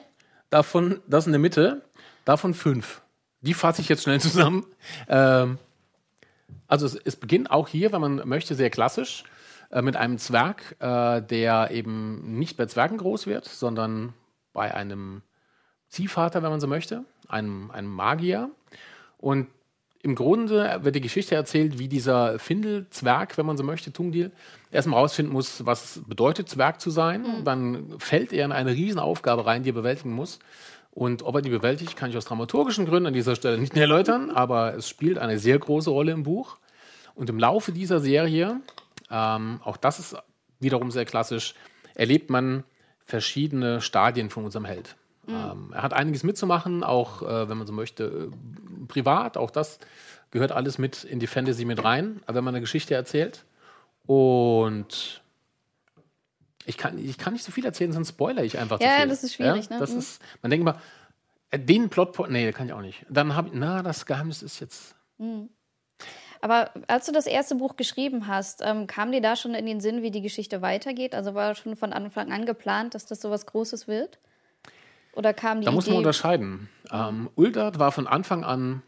Davon, 0.51 1.01
das 1.09 1.27
in 1.27 1.33
der 1.33 1.41
Mitte. 1.41 1.83
Davon 2.25 2.55
fünf. 2.55 3.03
Die 3.45 3.55
fasse 3.55 3.83
ich 3.83 3.89
jetzt 3.89 4.03
schnell 4.03 4.21
zusammen. 4.21 4.67
Ähm, 5.09 5.59
also 6.67 6.87
es, 6.87 6.95
es, 6.95 7.17
beginnt 7.17 7.51
auch 7.51 7.69
hier, 7.69 7.93
wenn 7.93 8.01
man 8.01 8.29
möchte, 8.29 8.55
sehr 8.55 8.71
klassisch 8.71 9.25
äh, 9.71 9.83
mit 9.83 9.97
einem 9.97 10.19
Zwerg, 10.19 10.77
äh, 10.81 11.21
der 11.21 11.71
eben 11.71 12.39
nicht 12.39 12.57
bei 12.57 12.67
Zwergen 12.67 12.99
groß 12.99 13.27
wird, 13.27 13.45
sondern 13.45 14.15
bei 14.53 14.75
einem 14.75 15.23
Ziehvater, 15.89 16.43
wenn 16.43 16.51
man 16.51 16.61
so 16.61 16.67
möchte, 16.67 17.05
einem, 17.29 17.71
einem 17.71 17.91
Magier. 17.91 18.51
Und 19.19 19.49
im 20.03 20.15
Grunde 20.15 20.81
wird 20.83 20.95
die 20.95 21.01
Geschichte 21.01 21.35
erzählt, 21.35 21.79
wie 21.79 21.89
dieser 21.89 22.39
Findelzwerg, 22.39 23.39
wenn 23.39 23.47
man 23.47 23.57
so 23.57 23.65
möchte, 23.65 23.91
Tungdil, 23.93 24.33
erstmal 24.71 25.01
rausfinden 25.01 25.33
muss, 25.33 25.65
was 25.65 26.03
bedeutet 26.07 26.49
Zwerg 26.49 26.81
zu 26.81 26.91
sein. 26.91 27.23
Mhm. 27.23 27.45
Dann 27.45 27.95
fällt 27.99 28.33
er 28.33 28.45
in 28.45 28.53
eine 28.53 28.73
Riesenaufgabe 28.73 29.47
rein, 29.47 29.63
die 29.63 29.71
er 29.71 29.75
bewältigen 29.75 30.13
muss. 30.13 30.41
Und 30.95 31.25
ob 31.25 31.35
er 31.35 31.43
die 31.43 31.51
bewältigt, 31.51 31.97
kann 31.97 32.11
ich 32.11 32.17
aus 32.17 32.25
dramaturgischen 32.25 32.87
Gründen 32.87 33.09
an 33.09 33.15
dieser 33.15 33.35
Stelle 33.35 33.59
nicht 33.59 33.75
mehr 33.75 33.83
erläutern, 33.89 34.31
aber 34.31 34.75
es 34.75 34.89
spielt 34.89 35.19
eine 35.19 35.39
sehr 35.39 35.59
große 35.59 35.91
Rolle 35.91 36.13
im 36.13 36.23
Buch. 36.23 36.59
Und 37.17 37.29
im 37.29 37.39
Laufe 37.39 37.73
dieser 37.73 37.99
Serie, 37.99 38.61
ähm, 39.11 39.61
auch 39.65 39.77
das 39.77 39.99
ist 39.99 40.17
wiederum 40.61 40.91
sehr 40.93 41.05
klassisch, 41.05 41.55
erlebt 41.95 42.31
man 42.31 42.65
verschiedene 43.05 43.81
Stadien 43.81 44.31
von 44.31 44.45
unserem 44.45 44.65
Held. 44.65 44.97
Mhm. 45.27 45.35
Ähm, 45.35 45.73
er 45.75 45.83
hat 45.83 45.93
einiges 45.93 46.23
mitzumachen, 46.23 46.85
auch 46.85 47.23
äh, 47.23 47.49
wenn 47.49 47.59
man 47.59 47.67
so 47.67 47.73
möchte, 47.73 48.05
äh, 48.05 48.87
privat. 48.87 49.37
Auch 49.37 49.51
das 49.51 49.81
gehört 50.31 50.53
alles 50.53 50.79
mit 50.79 51.03
in 51.03 51.19
die 51.19 51.27
Fantasy 51.27 51.65
mit 51.65 51.83
rein, 51.83 52.21
wenn 52.27 52.45
man 52.45 52.55
eine 52.55 52.61
Geschichte 52.61 52.95
erzählt. 52.95 53.45
Und 54.07 55.24
ich 56.67 56.77
kann, 56.79 56.99
ich 56.99 57.19
kann 57.19 57.33
nicht 57.33 57.45
so 57.45 57.53
viel 57.53 57.65
erzählen, 57.65 57.93
sonst 57.93 58.11
spoiler 58.11 58.43
ich 58.43 58.59
einfach 58.59 58.81
ja, 58.81 58.87
zu 58.87 58.93
viel. 58.93 59.01
Ja, 59.01 59.07
das 59.07 59.25
ist 59.25 59.35
schwierig. 59.35 59.67
Ja, 59.67 59.75
ne? 59.75 59.81
das 59.81 59.93
mhm. 59.93 59.99
ist, 59.99 60.23
man 60.43 60.51
denkt 60.51 60.63
immer, 60.63 60.81
äh, 61.51 61.59
den 61.59 61.89
Plot, 61.91 62.31
nee, 62.31 62.51
kann 62.53 62.67
ich 62.67 62.73
auch 62.73 62.81
nicht. 62.81 63.05
Dann 63.09 63.35
habe 63.35 63.49
ich, 63.49 63.55
na, 63.55 63.83
das 63.83 64.07
Geheimnis 64.07 64.43
ist 64.43 64.61
jetzt. 64.61 64.95
Mhm. 65.19 65.49
Aber 66.41 66.71
als 66.89 67.07
du 67.07 67.13
das 67.13 67.27
erste 67.27 67.55
Buch 67.55 67.77
geschrieben 67.77 68.27
hast, 68.27 68.61
ähm, 68.63 68.87
kam 68.87 69.13
dir 69.13 69.23
da 69.23 69.35
schon 69.35 69.55
in 69.55 69.65
den 69.65 69.81
Sinn, 69.81 70.03
wie 70.03 70.11
die 70.11 70.21
Geschichte 70.21 70.61
weitergeht? 70.61 71.15
Also 71.15 71.35
war 71.35 71.55
schon 71.55 71.75
von 71.75 71.95
Anfang 71.95 72.33
an 72.33 72.45
geplant, 72.45 72.95
dass 72.95 73.07
das 73.07 73.23
so 73.23 73.31
was 73.31 73.47
Großes 73.47 73.89
wird? 73.89 74.19
Oder 75.15 75.33
kam 75.33 75.61
die 75.61 75.65
Da 75.65 75.71
muss 75.71 75.87
man 75.87 75.97
unterscheiden. 75.97 76.69
Ähm, 76.93 77.31
Uldart 77.35 77.79
war 77.79 77.93
von 77.93 78.07
Anfang 78.07 78.45
an 78.45 78.83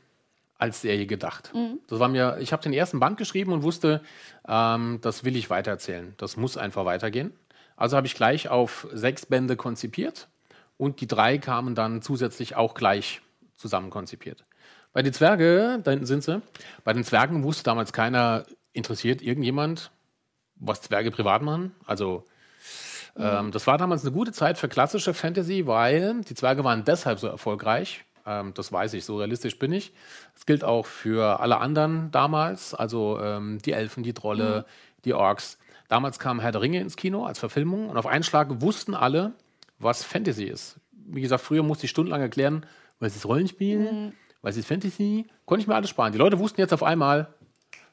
als 0.58 0.82
Serie 0.82 1.06
gedacht. 1.06 1.52
Mhm. 1.54 1.80
Das 1.88 1.98
war 1.98 2.08
mir, 2.08 2.36
ich 2.40 2.52
habe 2.52 2.62
den 2.62 2.72
ersten 2.72 3.00
Band 3.00 3.16
geschrieben 3.16 3.52
und 3.52 3.62
wusste, 3.62 4.02
ähm, 4.46 4.98
das 5.02 5.24
will 5.24 5.36
ich 5.36 5.48
weitererzählen. 5.48 6.14
Das 6.18 6.36
muss 6.36 6.56
einfach 6.56 6.84
weitergehen. 6.84 7.32
Also 7.76 7.96
habe 7.96 8.06
ich 8.06 8.14
gleich 8.14 8.48
auf 8.48 8.86
sechs 8.92 9.26
Bände 9.26 9.56
konzipiert 9.56 10.28
und 10.76 11.00
die 11.00 11.06
drei 11.06 11.38
kamen 11.38 11.74
dann 11.74 12.02
zusätzlich 12.02 12.56
auch 12.56 12.74
gleich 12.74 13.20
zusammen 13.56 13.90
konzipiert. 13.90 14.44
Bei 14.92 15.02
den 15.02 15.12
Zwerge, 15.12 15.80
da 15.84 15.90
hinten 15.90 16.06
sind 16.06 16.24
sie, 16.24 16.40
bei 16.84 16.92
den 16.92 17.04
Zwergen 17.04 17.42
wusste 17.42 17.64
damals 17.64 17.92
keiner, 17.92 18.46
interessiert 18.72 19.20
irgendjemand, 19.20 19.90
was 20.56 20.80
Zwerge 20.82 21.10
privat 21.10 21.42
machen? 21.42 21.74
Also 21.84 22.24
ähm, 23.18 23.50
das 23.50 23.66
war 23.66 23.78
damals 23.78 24.02
eine 24.02 24.12
gute 24.12 24.32
Zeit 24.32 24.58
für 24.58 24.68
klassische 24.68 25.14
Fantasy, 25.14 25.66
weil 25.66 26.20
die 26.22 26.34
Zwerge 26.34 26.64
waren 26.64 26.84
deshalb 26.84 27.18
so 27.18 27.26
erfolgreich. 27.26 28.04
Ähm, 28.26 28.52
das 28.54 28.72
weiß 28.72 28.94
ich, 28.94 29.04
so 29.04 29.18
realistisch 29.18 29.58
bin 29.58 29.72
ich. 29.72 29.92
Das 30.34 30.46
gilt 30.46 30.64
auch 30.64 30.86
für 30.86 31.40
alle 31.40 31.58
anderen 31.58 32.10
damals, 32.10 32.74
also 32.74 33.18
ähm, 33.20 33.58
die 33.64 33.72
Elfen, 33.72 34.02
die 34.02 34.14
Trolle, 34.14 34.66
mhm. 34.66 35.02
die 35.04 35.14
Orks. 35.14 35.58
Damals 35.88 36.18
kam 36.18 36.40
Herr 36.40 36.52
der 36.52 36.60
Ringe 36.60 36.80
ins 36.80 36.96
Kino 36.96 37.24
als 37.24 37.38
Verfilmung 37.38 37.88
und 37.88 37.96
auf 37.96 38.06
einen 38.06 38.24
Schlag 38.24 38.60
wussten 38.60 38.94
alle, 38.94 39.34
was 39.78 40.04
Fantasy 40.04 40.44
ist. 40.44 40.80
Wie 40.92 41.20
gesagt, 41.20 41.42
früher 41.42 41.62
musste 41.62 41.84
ich 41.84 41.90
stundenlang 41.90 42.20
erklären, 42.20 42.66
was 42.98 43.14
ist 43.14 43.26
Rollenspiel, 43.26 43.92
mhm. 43.92 44.12
was 44.42 44.56
ist 44.56 44.66
Fantasy. 44.66 45.26
Konnte 45.44 45.62
ich 45.62 45.68
mir 45.68 45.74
alles 45.74 45.90
sparen. 45.90 46.12
Die 46.12 46.18
Leute 46.18 46.38
wussten 46.38 46.60
jetzt 46.60 46.72
auf 46.72 46.82
einmal, 46.82 47.34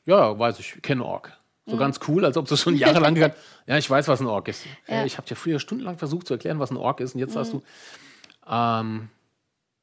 ja, 0.06 0.38
weiß 0.38 0.60
ich, 0.60 0.82
kenne 0.82 1.06
Ork. 1.06 1.38
So 1.66 1.76
mhm. 1.76 1.80
ganz 1.80 2.00
cool, 2.08 2.26
als 2.26 2.36
ob 2.36 2.48
du 2.48 2.56
schon 2.58 2.76
jahrelang 2.76 3.16
gesagt 3.16 3.38
ja, 3.68 3.78
ich 3.78 3.90
weiß, 3.90 4.08
was 4.08 4.20
ein 4.20 4.28
Ork 4.28 4.48
ist. 4.48 4.66
Ja. 4.88 5.06
Ich 5.06 5.18
habe 5.18 5.28
dir 5.28 5.36
früher 5.36 5.60
stundenlang 5.60 5.98
versucht 5.98 6.28
zu 6.28 6.34
erklären, 6.34 6.60
was 6.60 6.72
ein 6.72 6.78
Ork 6.78 7.00
ist 7.00 7.14
und 7.14 7.20
jetzt 7.20 7.36
mhm. 7.36 7.40
hast 7.40 7.54
du. 7.54 7.64
Ähm, 8.48 9.10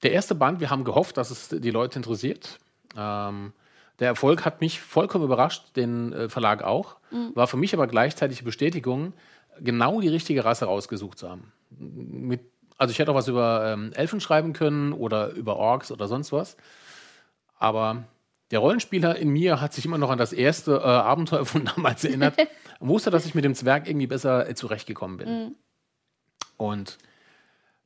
der 0.02 0.12
erste 0.12 0.34
Band, 0.34 0.60
wir 0.60 0.70
haben 0.70 0.84
gehofft, 0.84 1.16
dass 1.16 1.30
es 1.30 1.48
die 1.48 1.70
Leute 1.70 1.98
interessiert. 1.98 2.58
Ähm, 2.96 3.52
der 4.00 4.08
Erfolg 4.08 4.44
hat 4.44 4.60
mich 4.60 4.80
vollkommen 4.80 5.24
überrascht, 5.24 5.76
den 5.76 6.12
äh, 6.12 6.28
Verlag 6.28 6.62
auch. 6.62 6.96
Mhm. 7.10 7.32
War 7.34 7.46
für 7.46 7.58
mich 7.58 7.74
aber 7.74 7.86
gleichzeitig 7.86 8.42
Bestätigung, 8.42 9.12
genau 9.60 10.00
die 10.00 10.08
richtige 10.08 10.44
Rasse 10.44 10.64
rausgesucht 10.64 11.18
zu 11.18 11.28
haben. 11.28 11.52
Mit, 11.70 12.40
also 12.78 12.92
ich 12.92 12.98
hätte 12.98 13.12
auch 13.12 13.16
was 13.16 13.28
über 13.28 13.72
ähm, 13.72 13.92
Elfen 13.92 14.20
schreiben 14.20 14.54
können 14.54 14.92
oder 14.92 15.30
über 15.30 15.56
Orks 15.56 15.92
oder 15.92 16.08
sonst 16.08 16.32
was. 16.32 16.56
Aber 17.58 18.04
der 18.50 18.60
Rollenspieler 18.60 19.16
in 19.16 19.28
mir 19.28 19.60
hat 19.60 19.74
sich 19.74 19.84
immer 19.84 19.98
noch 19.98 20.10
an 20.10 20.18
das 20.18 20.32
erste 20.32 20.76
äh, 20.78 20.82
Abenteuer 20.82 21.44
von 21.44 21.64
damals 21.76 22.02
erinnert 22.02 22.38
und 22.78 22.88
wusste, 22.88 23.10
dass 23.10 23.26
ich 23.26 23.34
mit 23.34 23.44
dem 23.44 23.54
Zwerg 23.54 23.86
irgendwie 23.86 24.06
besser 24.06 24.48
äh, 24.48 24.54
zurechtgekommen 24.54 25.18
bin. 25.18 25.28
Mhm. 25.28 25.54
Und 26.56 26.98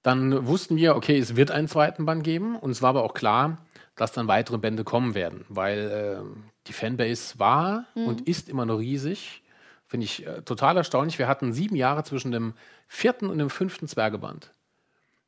dann 0.03 0.47
wussten 0.47 0.77
wir, 0.77 0.97
okay, 0.97 1.19
es 1.19 1.35
wird 1.35 1.51
einen 1.51 1.67
zweiten 1.67 2.05
Band 2.05 2.25
geben 2.25 2.57
und 2.57 2.71
es 2.71 2.83
war 2.83 2.91
aber 2.91 3.03
auch 3.03 3.15
klar, 3.15 3.59
dass 3.97 4.13
dann 4.13 4.29
weitere 4.29 4.59
Bände 4.59 4.85
kommen 4.85 5.15
werden, 5.15 5.45
weil 5.49 5.79
äh, 5.79 6.39
die 6.67 6.73
Fanbase 6.73 7.39
war 7.39 7.87
mhm. 7.95 8.07
und 8.07 8.29
ist 8.29 8.49
immer 8.49 8.67
noch 8.67 8.79
riesig. 8.79 9.43
Finde 9.87 10.07
ich 10.07 10.27
äh, 10.27 10.43
total 10.43 10.77
erstaunlich. 10.77 11.19
Wir 11.19 11.29
hatten 11.29 11.53
sieben 11.53 11.77
Jahre 11.77 12.03
zwischen 12.05 12.33
dem 12.33 12.55
vierten 12.89 13.29
und 13.29 13.39
dem 13.39 13.51
fünften 13.51 13.87
Zwergeband. 13.87 14.53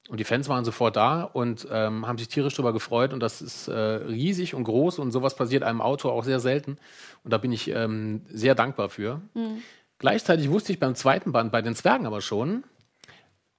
Und 0.09 0.21
die 0.21 0.25
Fans 0.25 0.49
waren 0.49 0.65
sofort 0.65 0.97
da 0.97 1.23
und 1.23 1.67
ähm, 1.71 2.07
haben 2.07 2.19
sich 2.19 2.29
tierisch 2.29 2.55
darüber 2.55 2.73
gefreut. 2.73 3.13
Und 3.13 3.21
das 3.21 3.43
ist 3.43 3.69
äh, 3.69 3.75
riesig 3.75 4.55
und 4.55 4.65
groß 4.65 4.99
und 4.99 5.11
sowas 5.11 5.35
passiert 5.35 5.63
einem 5.63 5.81
Autor 5.81 6.13
auch 6.13 6.25
sehr 6.25 6.41
selten. 6.41 6.79
Und 7.25 7.33
da 7.33 7.39
bin 7.39 7.53
ich 7.53 7.69
ähm, 7.69 8.23
sehr 8.29 8.55
dankbar 8.55 8.89
für. 8.89 9.21
Mhm. 9.35 9.63
Gleichzeitig 9.99 10.51
wusste 10.51 10.73
ich 10.73 10.79
beim 10.79 10.95
zweiten 10.95 11.33
Band 11.33 11.51
bei 11.51 11.63
den 11.63 11.75
Zwergen 11.75 12.07
aber 12.07 12.21
schon, 12.21 12.65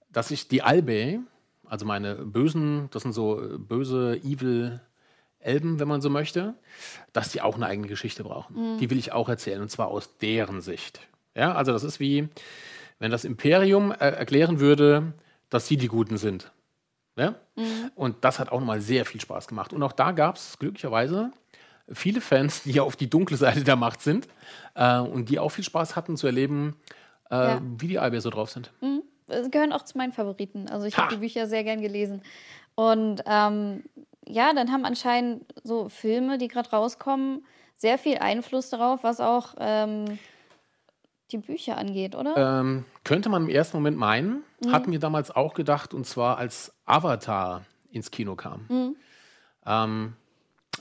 dass 0.09 0.31
ich 0.31 0.47
die 0.47 0.61
Albe, 0.61 1.19
also 1.65 1.85
meine 1.85 2.15
bösen, 2.15 2.89
das 2.91 3.03
sind 3.03 3.13
so 3.13 3.41
äh, 3.41 3.57
böse, 3.57 4.19
evil 4.23 4.79
Elben, 5.39 5.79
wenn 5.79 5.88
man 5.88 6.01
so 6.01 6.10
möchte, 6.10 6.56
dass 7.13 7.29
die 7.29 7.41
auch 7.41 7.56
eine 7.56 7.67
eigene 7.67 7.88
Geschichte 7.88 8.24
brauchen. 8.24 8.74
Mhm. 8.74 8.77
Die 8.79 8.89
will 8.89 8.98
ich 8.98 9.12
auch 9.12 9.29
erzählen 9.29 9.62
und 9.62 9.70
zwar 9.70 9.88
aus 9.88 10.17
deren 10.17 10.62
Sicht. 10.62 11.00
Ja, 11.36 11.53
also 11.53 11.72
das 11.72 11.84
ist 11.84 12.00
wie, 12.00 12.29
wenn 13.00 13.12
das 13.12 13.24
Imperium 13.24 13.91
äh, 13.91 14.10
erklären 14.10 14.60
würde, 14.60 15.13
dass 15.50 15.67
sie 15.67 15.77
die 15.77 15.88
Guten 15.88 16.17
sind. 16.17 16.51
Ja? 17.15 17.36
Mhm. 17.56 17.91
Und 17.96 18.24
das 18.24 18.39
hat 18.39 18.51
auch 18.51 18.60
nochmal 18.60 18.82
sehr 18.82 19.06
viel 19.06 19.22
Spaß 19.22 19.48
gemacht. 19.48 19.74
Und 19.74 19.84
auch 19.84 19.94
da 19.94 20.12
gab 20.12 20.36
es 20.36 20.58
glücklicherweise 20.60 21.32
viele 21.91 22.22
Fans, 22.22 22.63
die 22.63 22.72
ja 22.72 22.84
auf 22.84 22.96
die 22.96 23.10
dunkle 23.10 23.38
Seite 23.38 23.63
der 23.63 23.75
Macht 23.75 24.01
sind 24.01 24.27
äh, 24.75 25.00
und 25.00 25.29
die 25.29 25.39
auch 25.39 25.50
viel 25.50 25.63
Spaß 25.63 25.96
hatten 25.96 26.17
zu 26.17 26.27
erleben, 26.27 26.75
äh, 27.29 27.36
ja. 27.36 27.62
wie 27.77 27.88
die 27.88 28.00
Albier 28.00 28.22
so 28.22 28.29
drauf 28.29 28.50
sind. 28.50 28.72
Mhm. 28.82 29.03
Sie 29.29 29.51
gehören 29.51 29.74
auch 29.74 29.84
zu 29.84 29.98
meinen 29.98 30.13
Favoriten. 30.13 30.70
Also 30.70 30.86
ich 30.86 30.98
habe 30.98 31.13
die 31.13 31.20
Bücher 31.20 31.48
sehr 31.48 31.63
gern 31.65 31.82
gelesen. 31.82 32.22
Und 32.75 33.24
ähm, 33.25 33.84
ja, 34.27 34.53
dann 34.53 34.72
haben 34.72 34.86
anscheinend 34.86 35.46
so 35.63 35.89
Filme, 35.89 36.38
die 36.38 36.48
gerade 36.48 36.69
rauskommen, 36.69 37.46
sehr 37.75 37.98
viel 37.98 38.17
Einfluss 38.17 38.69
darauf, 38.69 39.03
was 39.03 39.19
auch 39.19 39.55
ähm, 39.60 40.19
die 41.31 41.38
Bücher 41.38 41.77
angeht, 41.77 42.15
oder? 42.15 42.62
Ähm, 42.62 42.86
könnte 43.03 43.29
man 43.29 43.43
im 43.43 43.50
ersten 43.50 43.77
Moment 43.77 43.98
meinen. 43.98 44.43
Mhm. 44.63 44.72
Hatten 44.72 44.91
wir 44.91 45.00
damals 45.00 45.31
auch 45.31 45.53
gedacht, 45.53 45.93
und 45.93 46.05
zwar 46.05 46.38
als 46.38 46.74
Avatar 46.86 47.65
ins 47.91 48.12
Kino 48.12 48.36
kam. 48.36 48.65
Mhm. 48.69 48.96
Ähm, 49.65 50.13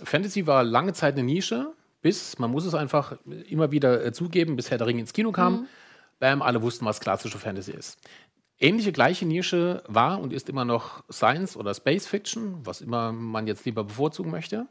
Fantasy 0.03 0.47
war 0.47 0.65
lange 0.65 0.93
Zeit 0.93 1.15
eine 1.15 1.25
Nische, 1.25 1.73
bis, 2.03 2.39
man 2.39 2.51
muss 2.51 2.65
es 2.65 2.75
einfach 2.75 3.17
immer 3.49 3.71
wieder 3.73 4.05
äh, 4.05 4.13
zugeben, 4.13 4.57
bis 4.57 4.71
Herr 4.71 4.79
der 4.79 4.87
Ring 4.87 4.99
ins 4.99 5.13
Kino 5.13 5.33
kam. 5.33 5.53
Mhm. 5.53 5.67
Bam, 6.19 6.41
alle 6.41 6.63
wussten, 6.63 6.87
was 6.87 7.01
klassische 7.01 7.39
Fantasy 7.39 7.73
ist. 7.73 7.99
Ähnliche 8.59 8.93
gleiche 8.93 9.27
Nische 9.27 9.83
war 9.87 10.21
und 10.21 10.33
ist 10.33 10.49
immer 10.49 10.65
noch 10.65 11.05
Science 11.11 11.57
oder 11.57 11.75
Space 11.75 12.07
Fiction, 12.07 12.65
was 12.65 12.81
immer 12.81 13.13
man 13.13 13.47
jetzt 13.47 13.67
lieber 13.67 13.85
bevorzugen 13.85 14.31
möchte. 14.31 14.67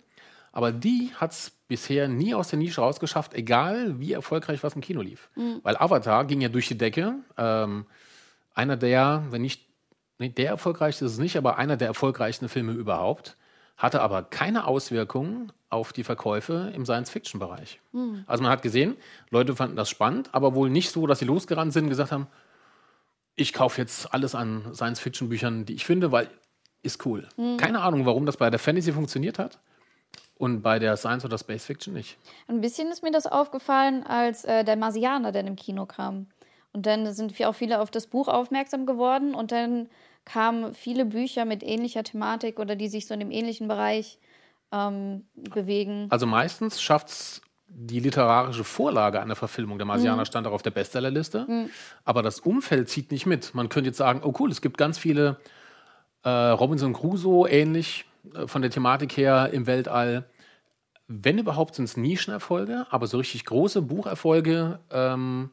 Aber 0.51 0.71
die 0.71 1.11
hat 1.15 1.31
es 1.33 1.51
bisher 1.67 2.07
nie 2.07 2.33
aus 2.33 2.47
der 2.47 2.57
Nische 2.57 2.81
rausgeschafft, 2.81 3.33
egal 3.33 3.99
wie 3.99 4.13
erfolgreich 4.13 4.63
was 4.63 4.73
im 4.73 4.81
Kino 4.81 5.01
lief. 5.01 5.29
Mhm. 5.35 5.59
Weil 5.63 5.75
Avatar 5.77 6.25
ging 6.25 6.41
ja 6.41 6.49
durch 6.49 6.67
die 6.67 6.77
Decke. 6.77 7.15
Ähm, 7.37 7.85
einer 8.53 8.77
der, 8.77 9.25
wenn 9.29 9.41
nicht, 9.41 9.61
nee, 10.17 10.29
der 10.29 10.49
erfolgreichste 10.49 11.05
ist 11.05 11.13
es 11.13 11.17
nicht, 11.19 11.37
aber 11.37 11.57
einer 11.57 11.77
der 11.77 11.89
erfolgreichsten 11.89 12.47
Filme 12.47 12.71
überhaupt, 12.71 13.35
hatte 13.77 14.01
aber 14.01 14.23
keine 14.23 14.65
Auswirkungen 14.65 15.51
auf 15.69 15.91
die 15.91 16.03
Verkäufe 16.03 16.71
im 16.73 16.85
Science-Fiction-Bereich. 16.85 17.81
Mhm. 17.91 18.23
Also 18.25 18.41
man 18.41 18.51
hat 18.51 18.61
gesehen, 18.61 18.95
Leute 19.29 19.55
fanden 19.55 19.75
das 19.75 19.89
spannend, 19.89 20.29
aber 20.31 20.55
wohl 20.55 20.69
nicht 20.69 20.89
so, 20.89 21.05
dass 21.05 21.19
sie 21.19 21.25
losgerannt 21.25 21.73
sind 21.73 21.83
und 21.83 21.89
gesagt 21.89 22.13
haben, 22.13 22.27
ich 23.35 23.53
kaufe 23.53 23.81
jetzt 23.81 24.13
alles 24.13 24.35
an 24.35 24.73
Science-Fiction-Büchern, 24.73 25.65
die 25.65 25.73
ich 25.73 25.85
finde, 25.85 26.11
weil 26.11 26.29
ist 26.85 27.05
cool. 27.05 27.27
Mhm. 27.35 27.57
Keine 27.57 27.81
Ahnung, 27.81 28.05
warum 28.05 28.25
das 28.25 28.37
bei 28.37 28.49
der 28.49 28.59
Fantasy 28.59 28.93
funktioniert 28.93 29.39
hat. 29.39 29.59
Und 30.37 30.61
bei 30.61 30.79
der 30.79 30.97
Science 30.97 31.23
oder 31.23 31.37
Space 31.37 31.65
Fiction 31.65 31.93
nicht. 31.93 32.17
Ein 32.47 32.59
bisschen 32.59 32.89
ist 32.89 33.03
mir 33.03 33.11
das 33.11 33.25
aufgefallen, 33.25 34.03
als 34.03 34.43
äh, 34.43 34.65
der 34.65 34.75
Marsianer 34.75 35.31
dann 35.31 35.47
im 35.47 35.55
Kino 35.55 35.85
kam. 35.85 36.27
Und 36.73 36.85
dann 36.85 37.11
sind 37.13 37.41
auch 37.45 37.55
viele 37.55 37.79
auf 37.79 37.89
das 37.89 38.07
Buch 38.07 38.27
aufmerksam 38.27 38.85
geworden 38.85 39.33
und 39.33 39.53
dann 39.53 39.87
kamen 40.25 40.73
viele 40.73 41.05
Bücher 41.05 41.45
mit 41.45 41.63
ähnlicher 41.63 42.03
Thematik 42.03 42.59
oder 42.59 42.75
die 42.75 42.89
sich 42.89 43.07
so 43.07 43.13
in 43.13 43.21
dem 43.21 43.31
ähnlichen 43.31 43.69
Bereich 43.69 44.19
ähm, 44.73 45.25
bewegen. 45.35 46.07
Also 46.09 46.25
meistens 46.25 46.81
schafft 46.81 47.07
es 47.07 47.41
die 47.67 47.99
literarische 47.99 48.63
Vorlage 48.63 49.21
einer 49.21 49.35
Verfilmung. 49.35 49.77
Der 49.77 49.85
Marsianer 49.85 50.21
mhm. 50.21 50.25
stand 50.25 50.47
auch 50.47 50.53
auf 50.53 50.61
der 50.61 50.71
Bestsellerliste. 50.71 51.45
Mhm. 51.47 51.69
Aber 52.03 52.21
das 52.21 52.39
Umfeld 52.39 52.89
zieht 52.89 53.11
nicht 53.11 53.25
mit. 53.25 53.53
Man 53.53 53.69
könnte 53.69 53.89
jetzt 53.89 53.97
sagen, 53.97 54.21
oh 54.23 54.33
cool, 54.39 54.51
es 54.51 54.61
gibt 54.61 54.77
ganz 54.77 54.97
viele 54.97 55.37
äh, 56.23 56.29
Robinson 56.29 56.93
Crusoe 56.93 57.49
ähnlich 57.49 58.05
äh, 58.33 58.47
von 58.47 58.61
der 58.61 58.71
Thematik 58.71 59.17
her 59.17 59.49
im 59.51 59.67
Weltall. 59.67 60.25
Wenn 61.07 61.37
überhaupt, 61.37 61.75
sind 61.75 61.85
es 61.85 61.97
Nischenerfolge, 61.97 62.87
aber 62.89 63.07
so 63.07 63.17
richtig 63.17 63.45
große 63.45 63.81
Bucherfolge 63.81 64.79
ähm, 64.91 65.51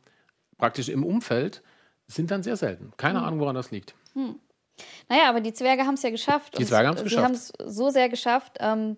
praktisch 0.59 0.89
im 0.89 1.05
Umfeld 1.05 1.63
sind 2.07 2.31
dann 2.31 2.43
sehr 2.43 2.57
selten. 2.57 2.93
Keine 2.97 3.19
mhm. 3.19 3.25
Ahnung, 3.25 3.41
woran 3.41 3.55
das 3.55 3.71
liegt. 3.71 3.95
Hm. 4.15 4.37
Naja, 5.09 5.29
aber 5.29 5.41
die 5.41 5.53
Zwerge 5.53 5.83
haben 5.83 5.95
es 5.95 6.03
ja 6.03 6.11
geschafft. 6.11 6.59
Die 6.59 6.65
Zwerge 6.65 6.89
haben 6.89 6.97
es 6.97 7.03
geschafft. 7.03 7.21
Sie 7.21 7.25
haben 7.25 7.67
es 7.69 7.77
so 7.77 7.91
sehr 7.91 8.09
geschafft. 8.09 8.57
Ähm, 8.61 8.97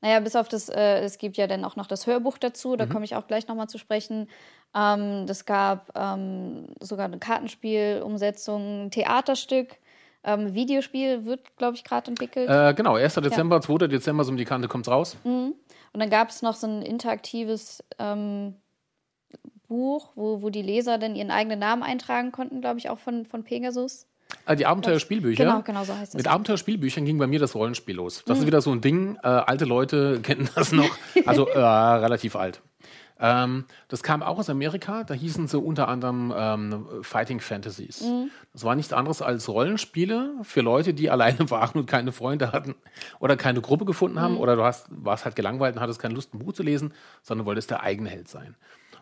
naja, 0.00 0.20
bis 0.20 0.36
auf 0.36 0.48
das, 0.48 0.68
äh, 0.68 1.00
es 1.00 1.18
gibt 1.18 1.36
ja 1.36 1.46
dann 1.46 1.64
auch 1.64 1.76
noch 1.76 1.86
das 1.86 2.06
Hörbuch 2.06 2.38
dazu, 2.38 2.76
da 2.76 2.86
mhm. 2.86 2.90
komme 2.90 3.04
ich 3.04 3.16
auch 3.16 3.26
gleich 3.26 3.48
nochmal 3.48 3.68
zu 3.68 3.78
sprechen. 3.78 4.28
Ähm, 4.74 5.26
das 5.26 5.44
gab 5.44 5.90
ähm, 5.96 6.68
sogar 6.80 7.06
eine 7.06 7.18
Kartenspielumsetzung, 7.18 8.86
ein 8.86 8.90
Theaterstück. 8.90 9.76
Ähm, 10.22 10.54
Videospiel 10.54 11.24
wird, 11.24 11.56
glaube 11.56 11.76
ich, 11.76 11.84
gerade 11.84 12.10
entwickelt. 12.10 12.48
Äh, 12.48 12.74
genau, 12.74 12.96
1. 12.96 13.14
Dezember, 13.14 13.56
ja. 13.56 13.62
2. 13.62 13.88
Dezember, 13.88 14.24
so 14.24 14.30
um 14.30 14.36
die 14.36 14.44
Kante 14.44 14.68
kommt 14.68 14.86
es 14.86 14.92
raus. 14.92 15.16
Mhm. 15.24 15.54
Und 15.92 16.00
dann 16.00 16.10
gab 16.10 16.28
es 16.28 16.42
noch 16.42 16.54
so 16.54 16.66
ein 16.66 16.82
interaktives 16.82 17.82
ähm, 17.98 18.54
Buch, 19.66 20.10
wo, 20.14 20.42
wo 20.42 20.50
die 20.50 20.62
Leser 20.62 20.98
dann 20.98 21.16
ihren 21.16 21.30
eigenen 21.30 21.58
Namen 21.58 21.82
eintragen 21.82 22.32
konnten, 22.32 22.60
glaube 22.60 22.78
ich, 22.78 22.90
auch 22.90 22.98
von, 22.98 23.24
von 23.24 23.44
Pegasus. 23.44 24.06
Ah, 24.44 24.54
die 24.54 24.66
Abenteuerspielbücher. 24.66 25.44
Genau, 25.44 25.62
genau 25.62 25.84
so 25.84 25.96
heißt 25.96 26.14
es. 26.14 26.18
Mit 26.18 26.28
Abenteuerspielbüchern 26.28 27.04
ging 27.04 27.18
bei 27.18 27.26
mir 27.26 27.38
das 27.38 27.54
Rollenspiel 27.54 27.96
los. 27.96 28.22
Das 28.26 28.38
mhm. 28.38 28.42
ist 28.42 28.46
wieder 28.46 28.60
so 28.60 28.72
ein 28.72 28.80
Ding. 28.80 29.16
Äh, 29.22 29.28
alte 29.28 29.64
Leute 29.64 30.20
kennen 30.22 30.48
das 30.54 30.72
noch. 30.72 30.90
Also 31.26 31.46
äh, 31.48 31.58
relativ 31.58 32.36
alt. 32.36 32.60
Ähm, 33.20 33.66
das 33.88 34.02
kam 34.02 34.22
auch 34.22 34.38
aus 34.38 34.48
Amerika. 34.48 35.04
Da 35.04 35.14
hießen 35.14 35.46
sie 35.46 35.58
unter 35.58 35.88
anderem 35.88 36.32
ähm, 36.34 36.86
Fighting 37.02 37.40
Fantasies. 37.40 38.00
Mhm. 38.00 38.30
Das 38.52 38.64
war 38.64 38.74
nichts 38.74 38.92
anderes 38.92 39.20
als 39.20 39.48
Rollenspiele 39.48 40.32
für 40.42 40.62
Leute, 40.62 40.94
die 40.94 41.10
alleine 41.10 41.50
waren 41.50 41.78
und 41.78 41.86
keine 41.86 42.12
Freunde 42.12 42.52
hatten 42.52 42.74
oder 43.18 43.36
keine 43.36 43.60
Gruppe 43.60 43.84
gefunden 43.84 44.20
haben. 44.20 44.34
Mhm. 44.34 44.40
Oder 44.40 44.56
du 44.56 44.64
hast, 44.64 44.86
warst 44.90 45.26
halt 45.26 45.36
gelangweilt 45.36 45.76
und 45.76 45.82
hattest 45.82 46.00
keine 46.00 46.14
Lust, 46.14 46.34
ein 46.34 46.38
Buch 46.38 46.54
zu 46.54 46.62
lesen, 46.62 46.94
sondern 47.22 47.46
wolltest 47.46 47.70
der 47.70 47.82
eigene 47.82 48.08
Held 48.08 48.28
sein. 48.28 48.56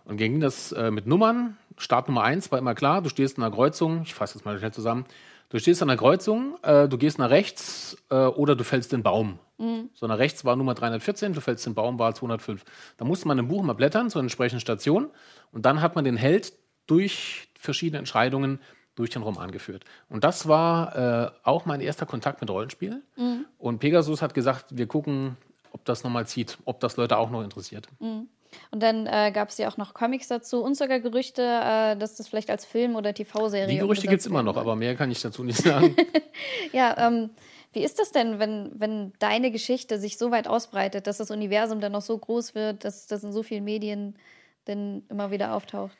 Und 0.08 0.16
ging 0.16 0.40
das 0.40 0.72
äh, 0.72 0.90
mit 0.90 1.06
Nummern. 1.06 1.58
Start 1.76 2.08
Nummer 2.08 2.22
eins 2.22 2.50
war 2.50 2.58
immer 2.58 2.74
klar, 2.74 3.02
du 3.02 3.10
stehst 3.10 3.36
in 3.36 3.44
einer 3.44 3.54
Kreuzung, 3.54 4.02
ich 4.02 4.14
fasse 4.14 4.36
jetzt 4.36 4.44
mal 4.44 4.58
schnell 4.58 4.72
zusammen, 4.72 5.04
du 5.50 5.58
stehst 5.58 5.82
an 5.82 5.90
einer 5.90 5.98
Kreuzung, 5.98 6.56
äh, 6.62 6.88
du 6.88 6.96
gehst 6.96 7.18
nach 7.18 7.30
rechts 7.30 7.96
äh, 8.10 8.24
oder 8.24 8.56
du 8.56 8.64
fällst 8.64 8.90
den 8.90 9.02
Baum. 9.02 9.38
Mhm. 9.58 9.90
So 9.92 10.06
nach 10.06 10.18
rechts 10.18 10.46
war 10.46 10.56
Nummer 10.56 10.74
314, 10.74 11.34
du 11.34 11.40
fällst 11.42 11.66
den 11.66 11.74
Baum, 11.74 11.98
war 11.98 12.14
205. 12.14 12.64
Da 12.96 13.04
musste 13.04 13.28
man 13.28 13.38
im 13.38 13.48
Buch 13.48 13.62
mal 13.62 13.74
blättern 13.74 14.08
zur 14.08 14.22
entsprechenden 14.22 14.60
Station 14.60 15.10
und 15.52 15.66
dann 15.66 15.82
hat 15.82 15.94
man 15.94 16.04
den 16.04 16.16
Held 16.16 16.54
durch 16.86 17.48
verschiedene 17.58 17.98
Entscheidungen 17.98 18.60
durch 18.94 19.10
den 19.10 19.22
Roman 19.22 19.52
geführt. 19.52 19.84
Und 20.08 20.24
das 20.24 20.48
war 20.48 20.96
äh, 20.96 21.30
auch 21.44 21.66
mein 21.66 21.80
erster 21.80 22.06
Kontakt 22.06 22.40
mit 22.40 22.48
Rollenspielen. 22.50 23.02
Mhm. 23.16 23.44
Und 23.58 23.78
Pegasus 23.78 24.22
hat 24.22 24.32
gesagt, 24.32 24.76
wir 24.76 24.86
gucken, 24.86 25.36
ob 25.70 25.84
das 25.84 26.02
nochmal 26.02 26.26
zieht, 26.26 26.58
ob 26.64 26.80
das 26.80 26.96
Leute 26.96 27.18
auch 27.18 27.30
noch 27.30 27.44
interessiert. 27.44 27.88
Mhm. 28.00 28.28
Und 28.70 28.82
dann 28.82 29.06
äh, 29.06 29.30
gab 29.32 29.48
es 29.48 29.58
ja 29.58 29.68
auch 29.68 29.76
noch 29.76 29.94
Comics 29.94 30.28
dazu 30.28 30.62
und 30.62 30.76
sogar 30.76 31.00
Gerüchte, 31.00 31.42
äh, 31.42 31.96
dass 31.96 32.16
das 32.16 32.28
vielleicht 32.28 32.50
als 32.50 32.64
Film 32.64 32.96
oder 32.96 33.14
TV-Serie. 33.14 33.68
Die 33.68 33.78
Gerüchte 33.78 34.06
gibt 34.06 34.20
es 34.20 34.26
immer 34.26 34.42
noch, 34.42 34.56
aber 34.56 34.76
mehr 34.76 34.94
kann 34.96 35.10
ich 35.10 35.20
dazu 35.20 35.44
nicht 35.44 35.62
sagen. 35.62 35.96
ja, 36.72 36.96
ähm, 36.98 37.30
wie 37.72 37.84
ist 37.84 37.98
das 37.98 38.12
denn, 38.12 38.38
wenn, 38.38 38.72
wenn 38.74 39.12
deine 39.18 39.50
Geschichte 39.50 39.98
sich 39.98 40.18
so 40.18 40.30
weit 40.30 40.48
ausbreitet, 40.48 41.06
dass 41.06 41.18
das 41.18 41.30
Universum 41.30 41.80
dann 41.80 41.92
noch 41.92 42.02
so 42.02 42.16
groß 42.16 42.54
wird, 42.54 42.84
dass 42.84 43.06
das 43.06 43.24
in 43.24 43.32
so 43.32 43.42
vielen 43.42 43.64
Medien 43.64 44.16
dann 44.64 45.02
immer 45.08 45.30
wieder 45.30 45.54
auftaucht? 45.54 45.96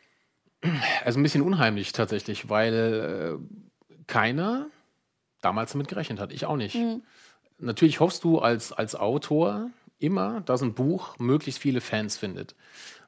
Also 1.05 1.21
ein 1.21 1.23
bisschen 1.23 1.43
unheimlich 1.43 1.93
tatsächlich, 1.93 2.49
weil 2.49 3.39
äh, 3.39 4.05
keiner 4.07 4.67
damals 5.41 5.73
damit 5.73 5.89
gerechnet 5.89 6.19
hat. 6.19 6.33
Ich 6.33 6.47
auch 6.47 6.57
nicht. 6.57 6.75
Mhm. 6.75 7.03
Natürlich 7.59 8.01
hoffst 8.01 8.25
du 8.25 8.39
als, 8.39 8.73
als 8.73 8.95
Autor, 8.95 9.71
immer, 9.99 10.41
dass 10.43 10.63
ein 10.63 10.75
Buch 10.75 11.19
möglichst 11.19 11.61
viele 11.61 11.81
Fans 11.81 12.17
findet. 12.17 12.55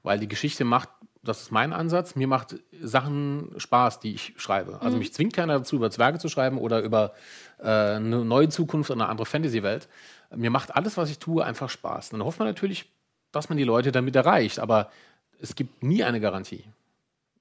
Weil 0.03 0.18
die 0.18 0.29
Geschichte 0.29 0.64
macht 0.64 0.88
das 1.22 1.42
ist 1.42 1.53
mein 1.53 1.72
Ansatz. 1.72 2.14
Mir 2.14 2.26
macht 2.26 2.57
Sachen 2.81 3.53
Spaß, 3.57 4.00
die 4.00 4.14
ich 4.14 4.35
schreibe. 4.37 4.81
Also 4.81 4.96
mich 4.96 5.12
zwingt 5.12 5.35
keiner 5.35 5.59
dazu, 5.59 5.76
über 5.76 5.90
Zwerge 5.90 6.18
zu 6.18 6.29
schreiben 6.29 6.57
oder 6.59 6.81
über 6.81 7.12
äh, 7.59 7.68
eine 7.68 8.24
neue 8.24 8.48
Zukunft 8.48 8.90
oder 8.90 9.03
eine 9.03 9.11
andere 9.11 9.26
Fantasy-Welt. 9.26 9.88
Mir 10.35 10.50
macht 10.50 10.74
alles, 10.74 10.96
was 10.96 11.11
ich 11.11 11.18
tue, 11.18 11.44
einfach 11.44 11.68
Spaß. 11.68 12.11
Dann 12.11 12.24
hofft 12.24 12.38
man 12.38 12.48
natürlich, 12.48 12.90
dass 13.33 13.48
man 13.48 13.59
die 13.59 13.64
Leute 13.64 13.92
damit 13.92 14.16
erreicht. 14.16 14.61
Aber 14.61 14.90
es 15.40 15.55
gibt 15.55 15.83
nie 15.83 16.05
eine 16.05 16.20
Garantie. 16.20 16.64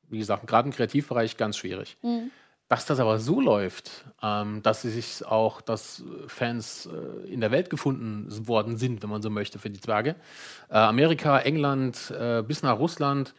Wie 0.10 0.18
gesagt, 0.18 0.46
gerade 0.48 0.68
im 0.68 0.74
Kreativbereich 0.74 1.38
ganz 1.38 1.56
schwierig. 1.56 1.98
Dass 2.70 2.86
das 2.86 3.00
aber 3.00 3.18
so 3.18 3.42
läuft, 3.42 4.06
ähm, 4.22 4.62
dass 4.62 4.84
sie 4.84 4.92
sich 4.92 5.26
auch, 5.26 5.60
dass 5.60 6.04
Fans 6.28 6.86
äh, 6.88 7.28
in 7.28 7.42
der 7.42 7.50
Welt 7.50 7.72
gefunden 7.72 8.48
worden 8.48 8.78
sind, 8.78 9.02
wenn 9.02 9.10
man 9.10 9.24
so 9.24 9.32
möchte, 9.32 9.58
für 9.58 9.72
die 9.72 9.82
Zwerge. 9.82 10.16
Äh, 10.70 10.78
Amerika, 10.78 11.40
England, 11.40 12.12
äh, 12.12 12.44
bis 12.44 12.62
nach 12.62 12.78
Russland, 12.78 13.34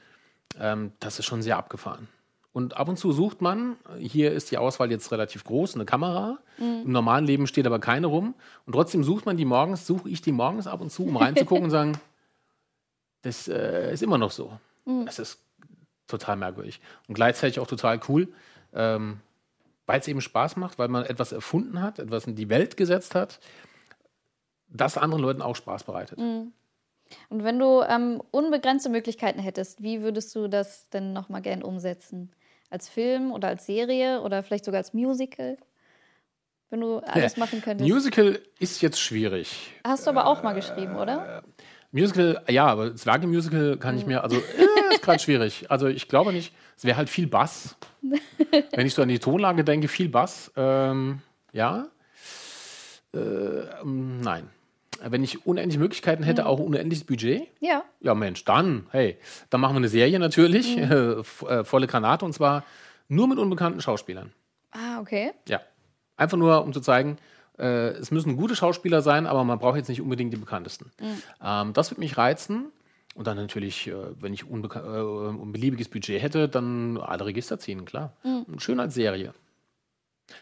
ähm, 0.58 0.92
das 0.98 1.20
ist 1.20 1.26
schon 1.26 1.42
sehr 1.42 1.56
abgefahren. 1.56 2.08
Und 2.52 2.76
ab 2.76 2.88
und 2.88 2.96
zu 2.96 3.12
sucht 3.12 3.40
man, 3.40 3.76
hier 3.98 4.32
ist 4.32 4.50
die 4.50 4.58
Auswahl 4.58 4.90
jetzt 4.90 5.12
relativ 5.12 5.44
groß, 5.44 5.76
eine 5.76 5.84
Kamera. 5.84 6.38
Im 6.82 6.90
normalen 6.90 7.24
Leben 7.24 7.46
steht 7.46 7.64
aber 7.64 7.78
keine 7.78 8.08
rum. 8.08 8.34
Und 8.66 8.72
trotzdem 8.72 9.04
sucht 9.04 9.24
man 9.24 9.36
die 9.36 9.44
morgens, 9.44 9.86
suche 9.86 10.08
ich 10.08 10.20
die 10.20 10.32
morgens 10.32 10.66
ab 10.66 10.80
und 10.80 10.90
zu, 10.90 11.06
um 11.06 11.16
reinzugucken 11.16 11.64
und 11.64 11.70
sagen, 11.70 11.92
das 13.22 13.46
äh, 13.46 13.92
ist 13.92 14.02
immer 14.02 14.18
noch 14.18 14.32
so. 14.32 14.58
Das 15.04 15.20
ist 15.20 15.38
total 16.08 16.36
merkwürdig. 16.36 16.80
Und 17.06 17.14
gleichzeitig 17.14 17.60
auch 17.60 17.68
total 17.68 18.00
cool, 18.08 18.28
ähm, 18.74 19.20
weil 19.86 20.00
es 20.00 20.08
eben 20.08 20.20
Spaß 20.20 20.56
macht, 20.56 20.78
weil 20.78 20.88
man 20.88 21.04
etwas 21.04 21.32
erfunden 21.32 21.82
hat, 21.82 21.98
etwas 21.98 22.26
in 22.26 22.36
die 22.36 22.48
Welt 22.48 22.76
gesetzt 22.76 23.14
hat, 23.14 23.40
das 24.68 24.96
anderen 24.96 25.22
Leuten 25.22 25.42
auch 25.42 25.56
Spaß 25.56 25.84
bereitet. 25.84 26.18
Und 27.28 27.44
wenn 27.44 27.58
du 27.58 27.82
ähm, 27.82 28.22
unbegrenzte 28.30 28.88
Möglichkeiten 28.88 29.40
hättest, 29.40 29.82
wie 29.82 30.02
würdest 30.02 30.34
du 30.34 30.48
das 30.48 30.88
denn 30.90 31.12
nochmal 31.12 31.42
gern 31.42 31.62
umsetzen? 31.62 32.30
Als 32.70 32.88
Film 32.88 33.32
oder 33.32 33.48
als 33.48 33.66
Serie 33.66 34.20
oder 34.22 34.44
vielleicht 34.44 34.64
sogar 34.64 34.78
als 34.78 34.94
Musical? 34.94 35.56
Wenn 36.70 36.82
du 36.82 36.98
alles 36.98 37.36
machen 37.36 37.60
könntest. 37.62 37.90
Musical 37.90 38.38
ist 38.60 38.80
jetzt 38.80 39.00
schwierig. 39.00 39.72
Hast 39.84 40.06
du 40.06 40.10
aber 40.10 40.26
auch 40.26 40.44
mal 40.44 40.52
geschrieben, 40.52 40.94
oder? 40.96 41.42
Musical, 41.90 42.44
ja, 42.48 42.66
aber 42.66 42.94
Zwerge-Musical 42.94 43.76
kann 43.78 43.98
ich 43.98 44.06
mir, 44.06 44.22
also 44.22 44.36
äh, 44.36 44.40
ist 44.90 45.02
gerade 45.02 45.18
schwierig. 45.18 45.70
Also 45.70 45.86
ich 45.86 46.08
glaube 46.08 46.32
nicht, 46.32 46.52
es 46.76 46.84
wäre 46.84 46.96
halt 46.96 47.08
viel 47.08 47.26
Bass. 47.26 47.76
Wenn 48.72 48.86
ich 48.86 48.94
so 48.94 49.02
an 49.02 49.08
die 49.08 49.18
Tonlage 49.18 49.64
denke, 49.64 49.88
viel 49.88 50.08
Bass. 50.08 50.50
Ähm, 50.56 51.20
ja. 51.52 51.86
Äh, 53.14 53.18
ähm, 53.18 54.20
nein. 54.20 54.48
Wenn 55.02 55.24
ich 55.24 55.46
unendlich 55.46 55.78
Möglichkeiten 55.78 56.22
hätte, 56.22 56.44
auch 56.46 56.58
unendliches 56.58 57.04
Budget, 57.04 57.48
Ja. 57.60 57.84
ja 58.00 58.14
Mensch, 58.14 58.44
dann, 58.44 58.86
hey, 58.90 59.16
dann 59.48 59.60
machen 59.62 59.72
wir 59.74 59.78
eine 59.78 59.88
Serie 59.88 60.18
natürlich, 60.18 60.76
f- 60.78 61.42
äh, 61.48 61.64
volle 61.64 61.86
Granate 61.86 62.24
und 62.26 62.34
zwar 62.34 62.64
nur 63.08 63.26
mit 63.26 63.38
unbekannten 63.38 63.80
Schauspielern. 63.80 64.32
Ah, 64.72 65.00
okay. 65.00 65.32
Ja. 65.48 65.60
Einfach 66.18 66.36
nur, 66.36 66.62
um 66.62 66.74
zu 66.74 66.80
zeigen, 66.80 67.16
äh, 67.58 67.88
es 67.92 68.10
müssen 68.10 68.36
gute 68.36 68.54
Schauspieler 68.54 69.00
sein, 69.00 69.26
aber 69.26 69.42
man 69.42 69.58
braucht 69.58 69.76
jetzt 69.78 69.88
nicht 69.88 70.02
unbedingt 70.02 70.34
die 70.34 70.36
bekanntesten. 70.38 70.92
Ähm, 71.42 71.72
das 71.72 71.90
würde 71.90 72.00
mich 72.00 72.18
reizen. 72.18 72.66
Und 73.14 73.26
dann 73.26 73.36
natürlich, 73.36 73.88
äh, 73.88 73.94
wenn 74.20 74.32
ich 74.32 74.42
äh, 74.42 74.46
ein 74.46 75.52
beliebiges 75.52 75.88
Budget 75.88 76.22
hätte, 76.22 76.48
dann 76.48 76.96
alle 76.98 77.26
Register 77.26 77.58
ziehen, 77.58 77.84
klar. 77.84 78.12
Und 78.22 78.62
Schön 78.62 78.80
als 78.80 78.94
Serie. 78.94 79.34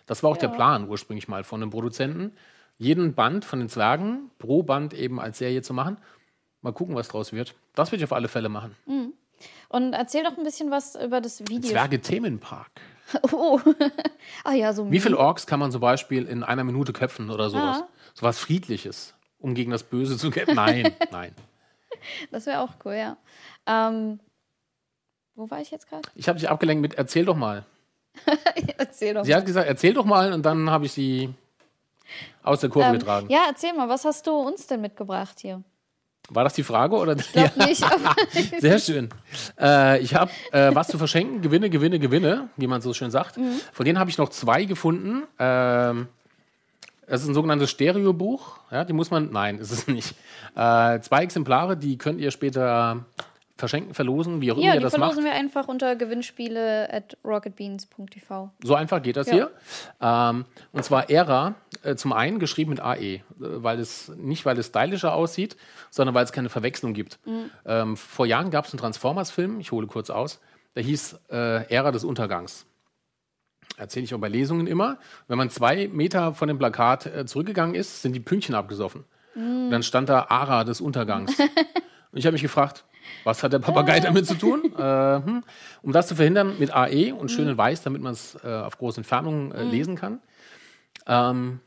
Das 0.06 0.22
war 0.22 0.30
auch 0.30 0.36
der 0.36 0.50
Ja. 0.50 0.54
Plan 0.54 0.88
ursprünglich 0.88 1.28
mal 1.28 1.44
von 1.44 1.60
den 1.60 1.70
Produzenten. 1.70 2.32
Jeden 2.76 3.14
Band 3.14 3.44
von 3.44 3.58
den 3.58 3.68
Zwergen 3.68 4.30
pro 4.38 4.62
Band 4.62 4.94
eben 4.94 5.18
als 5.18 5.38
Serie 5.38 5.62
zu 5.62 5.72
machen. 5.74 5.96
Mal 6.60 6.72
gucken, 6.72 6.94
was 6.94 7.08
draus 7.08 7.32
wird. 7.32 7.54
Das 7.74 7.90
würde 7.90 7.98
ich 7.98 8.04
auf 8.04 8.12
alle 8.12 8.28
Fälle 8.28 8.48
machen. 8.48 8.76
Und 9.68 9.92
erzähl 9.92 10.24
doch 10.24 10.36
ein 10.36 10.44
bisschen 10.44 10.70
was 10.70 10.94
über 10.94 11.20
das 11.20 11.40
Video. 11.40 11.70
Zwerge-Themenpark. 11.70 12.70
Oh. 13.32 13.58
ah 14.44 14.52
ja, 14.52 14.74
so 14.74 14.90
Wie 14.92 15.00
viele 15.00 15.16
Orks 15.16 15.46
kann 15.46 15.58
man 15.58 15.72
zum 15.72 15.80
Beispiel 15.80 16.26
in 16.26 16.42
einer 16.42 16.62
Minute 16.62 16.92
köpfen 16.92 17.30
oder 17.30 17.48
sowas? 17.48 17.78
Ah. 17.80 17.88
Sowas 18.12 18.38
Friedliches, 18.38 19.14
um 19.38 19.54
gegen 19.54 19.70
das 19.70 19.82
Böse 19.82 20.18
zu 20.18 20.30
kämpfen? 20.30 20.56
Nein, 20.56 20.94
nein. 21.10 21.34
Das 22.30 22.46
wäre 22.46 22.60
auch 22.60 22.70
cool, 22.84 22.94
ja. 22.94 23.16
Ähm, 23.66 24.20
wo 25.34 25.50
war 25.50 25.60
ich 25.60 25.70
jetzt 25.70 25.88
gerade? 25.88 26.08
Ich 26.14 26.28
habe 26.28 26.38
dich 26.38 26.48
abgelenkt 26.48 26.82
mit 26.82 26.94
Erzähl 26.94 27.24
doch 27.24 27.36
mal. 27.36 27.64
Erzähl 28.78 29.14
doch. 29.14 29.24
Sie 29.24 29.34
hat 29.34 29.46
gesagt, 29.46 29.68
erzähl 29.68 29.94
doch 29.94 30.04
mal 30.04 30.32
und 30.32 30.44
dann 30.44 30.68
habe 30.70 30.86
ich 30.86 30.92
sie 30.92 31.32
aus 32.42 32.60
der 32.60 32.70
Kurve 32.70 32.88
Ähm, 32.88 32.98
getragen. 32.98 33.28
ja, 33.30 33.42
erzähl 33.48 33.72
mal, 33.74 33.88
was 33.88 34.04
hast 34.04 34.26
du 34.26 34.32
uns 34.32 34.66
denn 34.66 34.80
mitgebracht 34.80 35.38
hier? 35.40 35.62
War 36.30 36.44
das 36.44 36.54
die 36.54 36.62
Frage? 36.62 36.96
Oder? 36.96 37.16
Ich 37.16 37.32
glaube 37.32 37.52
nicht. 37.64 37.82
aber- 37.82 38.14
Sehr 38.58 38.78
schön. 38.78 39.08
Äh, 39.58 40.00
ich 40.00 40.14
habe 40.14 40.30
äh, 40.52 40.74
was 40.74 40.88
zu 40.88 40.98
verschenken. 40.98 41.40
Gewinne, 41.42 41.70
Gewinne, 41.70 41.98
Gewinne, 41.98 42.48
wie 42.56 42.66
man 42.66 42.80
so 42.82 42.92
schön 42.92 43.10
sagt. 43.10 43.36
Mhm. 43.38 43.60
Von 43.72 43.86
denen 43.86 43.98
habe 43.98 44.10
ich 44.10 44.18
noch 44.18 44.28
zwei 44.30 44.64
gefunden. 44.64 45.22
Ähm, 45.38 46.08
es 47.08 47.22
ist 47.22 47.28
ein 47.28 47.34
sogenanntes 47.34 47.70
Stereobuch. 47.70 48.58
Ja, 48.70 48.84
die 48.84 48.92
muss 48.92 49.10
man. 49.10 49.30
Nein, 49.32 49.58
ist 49.58 49.70
es 49.70 49.86
nicht. 49.88 50.14
Äh, 50.54 51.00
zwei 51.00 51.22
Exemplare, 51.24 51.76
die 51.76 51.98
könnt 51.98 52.20
ihr 52.20 52.30
später 52.30 53.04
verschenken, 53.56 53.92
verlosen, 53.92 54.40
wie 54.40 54.52
auch 54.52 54.56
immer 54.56 54.66
ja, 54.66 54.74
ihr 54.74 54.78
die 54.78 54.84
das 54.84 54.94
verlosen 54.94 55.24
macht. 55.24 55.32
wir 55.32 55.38
einfach 55.38 55.66
unter 55.66 55.96
gewinnspiele 55.96 56.92
at 56.92 57.16
rocketbeans.tv. 57.24 58.50
So 58.62 58.74
einfach 58.74 59.02
geht 59.02 59.16
das 59.16 59.26
Ja. 59.28 59.32
hier. 59.34 59.50
Ähm, 60.00 60.44
und 60.72 60.84
zwar 60.84 61.10
Ära, 61.10 61.54
äh, 61.82 61.96
zum 61.96 62.12
einen 62.12 62.38
geschrieben 62.38 62.70
mit 62.70 62.80
AE, 62.80 62.98
äh, 63.14 63.20
weil 63.38 63.80
es 63.80 64.12
nicht, 64.16 64.46
weil 64.46 64.56
es 64.58 64.66
stylischer 64.66 65.12
aussieht, 65.12 65.56
sondern 65.90 66.14
weil 66.14 66.24
es 66.24 66.32
keine 66.32 66.48
Verwechslung 66.50 66.94
gibt. 66.94 67.18
Ähm, 67.66 67.96
vor 67.96 68.26
Jahren 68.26 68.50
gab 68.50 68.66
es 68.66 68.72
einen 68.72 68.80
Transformers-Film, 68.80 69.58
ich 69.60 69.72
hole 69.72 69.86
kurz 69.88 70.10
aus, 70.10 70.40
der 70.76 70.84
hieß 70.84 71.18
äh, 71.30 71.64
Ära 71.74 71.90
des 71.90 72.04
Untergangs. 72.04 72.64
Erzähle 73.78 74.04
ich 74.04 74.14
auch 74.14 74.18
bei 74.18 74.28
Lesungen 74.28 74.66
immer. 74.66 74.98
Wenn 75.28 75.38
man 75.38 75.50
zwei 75.50 75.88
Meter 75.88 76.34
von 76.34 76.48
dem 76.48 76.58
Plakat 76.58 77.06
äh, 77.06 77.24
zurückgegangen 77.26 77.74
ist, 77.74 78.02
sind 78.02 78.12
die 78.12 78.20
Pünktchen 78.20 78.54
abgesoffen. 78.54 79.04
Und 79.34 79.70
dann 79.70 79.82
stand 79.84 80.08
da 80.08 80.26
Ara 80.30 80.64
des 80.64 80.80
Untergangs. 80.80 81.38
Und 82.10 82.18
ich 82.18 82.26
habe 82.26 82.32
mich 82.32 82.42
gefragt, 82.42 82.84
was 83.24 83.42
hat 83.42 83.52
der 83.52 83.58
Papagei 83.60 84.00
damit 84.00 84.26
zu 84.26 84.34
tun? 84.34 84.62
Äh, 84.78 85.22
hm. 85.22 85.44
Um 85.82 85.92
das 85.92 86.06
zu 86.08 86.14
verhindern, 86.14 86.56
mit 86.58 86.72
AE 86.72 87.12
und 87.12 87.30
schön 87.30 87.48
in 87.48 87.58
weiß, 87.58 87.82
damit 87.82 88.00
man 88.00 88.12
es 88.12 88.36
äh, 88.44 88.48
auf 88.48 88.78
große 88.78 88.98
Entfernungen 88.98 89.50
äh, 89.50 89.64
lesen 89.64 89.96
kann. 89.96 90.20
Ähm, 91.06 91.60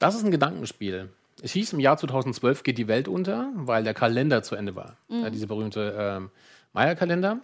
das 0.00 0.16
ist 0.16 0.24
ein 0.24 0.32
Gedankenspiel. 0.32 1.10
Es 1.42 1.52
hieß, 1.52 1.74
im 1.74 1.80
Jahr 1.80 1.96
2012 1.96 2.64
geht 2.64 2.78
die 2.78 2.88
Welt 2.88 3.06
unter, 3.06 3.50
weil 3.54 3.84
der 3.84 3.94
Kalender 3.94 4.42
zu 4.42 4.56
Ende 4.56 4.74
war. 4.74 4.96
Ja, 5.08 5.30
dieser 5.30 5.46
berühmte 5.46 5.94
ähm, 5.96 6.30
Maya-Kalender. 6.72 7.38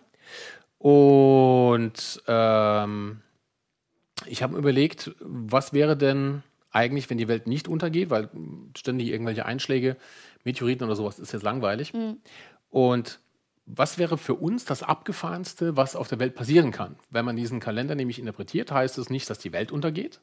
Und 0.78 2.22
ähm, 2.26 3.20
ich 4.26 4.42
habe 4.42 4.54
mir 4.54 4.61
überlegt, 4.61 5.14
was 5.20 5.72
wäre 5.72 5.96
denn 5.96 6.42
eigentlich, 6.70 7.11
wenn 7.11 7.18
die 7.18 7.28
Welt 7.28 7.46
nicht 7.46 7.68
untergeht, 7.68 8.11
weil 8.11 8.30
ständig 8.76 9.08
irgendwelche 9.08 9.44
Einschläge, 9.44 9.96
Meteoriten 10.44 10.85
oder 10.85 10.96
sowas 10.96 11.18
ist 11.18 11.32
jetzt 11.32 11.42
langweilig. 11.42 11.92
Und 12.70 13.20
was 13.66 13.98
wäre 13.98 14.18
für 14.18 14.35
uns 14.35 14.64
das 14.64 14.82
Abgefahrenste, 14.82 15.76
was 15.76 15.94
auf 15.94 16.08
der 16.08 16.18
Welt 16.18 16.35
passieren 16.35 16.72
kann? 16.72 16.96
Wenn 17.11 17.24
man 17.24 17.37
diesen 17.37 17.61
Kalender 17.61 17.94
nämlich 17.94 18.18
interpretiert, 18.18 18.72
heißt 18.72 18.98
es 18.98 19.11
nicht, 19.11 19.28
dass 19.30 19.38
die 19.38 19.52
Welt 19.52 19.70
untergeht, 19.70 20.20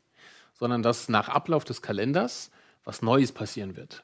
sondern 0.53 0.83
dass 0.83 1.07
nach 1.07 1.29
Ablauf 1.29 1.63
des 1.63 1.81
Kalenders 1.81 2.51
was 2.83 3.01
Neues 3.01 3.31
passieren 3.31 3.75
wird. 3.77 4.03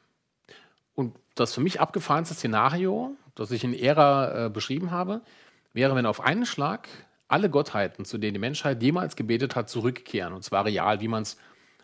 Und 0.93 1.15
das 1.33 1.53
für 1.53 1.61
mich 1.61 1.81
abgefahrenste 1.81 2.35
Szenario, 2.35 3.15
das 3.33 3.51
ich 3.51 3.63
in 3.63 3.73
Ära 3.73 4.45
äh, 4.45 4.49
beschrieben 4.49 4.91
habe, 4.91 5.21
wäre, 5.73 5.95
wenn 5.95 6.05
auf 6.05 6.21
einen 6.21 6.45
Schlag 6.45 6.87
alle 7.27 7.49
Gottheiten, 7.49 8.05
zu 8.05 8.17
denen 8.17 8.33
die 8.33 8.39
Menschheit 8.39 8.81
jemals 8.81 9.15
gebetet 9.15 9.55
hat, 9.55 9.69
zurückkehren. 9.69 10.33
Und 10.33 10.43
zwar 10.43 10.65
real, 10.65 11.01
wie 11.01 11.07
man 11.07 11.23
es 11.23 11.37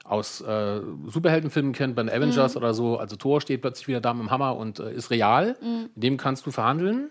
aus 0.03 0.41
äh, 0.41 0.81
Superheldenfilmen 1.07 1.73
kennt, 1.73 1.95
bei 1.95 2.03
den 2.03 2.09
Avengers 2.09 2.57
oder 2.57 2.73
so. 2.73 2.97
Also 2.97 3.15
Thor 3.15 3.41
steht 3.41 3.61
plötzlich 3.61 3.87
wieder 3.87 4.01
da 4.01 4.13
mit 4.13 4.23
dem 4.23 4.31
Hammer 4.31 4.55
und 4.55 4.79
äh, 4.79 4.93
ist 4.93 5.11
real. 5.11 5.55
Mit 5.95 6.03
dem 6.03 6.17
kannst 6.17 6.45
du 6.45 6.51
verhandeln. 6.51 7.09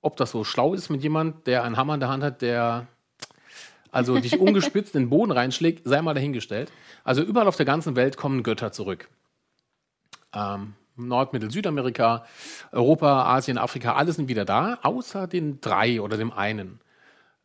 Ob 0.00 0.16
das 0.16 0.30
so 0.30 0.44
schlau 0.44 0.74
ist 0.74 0.90
mit 0.90 1.02
jemand, 1.02 1.46
der 1.46 1.64
einen 1.64 1.76
Hammer 1.76 1.94
in 1.94 2.00
der 2.00 2.08
Hand 2.08 2.22
hat, 2.22 2.42
der 2.42 2.86
also 3.90 4.18
dich 4.18 4.38
ungespitzt 4.40 4.94
in 4.94 5.04
den 5.04 5.10
Boden 5.10 5.32
reinschlägt, 5.32 5.86
sei 5.86 6.02
mal 6.02 6.14
dahingestellt. 6.14 6.72
Also 7.04 7.22
überall 7.22 7.48
auf 7.48 7.56
der 7.56 7.66
ganzen 7.66 7.96
Welt 7.96 8.16
kommen 8.16 8.42
Götter 8.42 8.72
zurück. 8.72 9.08
Ähm, 10.32 10.74
Nord-, 10.96 11.32
Mittel-, 11.32 11.50
Südamerika, 11.50 12.24
Europa, 12.72 13.24
Asien, 13.24 13.58
Afrika, 13.58 13.94
alle 13.94 14.12
sind 14.12 14.28
wieder 14.28 14.44
da, 14.44 14.78
außer 14.82 15.26
den 15.26 15.60
drei 15.60 16.00
oder 16.00 16.16
dem 16.16 16.32
einen. 16.32 16.80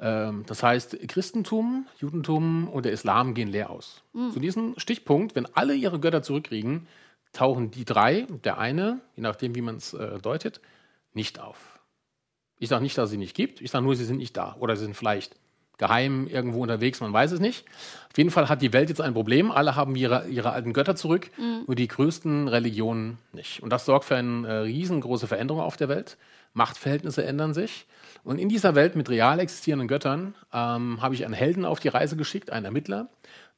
Ähm, 0.04 0.44
das 0.46 0.62
heißt, 0.62 1.08
Christentum, 1.08 1.88
Judentum 1.98 2.68
und 2.68 2.84
der 2.84 2.92
Islam 2.92 3.34
gehen 3.34 3.48
leer 3.48 3.70
aus. 3.70 4.04
Zu 4.34 4.40
diesem 4.40 4.74
Stichpunkt, 4.78 5.34
wenn 5.36 5.48
alle 5.56 5.74
ihre 5.74 6.00
Götter 6.00 6.22
zurückkriegen, 6.22 6.88
tauchen 7.32 7.72
die 7.72 7.86
drei, 7.86 8.28
der 8.44 8.60
eine, 8.60 9.00
je 9.16 9.24
nachdem, 9.24 9.56
wie 9.56 9.62
man 9.62 9.78
es 9.78 9.94
äh, 9.94 10.20
deutet, 10.20 10.60
nicht 11.14 11.40
auf. 11.40 11.80
Ich 12.60 12.70
sage 12.70 12.84
nicht, 12.84 12.98
dass 12.98 13.06
es 13.06 13.12
sie 13.12 13.18
nicht 13.18 13.36
gibt, 13.36 13.62
ich 13.62 13.72
sage 13.72 13.84
nur, 13.84 13.96
sie 13.96 14.04
sind 14.04 14.18
nicht 14.18 14.36
da 14.38 14.56
oder 14.60 14.76
sie 14.76 14.84
sind 14.84 14.96
vielleicht 14.96 15.36
geheim 15.78 16.28
irgendwo 16.28 16.62
unterwegs, 16.62 17.02
man 17.02 17.14
weiß 17.14 17.32
es 17.32 17.40
nicht. 17.40 17.66
Auf 18.12 18.18
jeden 18.18 18.30
Fall 18.30 18.50
hat 18.50 18.62
die 18.62 18.74
Welt 18.74 18.90
jetzt 18.90 19.02
ein 19.02 19.14
Problem. 19.14 19.52
Alle 19.52 19.76
haben 19.76 19.96
ihre, 19.96 20.28
ihre 20.28 20.52
alten 20.52 20.74
Götter 20.74 20.96
zurück, 20.96 21.32
mhm. 21.38 21.64
nur 21.66 21.76
die 21.76 21.88
größten 21.88 22.48
Religionen 22.48 23.18
nicht. 23.32 23.64
Und 23.64 23.72
das 23.72 23.86
sorgt 23.86 24.06
für 24.06 24.16
eine 24.16 24.48
äh, 24.48 24.58
riesengroße 24.60 25.28
Veränderung 25.28 25.62
auf 25.62 25.78
der 25.78 25.90
Welt. 25.90 26.18
Machtverhältnisse 26.54 27.26
ändern 27.26 27.54
sich. 27.54 27.88
Und 28.24 28.40
in 28.40 28.50
dieser 28.50 28.76
Welt 28.76 28.96
mit 28.96 29.10
real 29.10 29.40
existierenden 29.40 29.88
Göttern 29.88 30.36
ähm, 30.54 31.02
habe 31.02 31.14
ich 31.14 31.26
einen 31.26 31.34
Helden 31.34 31.66
auf 31.66 31.80
die 31.80 31.90
Reise 31.90 32.16
geschickt, 32.16 32.52
einen 32.52 32.66
Ermittler 32.66 33.10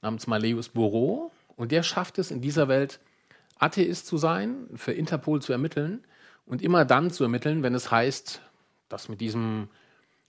namens 0.02 0.28
Maleus 0.28 0.70
Bourreau. 0.70 1.32
Und 1.56 1.72
der 1.72 1.84
schafft 1.84 2.18
es 2.18 2.32
in 2.32 2.42
dieser 2.42 2.68
Welt, 2.68 3.00
Atheist 3.58 4.08
zu 4.08 4.18
sein, 4.18 4.68
für 4.76 4.92
Interpol 4.92 5.42
zu 5.42 5.54
ermitteln 5.54 6.04
und 6.46 6.62
immer 6.62 6.84
dann 6.84 7.12
zu 7.12 7.24
ermitteln, 7.24 7.64
wenn 7.64 7.74
es 7.74 7.90
heißt, 7.90 8.42
dass 8.90 9.08
mit 9.08 9.22
diesem 9.22 9.70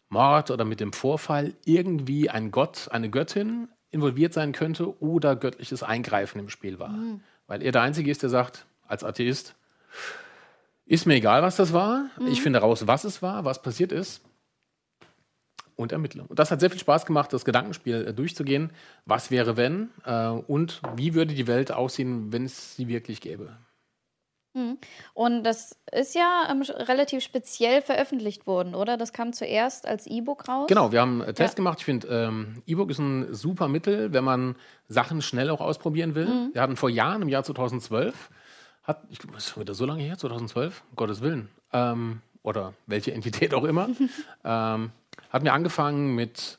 Mord 0.08 0.50
oder 0.50 0.64
mit 0.64 0.80
dem 0.80 0.92
Vorfall 0.92 1.54
irgendwie 1.64 2.30
ein 2.30 2.50
Gott, 2.50 2.88
eine 2.92 3.10
Göttin 3.10 3.68
involviert 3.90 4.32
sein 4.32 4.52
könnte 4.52 5.00
oder 5.00 5.34
göttliches 5.34 5.82
Eingreifen 5.82 6.38
im 6.38 6.48
Spiel 6.48 6.78
war. 6.78 6.90
Mhm. 6.90 7.20
Weil 7.46 7.62
er 7.62 7.72
der 7.72 7.82
Einzige 7.82 8.10
ist, 8.10 8.22
der 8.22 8.30
sagt, 8.30 8.66
als 8.86 9.02
Atheist, 9.02 9.54
ist 10.86 11.06
mir 11.06 11.14
egal, 11.14 11.42
was 11.42 11.56
das 11.56 11.72
war. 11.72 12.06
Mhm. 12.18 12.28
Ich 12.28 12.40
finde 12.40 12.60
raus, 12.60 12.86
was 12.86 13.04
es 13.04 13.20
war, 13.20 13.44
was 13.44 13.60
passiert 13.60 13.92
ist 13.92 14.22
und 15.76 15.92
ermittle. 15.92 16.24
Und 16.26 16.38
das 16.38 16.50
hat 16.50 16.60
sehr 16.60 16.70
viel 16.70 16.80
Spaß 16.80 17.06
gemacht, 17.06 17.32
das 17.32 17.44
Gedankenspiel 17.44 18.06
äh, 18.06 18.14
durchzugehen. 18.14 18.72
Was 19.04 19.30
wäre, 19.30 19.56
wenn? 19.56 19.90
Äh, 20.04 20.28
und 20.28 20.80
wie 20.96 21.14
würde 21.14 21.34
die 21.34 21.46
Welt 21.46 21.70
aussehen, 21.70 22.32
wenn 22.32 22.44
es 22.44 22.76
sie 22.76 22.88
wirklich 22.88 23.20
gäbe? 23.20 23.56
Mhm. 24.54 24.78
Und 25.12 25.44
das 25.44 25.76
ist 25.92 26.14
ja 26.14 26.48
ähm, 26.50 26.62
relativ 26.62 27.22
speziell 27.22 27.82
veröffentlicht 27.82 28.46
worden, 28.46 28.74
oder? 28.74 28.96
Das 28.96 29.12
kam 29.12 29.34
zuerst 29.34 29.86
als 29.86 30.06
E-Book 30.06 30.48
raus. 30.48 30.66
Genau, 30.68 30.92
wir 30.92 31.02
haben 31.02 31.20
einen 31.20 31.34
Test 31.34 31.54
ja. 31.54 31.56
gemacht. 31.56 31.78
Ich 31.80 31.84
finde, 31.84 32.08
ähm, 32.08 32.62
E-Book 32.66 32.90
ist 32.90 32.98
ein 32.98 33.34
super 33.34 33.68
Mittel, 33.68 34.14
wenn 34.14 34.24
man 34.24 34.56
Sachen 34.88 35.20
schnell 35.20 35.50
auch 35.50 35.60
ausprobieren 35.60 36.14
will. 36.14 36.26
Mhm. 36.26 36.50
Wir 36.54 36.62
hatten 36.62 36.76
vor 36.76 36.88
Jahren, 36.88 37.20
im 37.20 37.28
Jahr 37.28 37.44
2012, 37.44 38.30
hat, 38.86 39.02
ich 39.10 39.18
glaube, 39.18 39.36
ist 39.36 39.58
wieder 39.58 39.74
so 39.74 39.84
lange 39.84 40.02
her, 40.02 40.16
2012, 40.16 40.82
um 40.90 40.96
Gottes 40.96 41.20
Willen, 41.20 41.48
ähm, 41.72 42.20
oder 42.42 42.74
welche 42.86 43.12
Entität 43.12 43.52
auch 43.54 43.64
immer, 43.64 43.88
ähm, 44.44 44.90
hatten 45.30 45.44
wir 45.44 45.52
angefangen 45.52 46.14
mit 46.14 46.58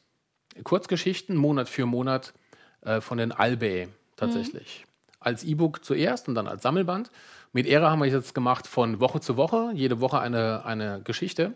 Kurzgeschichten, 0.63 1.35
Monat 1.35 1.69
für 1.69 1.85
Monat, 1.85 2.33
äh, 2.81 3.01
von 3.01 3.17
den 3.17 3.31
Albä 3.31 3.87
tatsächlich. 4.15 4.83
Mhm. 4.85 5.13
Als 5.19 5.43
E-Book 5.43 5.83
zuerst 5.83 6.27
und 6.27 6.35
dann 6.35 6.47
als 6.47 6.63
Sammelband. 6.63 7.11
Mit 7.53 7.65
Ära 7.65 7.89
haben 7.89 7.99
wir 7.99 8.07
jetzt 8.07 8.35
gemacht 8.35 8.67
von 8.67 8.99
Woche 8.99 9.19
zu 9.19 9.35
Woche, 9.37 9.71
jede 9.73 9.99
Woche 9.99 10.19
eine, 10.19 10.65
eine 10.65 11.01
Geschichte, 11.03 11.53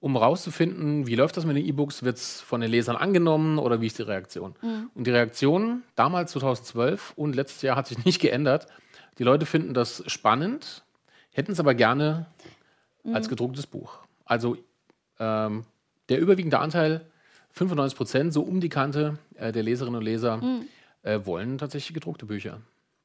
um 0.00 0.12
herauszufinden, 0.12 1.06
wie 1.06 1.14
läuft 1.14 1.36
das 1.36 1.44
mit 1.44 1.56
den 1.56 1.64
E-Books, 1.64 2.02
wird 2.02 2.16
es 2.16 2.40
von 2.40 2.60
den 2.60 2.70
Lesern 2.70 2.96
angenommen 2.96 3.58
oder 3.58 3.80
wie 3.80 3.86
ist 3.86 3.98
die 3.98 4.02
Reaktion. 4.02 4.54
Mhm. 4.62 4.90
Und 4.94 5.06
die 5.06 5.10
Reaktion 5.10 5.82
damals 5.96 6.32
2012 6.32 7.12
und 7.16 7.34
letztes 7.34 7.62
Jahr 7.62 7.76
hat 7.76 7.86
sich 7.86 8.04
nicht 8.04 8.20
geändert. 8.20 8.66
Die 9.18 9.24
Leute 9.24 9.46
finden 9.46 9.74
das 9.74 10.02
spannend, 10.06 10.84
hätten 11.30 11.52
es 11.52 11.60
aber 11.60 11.74
gerne 11.74 12.26
mhm. 13.02 13.14
als 13.14 13.28
gedrucktes 13.28 13.66
Buch. 13.66 13.98
Also 14.24 14.56
ähm, 15.18 15.64
der 16.08 16.20
überwiegende 16.20 16.58
Anteil, 16.58 17.06
95 17.52 17.96
Prozent, 17.96 18.32
so 18.32 18.42
um 18.42 18.60
die 18.60 18.68
Kante 18.68 19.18
äh, 19.34 19.52
der 19.52 19.62
Leserinnen 19.62 19.98
und 19.98 20.04
Leser, 20.04 20.36
mhm. 20.38 20.68
äh, 21.02 21.20
wollen 21.24 21.58
tatsächlich 21.58 21.94
gedruckte 21.94 22.26
Bücher. 22.26 22.60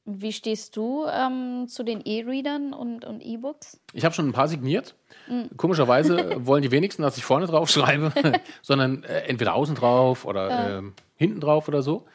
Wie 0.06 0.32
stehst 0.32 0.76
du 0.76 1.06
ähm, 1.06 1.66
zu 1.66 1.82
den 1.82 2.02
E-Readern 2.04 2.74
und, 2.74 3.06
und 3.06 3.22
E-Books? 3.22 3.80
Ich 3.94 4.04
habe 4.04 4.14
schon 4.14 4.28
ein 4.28 4.32
paar 4.32 4.48
signiert. 4.48 4.94
Mhm. 5.28 5.48
Komischerweise 5.56 6.36
wollen 6.46 6.62
die 6.62 6.70
wenigsten, 6.70 7.00
dass 7.00 7.16
ich 7.16 7.24
vorne 7.24 7.46
drauf 7.46 7.70
schreibe, 7.70 8.12
sondern 8.62 9.02
äh, 9.04 9.20
entweder 9.20 9.54
außen 9.54 9.74
drauf 9.74 10.26
oder 10.26 10.50
ja. 10.50 10.78
äh, 10.78 10.82
hinten 11.16 11.40
drauf 11.40 11.68
oder 11.68 11.82
so. 11.82 12.06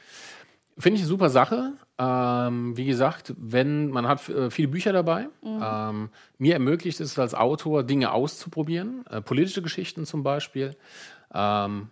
Finde 0.80 0.96
ich 0.96 1.02
eine 1.02 1.10
super 1.10 1.30
Sache. 1.30 1.74
Ähm, 1.98 2.78
wie 2.78 2.86
gesagt, 2.86 3.34
wenn 3.38 3.90
man 3.90 4.08
hat 4.08 4.30
äh, 4.30 4.50
viele 4.50 4.70
Bücher 4.70 4.94
dabei, 4.94 5.28
mhm. 5.44 5.62
ähm, 5.62 6.10
mir 6.38 6.54
ermöglicht 6.54 7.02
es 7.02 7.20
als 7.20 7.36
Autor 7.36 7.84
Dinge 7.84 8.14
auszuprobieren, 8.14 9.06
äh, 9.08 9.22
politische 9.22 9.62
Geschichten 9.62 10.06
zum 10.06 10.24
Beispiel. 10.24 10.78
Ähm, 11.34 11.90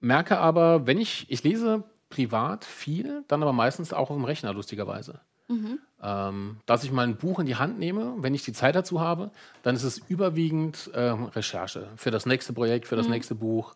merke 0.00 0.38
aber, 0.38 0.86
wenn 0.86 0.98
ich 0.98 1.26
ich 1.30 1.42
lese 1.42 1.84
privat 2.10 2.66
viel, 2.66 3.24
dann 3.28 3.42
aber 3.42 3.54
meistens 3.54 3.94
auch 3.94 4.10
auf 4.10 4.16
dem 4.16 4.26
Rechner, 4.26 4.52
lustigerweise. 4.52 5.20
Mhm. 5.48 5.78
Ähm, 6.02 6.56
dass 6.66 6.84
ich 6.84 6.92
mal 6.92 7.06
ein 7.06 7.16
Buch 7.16 7.38
in 7.38 7.46
die 7.46 7.56
Hand 7.56 7.78
nehme, 7.78 8.14
wenn 8.18 8.34
ich 8.34 8.44
die 8.44 8.52
Zeit 8.52 8.74
dazu 8.74 9.00
habe, 9.00 9.30
dann 9.62 9.74
ist 9.74 9.84
es 9.84 9.96
überwiegend 9.96 10.90
äh, 10.92 11.10
Recherche 11.10 11.88
für 11.96 12.10
das 12.10 12.26
nächste 12.26 12.52
Projekt, 12.52 12.86
für 12.86 12.96
das 12.96 13.06
mhm. 13.06 13.12
nächste 13.12 13.34
Buch. 13.34 13.74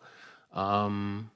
Ähm, 0.55 1.29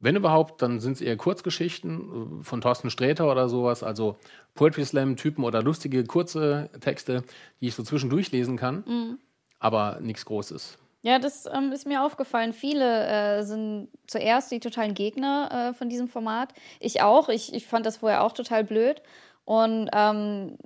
wenn 0.00 0.16
überhaupt, 0.16 0.62
dann 0.62 0.80
sind 0.80 0.92
es 0.92 1.00
eher 1.00 1.16
Kurzgeschichten 1.16 2.40
äh, 2.40 2.44
von 2.44 2.60
Thorsten 2.60 2.90
Sträter 2.90 3.30
oder 3.30 3.48
sowas, 3.48 3.82
also 3.82 4.16
Poetry 4.54 4.84
Slam-Typen 4.84 5.44
oder 5.44 5.62
lustige 5.62 6.04
kurze 6.04 6.70
Texte, 6.80 7.24
die 7.60 7.68
ich 7.68 7.74
so 7.74 7.82
zwischendurch 7.82 8.30
lesen 8.30 8.56
kann, 8.56 8.84
mhm. 8.86 9.18
aber 9.58 9.98
nichts 10.00 10.24
Großes. 10.24 10.78
Ja, 11.02 11.18
das 11.18 11.46
ähm, 11.46 11.72
ist 11.72 11.86
mir 11.86 12.04
aufgefallen. 12.04 12.52
Viele 12.52 13.06
äh, 13.06 13.42
sind 13.42 13.88
zuerst 14.06 14.50
die 14.50 14.60
totalen 14.60 14.94
Gegner 14.94 15.70
äh, 15.70 15.74
von 15.74 15.88
diesem 15.88 16.08
Format. 16.08 16.52
Ich 16.80 17.02
auch. 17.02 17.28
Ich, 17.28 17.54
ich 17.54 17.66
fand 17.66 17.86
das 17.86 17.98
vorher 17.98 18.24
auch 18.24 18.32
total 18.32 18.64
blöd. 18.64 19.00
Und 19.44 19.88
ähm, 19.92 20.58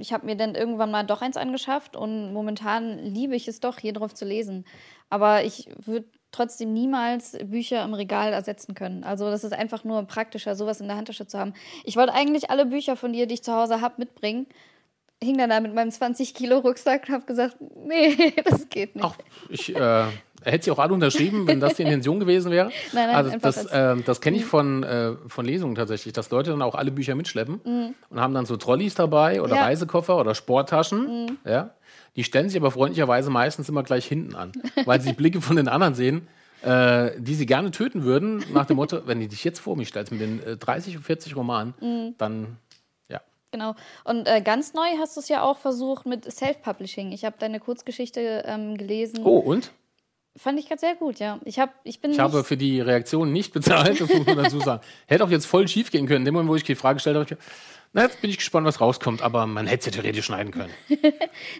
ich 0.00 0.12
habe 0.12 0.26
mir 0.26 0.36
dann 0.36 0.54
irgendwann 0.54 0.90
mal 0.90 1.04
doch 1.04 1.20
eins 1.20 1.36
angeschafft 1.36 1.94
und 1.94 2.32
momentan 2.32 2.98
liebe 2.98 3.36
ich 3.36 3.48
es 3.48 3.60
doch, 3.60 3.78
hier 3.78 3.92
drauf 3.92 4.14
zu 4.14 4.24
lesen. 4.24 4.64
Aber 5.10 5.44
ich 5.44 5.68
würde 5.84 6.08
trotzdem 6.36 6.72
niemals 6.72 7.36
Bücher 7.44 7.82
im 7.84 7.94
Regal 7.94 8.32
ersetzen 8.32 8.74
können. 8.74 9.04
Also 9.04 9.30
das 9.30 9.44
ist 9.44 9.52
einfach 9.52 9.84
nur 9.84 10.02
praktischer, 10.04 10.54
sowas 10.54 10.80
in 10.80 10.88
der 10.88 10.96
Handtasche 10.96 11.26
zu 11.26 11.38
haben. 11.38 11.54
Ich 11.84 11.96
wollte 11.96 12.14
eigentlich 12.14 12.50
alle 12.50 12.66
Bücher 12.66 12.96
von 12.96 13.12
dir, 13.12 13.26
die 13.26 13.34
ich 13.34 13.42
zu 13.42 13.52
Hause 13.52 13.80
habe, 13.80 13.94
mitbringen 13.98 14.46
hing 15.22 15.38
dann 15.38 15.50
da 15.50 15.60
mit 15.60 15.74
meinem 15.74 15.90
20 15.90 16.34
Kilo 16.34 16.58
Rucksack 16.58 17.08
und 17.08 17.14
habe 17.14 17.26
gesagt, 17.26 17.56
nee, 17.86 18.34
das 18.44 18.68
geht 18.68 18.94
nicht. 18.96 19.04
Ach, 19.04 19.16
ich 19.48 19.74
äh, 19.74 20.04
hätte 20.42 20.64
sie 20.64 20.70
auch 20.70 20.78
alle 20.78 20.92
unterschrieben, 20.92 21.46
wenn 21.46 21.60
das 21.60 21.74
die 21.74 21.82
Intention 21.82 22.20
gewesen 22.20 22.52
wäre. 22.52 22.66
Nein, 22.92 23.08
nein, 23.08 23.16
also 23.16 23.38
das, 23.38 23.66
äh, 23.66 23.96
das 24.04 24.20
kenne 24.20 24.36
ich 24.36 24.44
mhm. 24.44 24.48
von, 24.48 24.82
äh, 24.82 25.12
von 25.26 25.46
Lesungen 25.46 25.74
tatsächlich, 25.74 26.12
dass 26.12 26.30
Leute 26.30 26.50
dann 26.50 26.62
auch 26.62 26.74
alle 26.74 26.90
Bücher 26.90 27.14
mitschleppen 27.14 27.60
mhm. 27.64 27.94
und 28.10 28.20
haben 28.20 28.34
dann 28.34 28.46
so 28.46 28.56
Trolleys 28.56 28.94
dabei 28.94 29.40
oder 29.40 29.56
ja. 29.56 29.62
Reisekoffer 29.62 30.18
oder 30.18 30.34
Sporttaschen. 30.34 31.24
Mhm. 31.24 31.38
Ja. 31.44 31.70
Die 32.16 32.24
stellen 32.24 32.48
sich 32.48 32.58
aber 32.58 32.70
freundlicherweise 32.70 33.30
meistens 33.30 33.68
immer 33.68 33.82
gleich 33.82 34.06
hinten 34.06 34.34
an, 34.34 34.52
weil 34.84 35.00
sie 35.00 35.12
Blicke 35.12 35.40
von 35.40 35.56
den 35.56 35.68
anderen 35.68 35.94
sehen, 35.94 36.28
äh, 36.62 37.10
die 37.18 37.34
sie 37.34 37.46
gerne 37.46 37.70
töten 37.70 38.02
würden, 38.02 38.44
nach 38.52 38.66
dem 38.66 38.76
Motto, 38.76 39.06
wenn 39.06 39.20
du 39.20 39.28
dich 39.28 39.44
jetzt 39.44 39.60
vor 39.60 39.76
mich 39.76 39.88
stellst 39.88 40.10
mit 40.12 40.20
den 40.20 40.42
äh, 40.42 40.56
30, 40.56 40.98
40 40.98 41.36
Romanen, 41.36 41.74
mhm. 41.80 42.14
dann 42.18 42.56
Genau. 43.56 43.74
Und 44.04 44.28
äh, 44.28 44.42
ganz 44.42 44.74
neu 44.74 44.86
hast 44.98 45.16
du 45.16 45.20
es 45.20 45.28
ja 45.28 45.40
auch 45.40 45.56
versucht 45.56 46.04
mit 46.04 46.30
Self-Publishing. 46.30 47.12
Ich 47.12 47.24
habe 47.24 47.36
deine 47.38 47.58
Kurzgeschichte 47.58 48.44
ähm, 48.46 48.76
gelesen. 48.76 49.20
Oh, 49.24 49.38
und? 49.38 49.70
Fand 50.36 50.58
ich 50.58 50.68
gerade 50.68 50.80
sehr 50.80 50.94
gut, 50.94 51.18
ja. 51.18 51.40
Ich, 51.46 51.58
hab, 51.58 51.70
ich, 51.82 52.00
bin 52.00 52.10
ich 52.10 52.18
habe 52.18 52.44
für 52.44 52.58
die 52.58 52.82
Reaktion 52.82 53.32
nicht 53.32 53.54
bezahlt, 53.54 53.98
das 53.98 54.12
muss 54.12 54.26
man 54.26 54.36
dazu 54.36 54.60
sagen. 54.60 54.82
Hätte 55.06 55.24
auch 55.24 55.30
jetzt 55.30 55.46
voll 55.46 55.66
schief 55.68 55.90
gehen 55.90 56.06
können. 56.06 56.20
In 56.20 56.24
dem 56.26 56.34
Moment, 56.34 56.50
wo 56.50 56.56
ich 56.56 56.64
die 56.64 56.74
Frage 56.74 56.96
gestellt 56.96 57.16
habe, 57.16 57.40
na, 57.92 58.02
jetzt 58.02 58.20
bin 58.20 58.30
ich 58.30 58.38
gespannt, 58.38 58.66
was 58.66 58.80
rauskommt, 58.80 59.22
aber 59.22 59.46
man 59.46 59.66
hätte 59.66 59.80
es 59.80 59.86
ja 59.86 59.92
theoretisch 60.00 60.26
schneiden 60.26 60.52
können. 60.52 60.72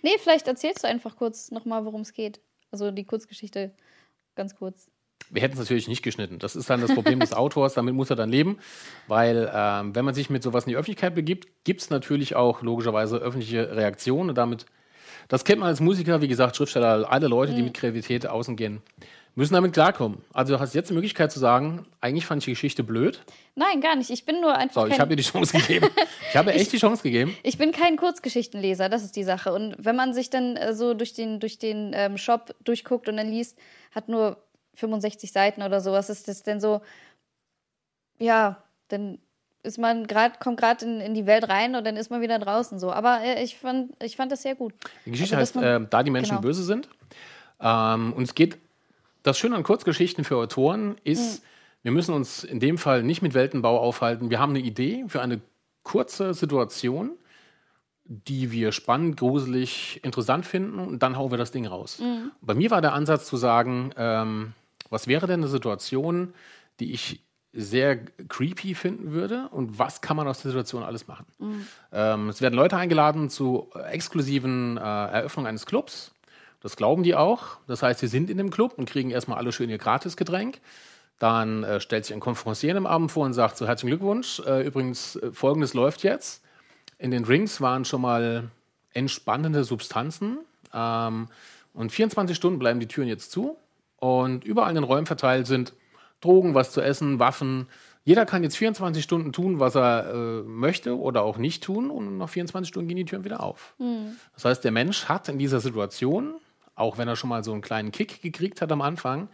nee, 0.02 0.18
vielleicht 0.18 0.46
erzählst 0.46 0.84
du 0.84 0.88
einfach 0.88 1.16
kurz 1.16 1.50
nochmal, 1.50 1.84
worum 1.84 2.02
es 2.02 2.12
geht. 2.12 2.40
Also 2.70 2.90
die 2.90 3.04
Kurzgeschichte 3.04 3.72
ganz 4.34 4.54
kurz. 4.54 4.90
Wir 5.30 5.42
hätten 5.42 5.54
es 5.54 5.58
natürlich 5.58 5.88
nicht 5.88 6.02
geschnitten. 6.02 6.38
Das 6.38 6.54
ist 6.54 6.70
dann 6.70 6.80
das 6.80 6.94
Problem 6.94 7.18
des 7.18 7.32
Autors, 7.32 7.74
damit 7.74 7.94
muss 7.94 8.10
er 8.10 8.16
dann 8.16 8.30
leben, 8.30 8.58
weil 9.08 9.50
ähm, 9.52 9.94
wenn 9.94 10.04
man 10.04 10.14
sich 10.14 10.30
mit 10.30 10.42
sowas 10.42 10.64
in 10.64 10.70
die 10.70 10.76
Öffentlichkeit 10.76 11.14
begibt, 11.14 11.48
gibt 11.64 11.80
es 11.80 11.90
natürlich 11.90 12.36
auch 12.36 12.62
logischerweise 12.62 13.16
öffentliche 13.16 13.74
Reaktionen 13.74 14.28
und 14.28 14.38
damit, 14.38 14.66
das 15.26 15.44
kennt 15.44 15.60
man 15.60 15.68
als 15.68 15.80
Musiker, 15.80 16.20
wie 16.20 16.28
gesagt, 16.28 16.56
Schriftsteller, 16.56 17.10
alle 17.10 17.26
Leute, 17.26 17.54
die 17.54 17.58
mhm. 17.58 17.66
mit 17.66 17.74
Kreativität 17.74 18.26
außen 18.26 18.54
gehen, 18.54 18.82
müssen 19.36 19.52
damit 19.52 19.74
klarkommen. 19.74 20.22
Also 20.32 20.54
du 20.54 20.60
hast 20.60 20.74
jetzt 20.74 20.88
die 20.90 20.94
Möglichkeit 20.94 21.30
zu 21.30 21.38
sagen, 21.38 21.86
eigentlich 22.00 22.26
fand 22.26 22.40
ich 22.40 22.46
die 22.46 22.52
Geschichte 22.52 22.82
blöd. 22.82 23.20
Nein, 23.54 23.80
gar 23.82 23.94
nicht. 23.94 24.10
Ich 24.10 24.24
bin 24.24 24.40
nur 24.40 24.56
einfach. 24.56 24.82
So, 24.82 24.88
ich 24.88 24.98
habe 24.98 25.10
dir 25.10 25.16
die 25.16 25.22
Chance 25.22 25.58
gegeben. 25.58 25.88
Ich 26.28 26.36
habe 26.36 26.52
echt 26.52 26.62
ich, 26.62 26.68
die 26.70 26.78
Chance 26.78 27.02
gegeben. 27.02 27.34
Ich 27.44 27.56
bin 27.56 27.72
kein 27.72 27.96
Kurzgeschichtenleser, 27.96 28.90
das 28.90 29.04
ist 29.04 29.16
die 29.16 29.22
Sache. 29.22 29.54
Und 29.54 29.76
wenn 29.78 29.96
man 29.96 30.12
sich 30.12 30.28
dann 30.28 30.56
äh, 30.56 30.74
so 30.74 30.92
durch 30.92 31.14
den, 31.14 31.40
durch 31.40 31.58
den 31.58 31.92
ähm, 31.94 32.18
Shop 32.18 32.54
durchguckt 32.64 33.08
und 33.08 33.16
dann 33.16 33.28
liest, 33.28 33.56
hat 33.94 34.08
nur 34.08 34.36
65 34.74 35.32
Seiten 35.32 35.62
oder 35.62 35.80
sowas, 35.80 36.10
ist 36.10 36.28
das 36.28 36.42
denn 36.42 36.60
so, 36.60 36.82
ja, 38.18 38.62
dann 38.88 39.18
ist 39.62 39.78
man 39.78 40.06
gerade, 40.06 40.38
kommt 40.40 40.58
gerade 40.58 40.84
in, 40.84 41.00
in 41.00 41.14
die 41.14 41.26
Welt 41.26 41.48
rein 41.48 41.74
und 41.74 41.86
dann 41.86 41.96
ist 41.96 42.10
man 42.10 42.20
wieder 42.20 42.38
draußen 42.38 42.78
so. 42.78 42.92
Aber 42.92 43.22
äh, 43.22 43.42
ich, 43.42 43.56
fand, 43.56 43.92
ich 44.02 44.16
fand 44.16 44.32
das 44.32 44.42
sehr 44.42 44.54
gut. 44.54 44.74
Die 45.06 45.12
Geschichte 45.12 45.36
also, 45.36 45.60
heißt, 45.60 45.64
man, 45.64 45.84
äh, 45.84 45.86
da 45.88 46.02
die 46.02 46.10
Menschen 46.10 46.30
genau. 46.30 46.42
böse 46.42 46.64
sind. 46.64 46.88
Ähm, 47.60 48.12
und 48.12 48.24
es 48.24 48.34
geht, 48.34 48.58
das 49.26 49.38
Schöne 49.38 49.56
an 49.56 49.64
Kurzgeschichten 49.64 50.22
für 50.22 50.36
Autoren 50.36 50.96
ist, 51.02 51.42
mhm. 51.42 51.46
wir 51.82 51.92
müssen 51.92 52.14
uns 52.14 52.44
in 52.44 52.60
dem 52.60 52.78
Fall 52.78 53.02
nicht 53.02 53.22
mit 53.22 53.34
Weltenbau 53.34 53.78
aufhalten. 53.80 54.30
Wir 54.30 54.38
haben 54.38 54.50
eine 54.50 54.60
Idee 54.60 55.04
für 55.08 55.20
eine 55.20 55.40
kurze 55.82 56.32
Situation, 56.32 57.10
die 58.04 58.52
wir 58.52 58.70
spannend, 58.70 59.16
gruselig, 59.16 60.00
interessant 60.04 60.46
finden 60.46 60.78
und 60.78 61.02
dann 61.02 61.16
hauen 61.16 61.32
wir 61.32 61.38
das 61.38 61.50
Ding 61.50 61.66
raus. 61.66 61.98
Mhm. 61.98 62.30
Bei 62.40 62.54
mir 62.54 62.70
war 62.70 62.80
der 62.80 62.92
Ansatz 62.92 63.26
zu 63.26 63.36
sagen, 63.36 63.90
ähm, 63.96 64.52
was 64.90 65.08
wäre 65.08 65.26
denn 65.26 65.40
eine 65.40 65.48
Situation, 65.48 66.32
die 66.78 66.92
ich 66.92 67.20
sehr 67.52 67.96
creepy 68.28 68.74
finden 68.74 69.10
würde 69.10 69.48
und 69.48 69.78
was 69.78 70.02
kann 70.02 70.16
man 70.16 70.28
aus 70.28 70.42
der 70.42 70.50
Situation 70.50 70.82
alles 70.82 71.08
machen. 71.08 71.26
Mhm. 71.38 71.66
Ähm, 71.90 72.28
es 72.28 72.40
werden 72.40 72.54
Leute 72.54 72.76
eingeladen 72.76 73.30
zu 73.30 73.70
exklusiven 73.90 74.76
äh, 74.76 74.80
Eröffnungen 74.80 75.48
eines 75.48 75.66
Clubs. 75.66 76.12
Das 76.66 76.74
glauben 76.74 77.04
die 77.04 77.14
auch. 77.14 77.58
Das 77.68 77.84
heißt, 77.84 78.00
sie 78.00 78.08
sind 78.08 78.28
in 78.28 78.38
dem 78.38 78.50
Club 78.50 78.74
und 78.76 78.90
kriegen 78.90 79.10
erstmal 79.10 79.38
alle 79.38 79.52
schön 79.52 79.70
ihr 79.70 79.78
Gratisgetränk. 79.78 80.58
Dann 81.20 81.62
äh, 81.62 81.78
stellt 81.78 82.06
sich 82.06 82.12
ein 82.12 82.18
Konferencier 82.18 82.76
am 82.76 82.86
Abend 82.86 83.12
vor 83.12 83.24
und 83.24 83.34
sagt 83.34 83.56
so, 83.56 83.68
herzlichen 83.68 83.90
Glückwunsch. 83.90 84.42
Äh, 84.44 84.66
übrigens, 84.66 85.14
äh, 85.14 85.30
folgendes 85.30 85.74
läuft 85.74 86.02
jetzt. 86.02 86.42
In 86.98 87.12
den 87.12 87.22
Drinks 87.22 87.60
waren 87.60 87.84
schon 87.84 88.00
mal 88.00 88.50
entspannende 88.94 89.62
Substanzen. 89.62 90.38
Ähm, 90.74 91.28
und 91.72 91.92
24 91.92 92.36
Stunden 92.36 92.58
bleiben 92.58 92.80
die 92.80 92.88
Türen 92.88 93.06
jetzt 93.06 93.30
zu. 93.30 93.56
Und 93.98 94.42
überall 94.42 94.70
in 94.70 94.74
den 94.74 94.82
Räumen 94.82 95.06
verteilt 95.06 95.46
sind 95.46 95.72
Drogen, 96.20 96.56
was 96.56 96.72
zu 96.72 96.80
essen, 96.80 97.20
Waffen. 97.20 97.68
Jeder 98.02 98.26
kann 98.26 98.42
jetzt 98.42 98.56
24 98.56 99.04
Stunden 99.04 99.32
tun, 99.32 99.60
was 99.60 99.76
er 99.76 100.12
äh, 100.12 100.42
möchte 100.42 100.98
oder 100.98 101.22
auch 101.22 101.38
nicht 101.38 101.62
tun. 101.62 101.90
Und 101.90 102.18
nach 102.18 102.28
24 102.28 102.68
Stunden 102.68 102.88
gehen 102.88 102.96
die 102.96 103.04
Türen 103.04 103.22
wieder 103.22 103.40
auf. 103.40 103.76
Mhm. 103.78 104.16
Das 104.34 104.44
heißt, 104.44 104.64
der 104.64 104.72
Mensch 104.72 105.04
hat 105.04 105.28
in 105.28 105.38
dieser 105.38 105.60
Situation, 105.60 106.34
auch 106.76 106.98
wenn 106.98 107.08
er 107.08 107.16
schon 107.16 107.30
mal 107.30 107.42
so 107.42 107.52
einen 107.52 107.62
kleinen 107.62 107.90
Kick 107.90 108.22
gekriegt 108.22 108.62
hat 108.62 108.70
am 108.70 108.82
Anfang, 108.82 109.28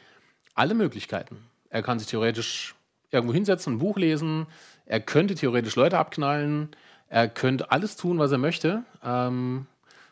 alle 0.55 0.75
Möglichkeiten. 0.75 1.37
Er 1.69 1.83
kann 1.83 1.99
sich 1.99 2.09
theoretisch 2.09 2.75
irgendwo 3.11 3.35
hinsetzen, 3.35 3.75
ein 3.75 3.79
Buch 3.79 3.99
lesen. 3.99 4.47
Er 4.87 5.01
könnte 5.01 5.35
theoretisch 5.35 5.77
Leute 5.77 5.99
abknallen. 5.99 6.71
Er 7.09 7.29
könnte 7.29 7.71
alles 7.71 7.97
tun, 7.97 8.19
was 8.19 8.33
er 8.33 8.39
möchte. 8.39 8.85
Ähm, 9.05 9.67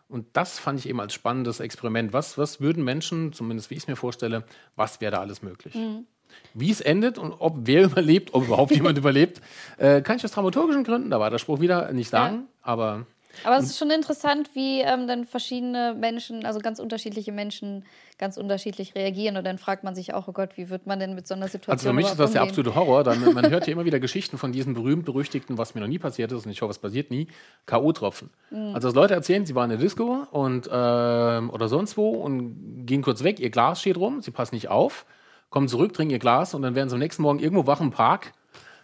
und 0.09 0.27
das 0.33 0.59
fand 0.59 0.79
ich 0.79 0.89
eben 0.89 1.01
als 1.01 1.15
spannendes 1.15 1.61
Experiment. 1.61 2.13
Was, 2.13 2.37
was 2.37 2.61
würden 2.61 2.85
Menschen, 2.85 3.33
zumindest 3.33 3.71
wie 3.71 3.75
ich 3.75 3.85
es 3.85 3.89
mir 3.89 3.97
vorstelle, 3.97 4.45
was 4.75 5.01
wäre 5.01 5.13
da 5.13 5.21
alles 5.21 5.41
möglich? 5.41 5.75
Mhm. 5.75 6.07
Wie 6.53 6.71
es 6.71 6.81
endet 6.81 7.17
und 7.17 7.33
ob 7.33 7.59
wer 7.63 7.85
überlebt, 7.91 8.35
ob 8.35 8.45
überhaupt 8.45 8.73
jemand 8.73 8.99
überlebt, 8.99 9.41
äh, 9.79 10.03
kann 10.03 10.17
ich 10.17 10.25
aus 10.25 10.33
dramaturgischen 10.33 10.85
Gründen, 10.85 11.11
da 11.11 11.21
war 11.21 11.31
der 11.31 11.39
Spruch 11.39 11.61
wieder, 11.61 11.93
nicht 11.93 12.11
sagen. 12.11 12.37
Ja. 12.37 12.43
Aber 12.63 13.07
aber 13.45 13.57
es 13.57 13.67
ist 13.67 13.79
schon 13.79 13.91
interessant, 13.91 14.51
wie 14.55 14.81
ähm, 14.81 15.07
dann 15.07 15.25
verschiedene 15.25 15.95
Menschen, 15.95 16.45
also 16.45 16.61
ganz 16.61 16.79
unterschiedliche 16.79 17.33
Menschen, 17.33 17.85
ganz 18.19 18.37
unterschiedlich 18.37 18.95
reagieren. 18.95 19.37
Und 19.37 19.45
dann 19.45 19.59
fragt 19.59 19.85
man 19.85 19.95
sich 19.95 20.13
auch, 20.15 20.29
oh 20.29 20.33
Gott, 20.33 20.57
wie 20.57 20.69
wird 20.69 20.87
man 20.87 20.99
denn 20.99 21.15
mit 21.15 21.27
so 21.27 21.35
einer 21.35 21.49
Situation 21.49 21.73
Also 21.73 21.89
für 21.89 21.93
mich 21.95 22.07
ist 22.07 22.19
das 22.19 22.33
der 22.33 22.43
absolute 22.43 22.75
Horror. 22.75 23.05
Dann, 23.05 23.33
man 23.33 23.49
hört 23.49 23.67
ja 23.67 23.73
immer 23.73 23.85
wieder 23.85 24.01
Geschichten 24.01 24.37
von 24.37 24.53
diesen 24.53 24.75
berühmt-berüchtigten, 24.75 25.59
was 25.59 25.75
mir 25.75 25.81
noch 25.81 25.89
nie 25.89 25.99
passiert 25.99 26.33
ist, 26.33 26.45
und 26.45 26.53
ich 26.53 26.61
hoffe, 26.63 26.73
es 26.73 26.79
passiert 26.79 27.11
nie, 27.11 27.29
K.O.-Tropfen. 27.67 28.29
Mhm. 28.51 28.75
Also 28.75 28.89
dass 28.89 28.95
Leute 28.95 29.15
erzählen, 29.15 29.47
sie 29.47 29.55
waren 29.55 29.71
in 29.71 29.79
der 29.79 29.85
Disco 29.85 30.27
und, 30.31 30.67
äh, 30.67 30.71
oder 30.71 31.69
sonst 31.69 31.97
wo 31.97 32.11
und 32.11 32.87
gehen 32.87 33.03
kurz 33.03 33.25
weg, 33.25 33.41
ihr 33.41 33.51
Glas 33.51 33.81
steht 33.81 33.97
rum, 33.97 34.21
sie 34.21 34.31
passen 34.31 34.55
nicht 34.55 34.69
auf, 34.69 35.07
kommen 35.49 35.69
zurück, 35.69 35.93
trinken 35.93 36.13
ihr 36.13 36.19
Glas 36.19 36.55
und 36.55 36.63
dann 36.63 36.75
werden 36.75 36.89
sie 36.89 36.95
am 36.95 37.01
nächsten 37.01 37.23
Morgen 37.23 37.39
irgendwo 37.39 37.67
wach 37.67 37.81
im 37.81 37.91
Park. 37.91 38.33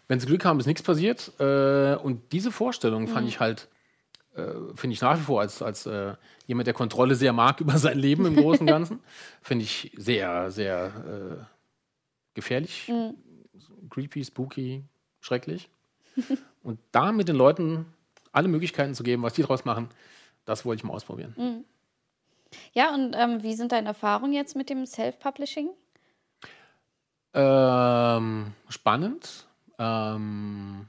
Wenn 0.09 0.21
sie 0.21 0.27
Glück 0.27 0.45
haben, 0.45 0.61
ist 0.61 0.67
nichts 0.67 0.83
passiert. 0.83 1.33
Äh, 1.41 1.97
und 1.97 2.33
diese 2.33 2.53
Vorstellung 2.53 3.09
fand 3.09 3.23
mhm. 3.23 3.29
ich 3.29 3.41
halt 3.41 3.69
äh, 4.37 4.75
finde 4.75 4.95
ich 4.95 5.01
nach 5.01 5.19
wie 5.19 5.23
vor 5.23 5.41
als, 5.41 5.63
als 5.63 5.87
äh, 5.87 6.15
jemand, 6.47 6.67
der 6.67 6.75
Kontrolle 6.75 7.15
sehr 7.15 7.33
mag 7.33 7.61
über 7.61 7.79
sein 7.79 7.99
Leben 7.99 8.27
im 8.27 8.37
Großen 8.37 8.61
und 8.61 8.67
Ganzen, 8.67 9.01
finde 9.43 9.65
ich 9.65 9.93
sehr, 9.97 10.51
sehr 10.51 10.93
äh, 11.41 11.45
gefährlich, 12.35 12.89
mhm. 12.89 13.15
creepy, 13.91 14.25
spooky, 14.25 14.85
schrecklich. 15.21 15.71
und 16.63 16.79
da 16.93 17.13
mit 17.13 17.29
den 17.29 17.37
Leuten 17.37 17.87
alle 18.33 18.49
Möglichkeiten 18.49 18.95
zu 18.95 19.03
geben, 19.03 19.23
was 19.23 19.35
die 19.35 19.43
draus 19.43 19.65
machen, 19.65 19.89
das 20.45 20.65
wollte 20.65 20.81
ich 20.81 20.85
mal 20.85 20.95
ausprobieren. 20.95 21.35
Mhm. 21.37 21.65
Ja, 22.73 22.95
und 22.95 23.15
ähm, 23.17 23.43
wie 23.43 23.55
sind 23.55 23.73
deine 23.73 23.89
Erfahrungen 23.89 24.33
jetzt 24.33 24.55
mit 24.57 24.71
dem 24.71 24.87
Self-Publishing? 24.87 25.71
Ähm, 27.35 28.53
spannend. 28.69 29.47
Ähm, 29.79 30.89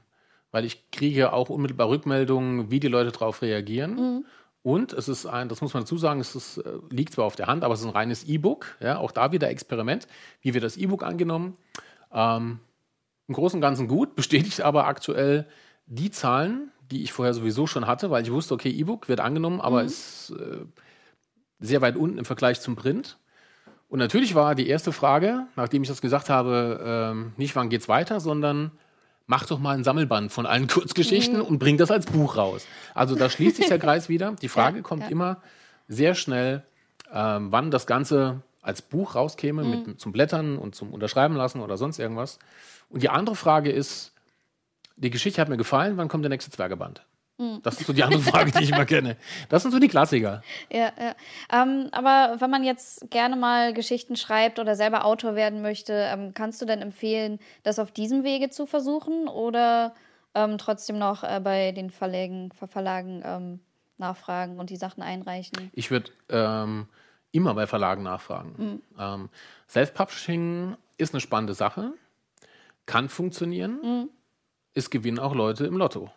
weil 0.50 0.64
ich 0.64 0.90
kriege 0.90 1.32
auch 1.32 1.50
unmittelbar 1.50 1.88
Rückmeldungen, 1.88 2.70
wie 2.70 2.80
die 2.80 2.88
Leute 2.88 3.12
darauf 3.12 3.42
reagieren. 3.42 3.94
Mhm. 3.94 4.24
Und 4.62 4.92
es 4.92 5.08
ist 5.08 5.24
ein, 5.26 5.48
das 5.48 5.60
muss 5.60 5.74
man 5.74 5.84
dazu 5.84 5.96
sagen, 5.96 6.20
es 6.20 6.34
ist, 6.34 6.58
äh, 6.58 6.72
liegt 6.90 7.14
zwar 7.14 7.24
auf 7.24 7.36
der 7.36 7.46
Hand, 7.46 7.64
aber 7.64 7.74
es 7.74 7.80
ist 7.80 7.86
ein 7.86 7.92
reines 7.92 8.24
E-Book. 8.24 8.76
Ja, 8.80 8.98
auch 8.98 9.12
da 9.12 9.32
wieder 9.32 9.48
Experiment. 9.48 10.06
Wie 10.40 10.52
wird 10.54 10.64
das 10.64 10.76
E-Book 10.76 11.02
angenommen? 11.02 11.56
Ähm, 12.12 12.60
Im 13.28 13.34
Großen 13.34 13.58
und 13.58 13.60
Ganzen 13.62 13.88
gut, 13.88 14.14
bestätigt 14.16 14.60
aber 14.62 14.86
aktuell 14.86 15.46
die 15.86 16.10
Zahlen, 16.10 16.70
die 16.90 17.02
ich 17.02 17.12
vorher 17.12 17.34
sowieso 17.34 17.66
schon 17.66 17.86
hatte, 17.86 18.10
weil 18.10 18.22
ich 18.22 18.32
wusste, 18.32 18.54
okay, 18.54 18.70
E-Book 18.70 19.08
wird 19.08 19.20
angenommen, 19.20 19.60
aber 19.60 19.82
mhm. 19.82 19.86
ist 19.86 20.30
äh, 20.30 20.64
sehr 21.60 21.80
weit 21.80 21.96
unten 21.96 22.18
im 22.18 22.24
Vergleich 22.24 22.60
zum 22.60 22.76
Print. 22.76 23.18
Und 23.88 24.00
natürlich 24.00 24.34
war 24.34 24.54
die 24.54 24.68
erste 24.68 24.92
Frage, 24.92 25.46
nachdem 25.56 25.82
ich 25.82 25.88
das 25.88 26.02
gesagt 26.02 26.28
habe, 26.28 27.14
äh, 27.14 27.40
nicht 27.40 27.56
wann 27.56 27.70
geht's 27.70 27.88
weiter, 27.88 28.20
sondern 28.20 28.72
mach 29.28 29.46
doch 29.46 29.60
mal 29.60 29.76
ein 29.76 29.84
Sammelband 29.84 30.32
von 30.32 30.46
allen 30.46 30.66
Kurzgeschichten 30.68 31.36
mhm. 31.36 31.44
und 31.44 31.58
bring 31.60 31.76
das 31.76 31.92
als 31.92 32.06
Buch 32.06 32.36
raus. 32.36 32.66
Also 32.94 33.14
da 33.14 33.30
schließt 33.30 33.56
sich 33.56 33.68
der 33.68 33.78
Kreis 33.86 34.08
wieder. 34.08 34.34
Die 34.42 34.48
Frage 34.48 34.78
ja, 34.78 34.82
kommt 34.82 35.04
ja. 35.04 35.08
immer 35.10 35.40
sehr 35.86 36.16
schnell, 36.16 36.64
ähm, 37.12 37.52
wann 37.52 37.70
das 37.70 37.86
Ganze 37.86 38.42
als 38.60 38.82
Buch 38.82 39.14
rauskäme, 39.14 39.62
mhm. 39.62 39.70
mit, 39.70 40.00
zum 40.00 40.12
Blättern 40.12 40.58
und 40.58 40.74
zum 40.74 40.92
Unterschreiben 40.92 41.36
lassen 41.36 41.60
oder 41.60 41.76
sonst 41.76 41.98
irgendwas. 41.98 42.38
Und 42.88 43.02
die 43.02 43.08
andere 43.10 43.36
Frage 43.36 43.70
ist, 43.70 44.12
die 44.96 45.10
Geschichte 45.10 45.40
hat 45.40 45.48
mir 45.48 45.56
gefallen, 45.56 45.96
wann 45.96 46.08
kommt 46.08 46.24
der 46.24 46.30
nächste 46.30 46.50
Zwergeband? 46.50 47.04
Hm. 47.38 47.60
Das 47.62 47.80
ist 47.80 47.86
so 47.86 47.92
die 47.92 48.02
andere 48.02 48.20
Frage, 48.20 48.50
die 48.50 48.64
ich 48.64 48.70
immer 48.72 48.84
kenne. 48.84 49.16
Das 49.48 49.62
sind 49.62 49.70
so 49.70 49.78
die 49.78 49.86
Klassiker. 49.86 50.42
Ja, 50.70 50.92
ja. 50.98 51.14
Ähm, 51.52 51.88
aber 51.92 52.40
wenn 52.40 52.50
man 52.50 52.64
jetzt 52.64 53.08
gerne 53.10 53.36
mal 53.36 53.72
Geschichten 53.72 54.16
schreibt 54.16 54.58
oder 54.58 54.74
selber 54.74 55.04
Autor 55.04 55.36
werden 55.36 55.62
möchte, 55.62 55.92
ähm, 55.92 56.34
kannst 56.34 56.60
du 56.60 56.66
denn 56.66 56.82
empfehlen, 56.82 57.38
das 57.62 57.78
auf 57.78 57.92
diesem 57.92 58.24
Wege 58.24 58.50
zu 58.50 58.66
versuchen 58.66 59.28
oder 59.28 59.94
ähm, 60.34 60.58
trotzdem 60.58 60.98
noch 60.98 61.22
äh, 61.22 61.40
bei 61.42 61.70
den 61.70 61.90
Verlagen, 61.90 62.50
Verlagen 62.52 63.22
ähm, 63.24 63.60
nachfragen 63.98 64.58
und 64.58 64.70
die 64.70 64.76
Sachen 64.76 65.02
einreichen? 65.02 65.70
Ich 65.72 65.92
würde 65.92 66.10
ähm, 66.28 66.88
immer 67.30 67.54
bei 67.54 67.68
Verlagen 67.68 68.02
nachfragen. 68.02 68.82
Mhm. 68.96 69.28
Self-Publishing 69.68 70.76
ist 70.96 71.14
eine 71.14 71.20
spannende 71.20 71.54
Sache, 71.54 71.92
kann 72.86 73.08
funktionieren. 73.08 73.80
Mhm. 73.82 74.08
Es 74.74 74.90
gewinnen 74.90 75.20
auch 75.20 75.34
Leute 75.34 75.66
im 75.66 75.76
Lotto. 75.76 76.10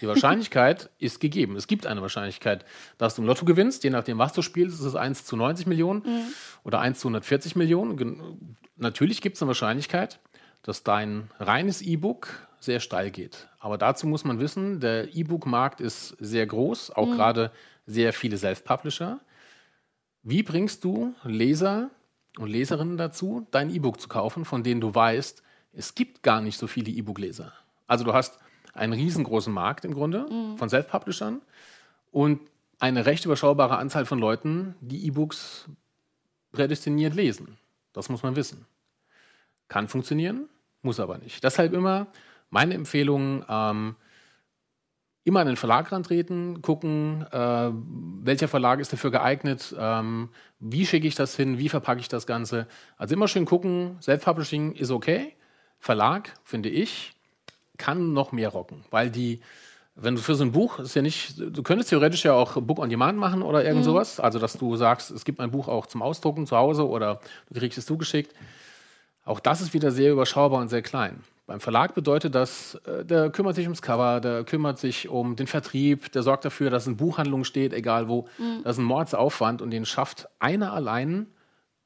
Die 0.00 0.06
Wahrscheinlichkeit 0.06 0.90
ist 0.98 1.20
gegeben. 1.20 1.56
Es 1.56 1.66
gibt 1.66 1.86
eine 1.86 2.02
Wahrscheinlichkeit, 2.02 2.64
dass 2.98 3.14
du 3.14 3.22
im 3.22 3.28
Lotto 3.28 3.44
gewinnst. 3.44 3.84
Je 3.84 3.90
nachdem, 3.90 4.18
was 4.18 4.32
du 4.32 4.42
spielst, 4.42 4.80
ist 4.80 4.86
es 4.86 4.94
1 4.94 5.24
zu 5.24 5.36
90 5.36 5.66
Millionen 5.66 6.02
mhm. 6.04 6.32
oder 6.64 6.80
1 6.80 7.00
zu 7.00 7.08
140 7.08 7.56
Millionen. 7.56 8.56
Natürlich 8.76 9.20
gibt 9.20 9.36
es 9.36 9.42
eine 9.42 9.48
Wahrscheinlichkeit, 9.48 10.20
dass 10.62 10.82
dein 10.82 11.30
reines 11.38 11.82
E-Book 11.82 12.48
sehr 12.60 12.80
steil 12.80 13.10
geht. 13.10 13.48
Aber 13.58 13.76
dazu 13.76 14.06
muss 14.06 14.24
man 14.24 14.38
wissen, 14.38 14.80
der 14.80 15.14
E-Book-Markt 15.14 15.80
ist 15.80 16.16
sehr 16.20 16.46
groß, 16.46 16.92
auch 16.92 17.08
mhm. 17.08 17.16
gerade 17.16 17.50
sehr 17.86 18.12
viele 18.12 18.38
Self-Publisher. 18.38 19.20
Wie 20.22 20.44
bringst 20.44 20.84
du 20.84 21.14
Leser 21.24 21.90
und 22.38 22.48
Leserinnen 22.48 22.96
dazu, 22.96 23.46
dein 23.50 23.70
E-Book 23.70 24.00
zu 24.00 24.08
kaufen, 24.08 24.44
von 24.44 24.62
denen 24.62 24.80
du 24.80 24.94
weißt, 24.94 25.42
es 25.72 25.94
gibt 25.94 26.22
gar 26.22 26.40
nicht 26.40 26.58
so 26.58 26.68
viele 26.68 26.92
E-Book-Leser? 26.92 27.52
Also 27.88 28.04
du 28.04 28.12
hast 28.12 28.38
einen 28.72 28.92
riesengroßen 28.92 29.52
Markt 29.52 29.84
im 29.84 29.94
Grunde 29.94 30.26
mhm. 30.30 30.56
von 30.56 30.68
Self-Publishern 30.68 31.40
und 32.10 32.40
eine 32.78 33.06
recht 33.06 33.24
überschaubare 33.24 33.78
Anzahl 33.78 34.06
von 34.06 34.18
Leuten, 34.18 34.74
die 34.80 35.06
E-Books 35.06 35.68
prädestiniert 36.50 37.14
lesen. 37.14 37.56
Das 37.92 38.08
muss 38.08 38.22
man 38.22 38.36
wissen. 38.36 38.66
Kann 39.68 39.88
funktionieren, 39.88 40.48
muss 40.82 41.00
aber 41.00 41.18
nicht. 41.18 41.44
Deshalb 41.44 41.72
immer 41.72 42.08
meine 42.50 42.74
Empfehlung, 42.74 43.44
ähm, 43.48 43.96
immer 45.24 45.40
an 45.40 45.46
den 45.46 45.56
Verlag 45.56 45.92
rantreten, 45.92 46.60
gucken, 46.62 47.24
äh, 47.30 47.70
welcher 47.72 48.48
Verlag 48.48 48.80
ist 48.80 48.92
dafür 48.92 49.10
geeignet, 49.10 49.74
ähm, 49.78 50.30
wie 50.58 50.84
schicke 50.84 51.06
ich 51.06 51.14
das 51.14 51.36
hin, 51.36 51.58
wie 51.58 51.68
verpacke 51.68 52.00
ich 52.00 52.08
das 52.08 52.26
Ganze. 52.26 52.66
Also 52.96 53.14
immer 53.14 53.28
schön 53.28 53.44
gucken, 53.44 53.96
Self-Publishing 54.02 54.72
ist 54.72 54.90
okay. 54.90 55.34
Verlag, 55.78 56.34
finde 56.44 56.68
ich, 56.68 57.11
kann 57.82 58.12
noch 58.12 58.30
mehr 58.30 58.48
rocken, 58.48 58.84
weil 58.90 59.10
die, 59.10 59.40
wenn 59.96 60.14
du 60.14 60.20
für 60.20 60.36
so 60.36 60.44
ein 60.44 60.52
Buch, 60.52 60.78
ist 60.78 60.94
ja 60.94 61.02
nicht, 61.02 61.34
du 61.38 61.62
könntest 61.64 61.90
theoretisch 61.90 62.24
ja 62.24 62.32
auch 62.32 62.60
Book 62.62 62.78
on 62.78 62.88
Demand 62.88 63.18
machen 63.18 63.42
oder 63.42 63.64
irgend 63.64 63.80
mhm. 63.80 63.84
sowas, 63.86 64.20
also 64.20 64.38
dass 64.38 64.56
du 64.56 64.76
sagst, 64.76 65.10
es 65.10 65.24
gibt 65.24 65.40
ein 65.40 65.50
Buch 65.50 65.66
auch 65.66 65.86
zum 65.86 66.00
Ausdrucken 66.00 66.46
zu 66.46 66.56
Hause 66.56 66.88
oder 66.88 67.20
du 67.50 67.58
kriegst 67.58 67.78
es 67.78 67.86
zugeschickt. 67.86 68.34
Auch 69.24 69.40
das 69.40 69.60
ist 69.60 69.74
wieder 69.74 69.90
sehr 69.90 70.12
überschaubar 70.12 70.60
und 70.60 70.68
sehr 70.68 70.82
klein. 70.82 71.24
Beim 71.46 71.58
Verlag 71.58 71.96
bedeutet 71.96 72.36
das, 72.36 72.76
äh, 72.86 73.04
der 73.04 73.30
kümmert 73.30 73.56
sich 73.56 73.66
ums 73.66 73.82
Cover, 73.82 74.20
der 74.20 74.44
kümmert 74.44 74.78
sich 74.78 75.08
um 75.08 75.34
den 75.34 75.48
Vertrieb, 75.48 76.12
der 76.12 76.22
sorgt 76.22 76.44
dafür, 76.44 76.70
dass 76.70 76.86
eine 76.86 76.94
Buchhandlung 76.94 77.42
steht, 77.42 77.72
egal 77.72 78.08
wo. 78.08 78.28
Mhm. 78.38 78.62
Das 78.62 78.76
ist 78.76 78.78
ein 78.78 78.84
Mordsaufwand 78.84 79.60
und 79.60 79.72
den 79.72 79.86
schafft 79.86 80.28
einer 80.38 80.72
allein 80.72 81.26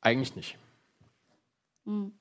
eigentlich 0.02 0.36
nicht. 0.36 0.58
Mhm. 1.86 2.12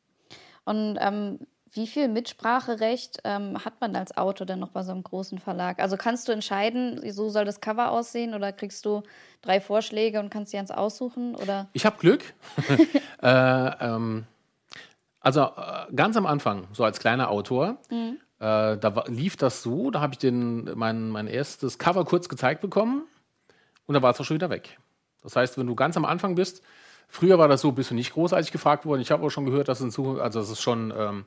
Und 0.63 0.97
ähm, 0.99 1.39
wie 1.75 1.87
viel 1.87 2.07
Mitspracherecht 2.07 3.19
ähm, 3.25 3.63
hat 3.63 3.81
man 3.81 3.95
als 3.95 4.15
Autor 4.17 4.47
denn 4.47 4.59
noch 4.59 4.69
bei 4.69 4.81
so 4.83 4.91
einem 4.91 5.03
großen 5.03 5.39
Verlag? 5.39 5.79
Also 5.79 5.97
kannst 5.97 6.27
du 6.27 6.31
entscheiden, 6.31 7.01
so 7.11 7.29
soll 7.29 7.45
das 7.45 7.61
Cover 7.61 7.91
aussehen 7.91 8.33
oder 8.33 8.51
kriegst 8.53 8.85
du 8.85 9.03
drei 9.41 9.59
Vorschläge 9.59 10.19
und 10.19 10.29
kannst 10.29 10.53
dir 10.53 10.59
eins 10.59 10.71
aussuchen? 10.71 11.35
Oder? 11.35 11.67
Ich 11.73 11.85
habe 11.85 11.97
Glück. 11.97 12.23
äh, 13.21 13.27
ähm, 13.27 14.25
Also 15.19 15.41
äh, 15.41 15.93
ganz 15.95 16.15
am 16.17 16.25
Anfang, 16.27 16.67
so 16.71 16.83
als 16.83 16.99
kleiner 16.99 17.29
Autor, 17.31 17.77
mhm. 17.89 18.19
äh, 18.39 18.77
da 18.77 19.03
lief 19.07 19.37
das 19.37 19.63
so, 19.63 19.89
da 19.89 19.99
habe 19.99 20.13
ich 20.13 20.19
den, 20.19 20.69
mein, 20.75 21.09
mein 21.09 21.27
erstes 21.27 21.79
Cover 21.79 22.05
kurz 22.05 22.29
gezeigt 22.29 22.61
bekommen 22.61 23.03
und 23.87 23.95
da 23.95 24.01
war 24.01 24.11
es 24.11 24.19
auch 24.21 24.23
schon 24.23 24.35
wieder 24.35 24.51
weg. 24.51 24.77
Das 25.23 25.35
heißt, 25.35 25.57
wenn 25.57 25.65
du 25.65 25.73
ganz 25.73 25.97
am 25.97 26.05
Anfang 26.05 26.35
bist, 26.35 26.61
früher 27.07 27.39
war 27.39 27.47
das 27.47 27.61
so, 27.61 27.71
bist 27.71 27.89
du 27.89 27.95
nicht 27.95 28.13
großartig 28.13 28.51
gefragt 28.51 28.85
worden. 28.85 29.01
Ich 29.01 29.09
habe 29.09 29.25
auch 29.25 29.31
schon 29.31 29.45
gehört, 29.45 29.67
dass 29.67 29.81
es, 29.81 29.97
also 29.97 30.39
dass 30.39 30.49
es 30.49 30.61
schon 30.61 30.93
ähm, 30.95 31.25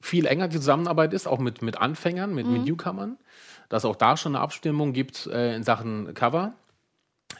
viel 0.00 0.26
enger 0.26 0.48
die 0.48 0.58
Zusammenarbeit 0.58 1.12
ist, 1.12 1.26
auch 1.26 1.38
mit, 1.38 1.62
mit 1.62 1.78
Anfängern, 1.78 2.34
mit, 2.34 2.46
mhm. 2.46 2.52
mit 2.52 2.64
Newcomern, 2.64 3.16
dass 3.68 3.84
auch 3.84 3.96
da 3.96 4.16
schon 4.16 4.34
eine 4.34 4.42
Abstimmung 4.42 4.92
gibt 4.92 5.26
äh, 5.26 5.54
in 5.54 5.64
Sachen 5.64 6.14
Cover. 6.14 6.52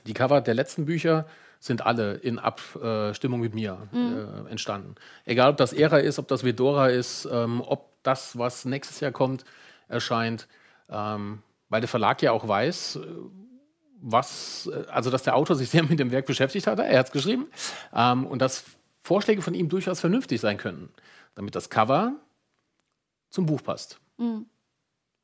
Die 0.07 0.15
Cover 0.15 0.41
der 0.41 0.55
letzten 0.55 0.87
Bücher 0.87 1.27
sind 1.61 1.85
alle 1.85 2.15
in 2.15 2.39
Abstimmung 2.39 3.41
mit 3.41 3.55
mir 3.55 3.89
mhm. 3.91 4.47
äh, 4.47 4.51
entstanden. 4.51 4.95
Egal, 5.25 5.51
ob 5.51 5.57
das 5.57 5.73
Ära 5.73 5.99
ist, 5.99 6.19
ob 6.19 6.29
das 6.29 6.45
Vedora 6.45 6.89
ist, 6.89 7.29
ähm, 7.31 7.63
ob 7.65 8.03
das, 8.03 8.39
was 8.39 8.65
nächstes 8.65 9.01
Jahr 9.01 9.11
kommt, 9.11 9.45
erscheint. 9.89 10.47
Ähm, 10.89 11.43
weil 11.69 11.81
der 11.81 11.89
Verlag 11.89 12.23
ja 12.23 12.33
auch 12.33 12.47
weiß, 12.47 12.97
äh, 12.97 13.07
was, 14.01 14.71
äh, 14.73 14.89
also 14.91 15.11
dass 15.11 15.25
der 15.25 15.37
Autor 15.37 15.57
sich 15.57 15.71
sehr 15.71 15.83
mit 15.83 15.99
dem 15.99 16.11
Werk 16.11 16.27
beschäftigt 16.27 16.67
hat, 16.67 16.79
er 16.79 16.99
hat 16.99 17.07
es 17.07 17.13
geschrieben, 17.13 17.47
ähm, 17.95 18.27
und 18.27 18.41
dass 18.41 18.65
Vorschläge 19.03 19.43
von 19.43 19.55
ihm 19.55 19.69
durchaus 19.69 20.01
vernünftig 20.01 20.41
sein 20.41 20.59
können, 20.59 20.91
damit 21.35 21.55
das 21.55 21.71
Cover 21.71 22.13
zum 23.31 23.47
Buch 23.47 23.63
passt. 23.63 24.01
Mhm. 24.19 24.47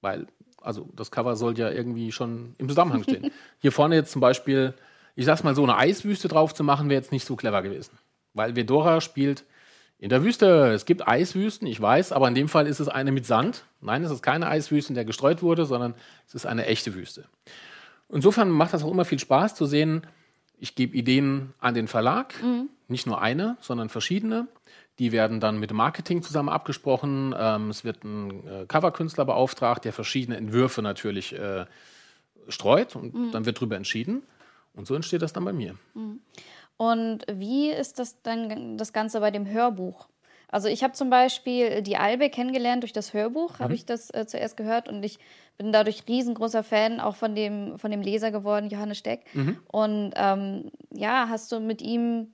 Weil, 0.00 0.26
also 0.60 0.88
das 0.94 1.10
Cover 1.10 1.36
soll 1.36 1.58
ja 1.58 1.70
irgendwie 1.70 2.12
schon 2.12 2.54
im 2.58 2.68
Zusammenhang 2.68 3.02
stehen. 3.02 3.30
Hier 3.58 3.72
vorne 3.72 3.96
jetzt 3.96 4.12
zum 4.12 4.20
Beispiel 4.20 4.74
ich 5.16 5.24
sag's 5.24 5.42
mal 5.42 5.54
so, 5.54 5.62
eine 5.62 5.76
Eiswüste 5.76 6.28
drauf 6.28 6.54
zu 6.54 6.64
machen, 6.64 6.88
wäre 6.88 7.00
jetzt 7.00 7.12
nicht 7.12 7.26
so 7.26 7.36
clever 7.36 7.62
gewesen. 7.62 7.98
Weil 8.32 8.56
Vedora 8.56 9.00
spielt 9.00 9.44
in 9.98 10.08
der 10.08 10.24
Wüste. 10.24 10.72
Es 10.72 10.86
gibt 10.86 11.06
Eiswüsten, 11.06 11.66
ich 11.66 11.80
weiß, 11.80 12.12
aber 12.12 12.28
in 12.28 12.34
dem 12.34 12.48
Fall 12.48 12.66
ist 12.66 12.80
es 12.80 12.88
eine 12.88 13.12
mit 13.12 13.26
Sand. 13.26 13.64
Nein, 13.80 14.02
es 14.02 14.10
ist 14.10 14.22
keine 14.22 14.48
Eiswüste, 14.48 14.90
in 14.90 14.94
der 14.96 15.04
gestreut 15.04 15.42
wurde, 15.42 15.66
sondern 15.66 15.94
es 16.26 16.34
ist 16.34 16.46
eine 16.46 16.66
echte 16.66 16.94
Wüste. 16.94 17.24
Insofern 18.08 18.50
macht 18.50 18.74
das 18.74 18.82
auch 18.82 18.90
immer 18.90 19.04
viel 19.04 19.18
Spaß 19.18 19.54
zu 19.54 19.66
sehen, 19.66 20.06
ich 20.56 20.76
gebe 20.76 20.96
Ideen 20.96 21.52
an 21.58 21.74
den 21.74 21.88
Verlag, 21.88 22.34
mhm. 22.42 22.68
nicht 22.88 23.06
nur 23.06 23.20
eine, 23.20 23.56
sondern 23.60 23.88
verschiedene. 23.88 24.46
Die 24.98 25.12
werden 25.12 25.40
dann 25.40 25.58
mit 25.58 25.72
Marketing 25.72 26.22
zusammen 26.22 26.48
abgesprochen. 26.48 27.34
Ähm, 27.36 27.70
es 27.70 27.84
wird 27.84 28.04
ein 28.04 28.46
äh, 28.46 28.66
Coverkünstler 28.66 29.24
beauftragt, 29.24 29.84
der 29.84 29.92
verschiedene 29.92 30.36
Entwürfe 30.36 30.82
natürlich 30.82 31.32
äh, 31.36 31.66
streut 32.48 32.94
und 32.94 33.14
mhm. 33.14 33.32
dann 33.32 33.44
wird 33.46 33.58
darüber 33.58 33.76
entschieden. 33.76 34.22
Und 34.74 34.86
so 34.86 34.94
entsteht 34.94 35.22
das 35.22 35.32
dann 35.32 35.44
bei 35.44 35.52
mir. 35.52 35.76
Mhm. 35.94 36.20
Und 36.76 37.20
wie 37.32 37.70
ist 37.70 37.98
das 37.98 38.20
dann 38.22 38.76
das 38.76 38.92
Ganze 38.92 39.20
bei 39.20 39.30
dem 39.30 39.48
Hörbuch? 39.48 40.08
Also 40.48 40.68
ich 40.68 40.84
habe 40.84 40.92
zum 40.92 41.10
Beispiel 41.10 41.82
die 41.82 41.96
Albe 41.96 42.30
kennengelernt 42.30 42.84
durch 42.84 42.92
das 42.92 43.12
Hörbuch, 43.12 43.58
habe 43.58 43.70
mhm. 43.70 43.74
ich 43.74 43.86
das 43.86 44.10
äh, 44.10 44.26
zuerst 44.26 44.56
gehört 44.56 44.88
und 44.88 45.02
ich 45.02 45.18
bin 45.56 45.72
dadurch 45.72 46.04
riesengroßer 46.06 46.62
Fan 46.62 47.00
auch 47.00 47.16
von 47.16 47.34
dem, 47.34 47.78
von 47.78 47.90
dem 47.90 48.00
Leser 48.00 48.30
geworden, 48.30 48.68
Johannes 48.68 48.98
Steck. 48.98 49.24
Mhm. 49.34 49.58
Und 49.66 50.12
ähm, 50.14 50.70
ja, 50.92 51.26
hast 51.28 51.50
du 51.50 51.58
mit 51.58 51.82
ihm 51.82 52.28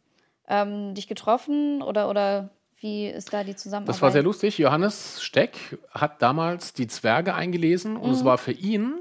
ähm, 0.50 0.94
dich 0.94 1.08
getroffen 1.08 1.80
oder, 1.80 2.10
oder 2.10 2.50
wie 2.80 3.06
ist 3.06 3.32
da 3.32 3.44
die 3.44 3.56
Zusammenarbeit? 3.56 3.94
Das 3.94 4.02
war 4.02 4.10
sehr 4.10 4.22
lustig. 4.22 4.58
Johannes 4.58 5.22
Steck 5.22 5.78
hat 5.90 6.20
damals 6.20 6.72
die 6.72 6.88
Zwerge 6.88 7.34
eingelesen 7.34 7.96
und 7.96 8.08
mhm. 8.08 8.14
es 8.14 8.24
war 8.24 8.36
für 8.36 8.52
ihn 8.52 8.94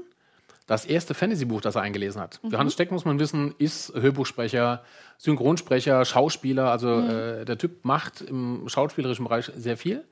das 0.66 0.84
erste 0.84 1.14
Fantasy-Buch, 1.14 1.60
das 1.60 1.74
er 1.74 1.82
eingelesen 1.82 2.22
hat. 2.22 2.38
Mhm. 2.44 2.50
Johannes 2.50 2.74
Steck, 2.74 2.92
muss 2.92 3.04
man 3.04 3.18
wissen, 3.18 3.54
ist 3.58 3.92
Hörbuchsprecher, 3.92 4.84
Synchronsprecher, 5.18 6.04
Schauspieler. 6.04 6.70
Also 6.70 6.88
mhm. 6.88 7.10
äh, 7.10 7.44
der 7.44 7.58
Typ 7.58 7.84
macht 7.84 8.20
im 8.20 8.68
schauspielerischen 8.68 9.24
Bereich 9.24 9.50
sehr 9.56 9.76
viel. 9.76 10.04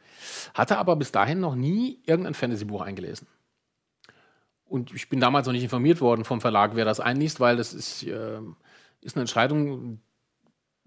Hatte 0.55 0.79
aber 0.79 0.97
bis 0.97 1.13
dahin 1.13 1.39
noch 1.39 1.55
nie 1.55 2.01
irgendein 2.07 2.35
Fantasy-Buch 2.35 2.81
eingelesen. 2.81 3.29
Und 4.65 4.93
ich 4.93 5.09
bin 5.09 5.21
damals 5.21 5.47
noch 5.47 5.53
nicht 5.53 5.63
informiert 5.63 6.01
worden 6.01 6.25
vom 6.25 6.41
Verlag, 6.41 6.73
wer 6.75 6.85
das 6.85 7.01
einliest, 7.01 7.39
weil 7.39 7.57
das 7.57 7.73
ist, 7.73 8.03
äh, 8.03 8.41
ist 9.01 9.17
eine 9.17 9.23
Entscheidung, 9.23 10.01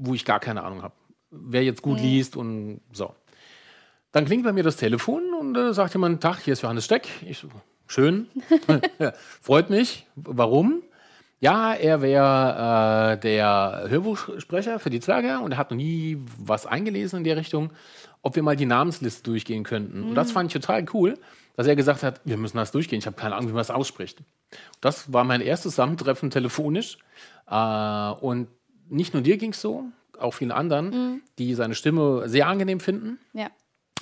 wo 0.02 0.14
ich 0.14 0.26
gar 0.26 0.40
keine 0.40 0.64
Ahnung 0.64 0.82
habe. 0.82 0.94
Wer 1.30 1.64
jetzt 1.64 1.82
gut 1.82 1.98
mhm. 2.00 2.04
liest 2.04 2.36
und 2.36 2.82
so. 2.92 3.14
Dann 4.12 4.26
klingt 4.26 4.44
bei 4.44 4.52
mir 4.52 4.64
das 4.64 4.76
Telefon 4.76 5.34
und 5.40 5.56
äh, 5.56 5.74
sagt 5.74 5.94
jemand, 5.94 6.22
Tag, 6.22 6.40
hier 6.40 6.54
ist 6.54 6.62
Johannes 6.62 6.86
Steck. 6.86 7.08
Ich 7.26 7.38
so, 7.38 7.48
Schön. 7.92 8.28
Freut 9.42 9.70
mich. 9.70 10.08
Warum? 10.16 10.82
Ja, 11.42 11.74
er 11.74 12.02
wäre 12.02 13.16
äh, 13.16 13.20
der 13.20 13.86
Hörbuchsprecher 13.90 14.80
für 14.80 14.90
die 14.90 15.02
Zwerge 15.02 15.40
und 15.40 15.54
er 15.54 15.58
hat 15.58 15.72
noch 15.72 15.78
nie 15.78 16.18
was 16.38 16.66
eingelesen 16.66 17.18
in 17.18 17.24
der 17.26 17.36
Richtung, 17.36 17.72
ob 18.22 18.36
wir 18.36 18.44
mal 18.44 18.56
die 18.56 18.66
Namensliste 18.66 19.24
durchgehen 19.24 19.64
könnten. 19.64 20.02
Mhm. 20.02 20.10
Und 20.10 20.16
das 20.16 20.30
mhm. 20.30 20.34
fand 20.34 20.48
ich 20.56 20.62
total 20.62 20.86
cool, 20.94 21.18
dass 21.58 21.68
er 21.68 21.76
gesagt 21.76 22.04
hat, 22.04 22.22
wir 22.24 22.38
müssen 22.38 22.58
das 22.58 22.72
durchgehen. 22.72 23.00
Ich 23.00 23.08
habe 23.08 23.18
keine 23.18 23.36
Ahnung, 23.36 23.50
wie 23.50 23.54
man 23.54 23.60
das 23.60 23.72
ausspricht. 23.72 24.20
Das 24.80 25.12
war 25.12 25.26
mein 25.26 25.42
erstes 25.42 25.76
Sammentreffen 25.76 26.30
telefonisch. 26.30 26.98
Äh, 27.50 28.12
und 28.22 28.48
nicht 28.90 29.14
nur 29.14 29.24
dir 29.24 29.38
ging 29.38 29.52
es 29.52 29.62
so, 29.62 29.86
auch 30.20 30.32
vielen 30.34 30.52
anderen, 30.52 30.90
mhm. 30.90 31.22
die 31.40 31.54
seine 31.56 31.76
Stimme 31.76 32.28
sehr 32.30 32.48
angenehm 32.48 32.80
finden. 32.80 33.20
Ja. 33.34 33.48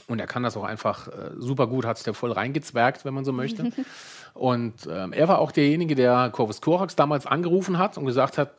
Und 0.08 0.20
er 0.20 0.28
kann 0.28 0.44
das 0.44 0.58
auch 0.58 0.64
einfach 0.64 1.08
äh, 1.08 1.32
super 1.38 1.68
gut, 1.68 1.86
hat 1.86 1.98
es 1.98 2.06
ja 2.06 2.14
voll 2.14 2.32
reingezwergt, 2.32 3.06
wenn 3.06 3.14
man 3.14 3.26
so 3.26 3.32
möchte. 3.32 3.72
und 4.34 4.88
ähm, 4.90 5.14
er 5.14 5.28
war 5.28 5.40
auch 5.40 5.52
derjenige, 5.52 5.96
der 5.96 6.30
Corvus 6.32 6.62
Corax 6.62 6.96
damals 6.96 7.26
angerufen 7.26 7.78
hat 7.78 7.98
und 7.98 8.06
gesagt 8.06 8.38
hat, 8.38 8.54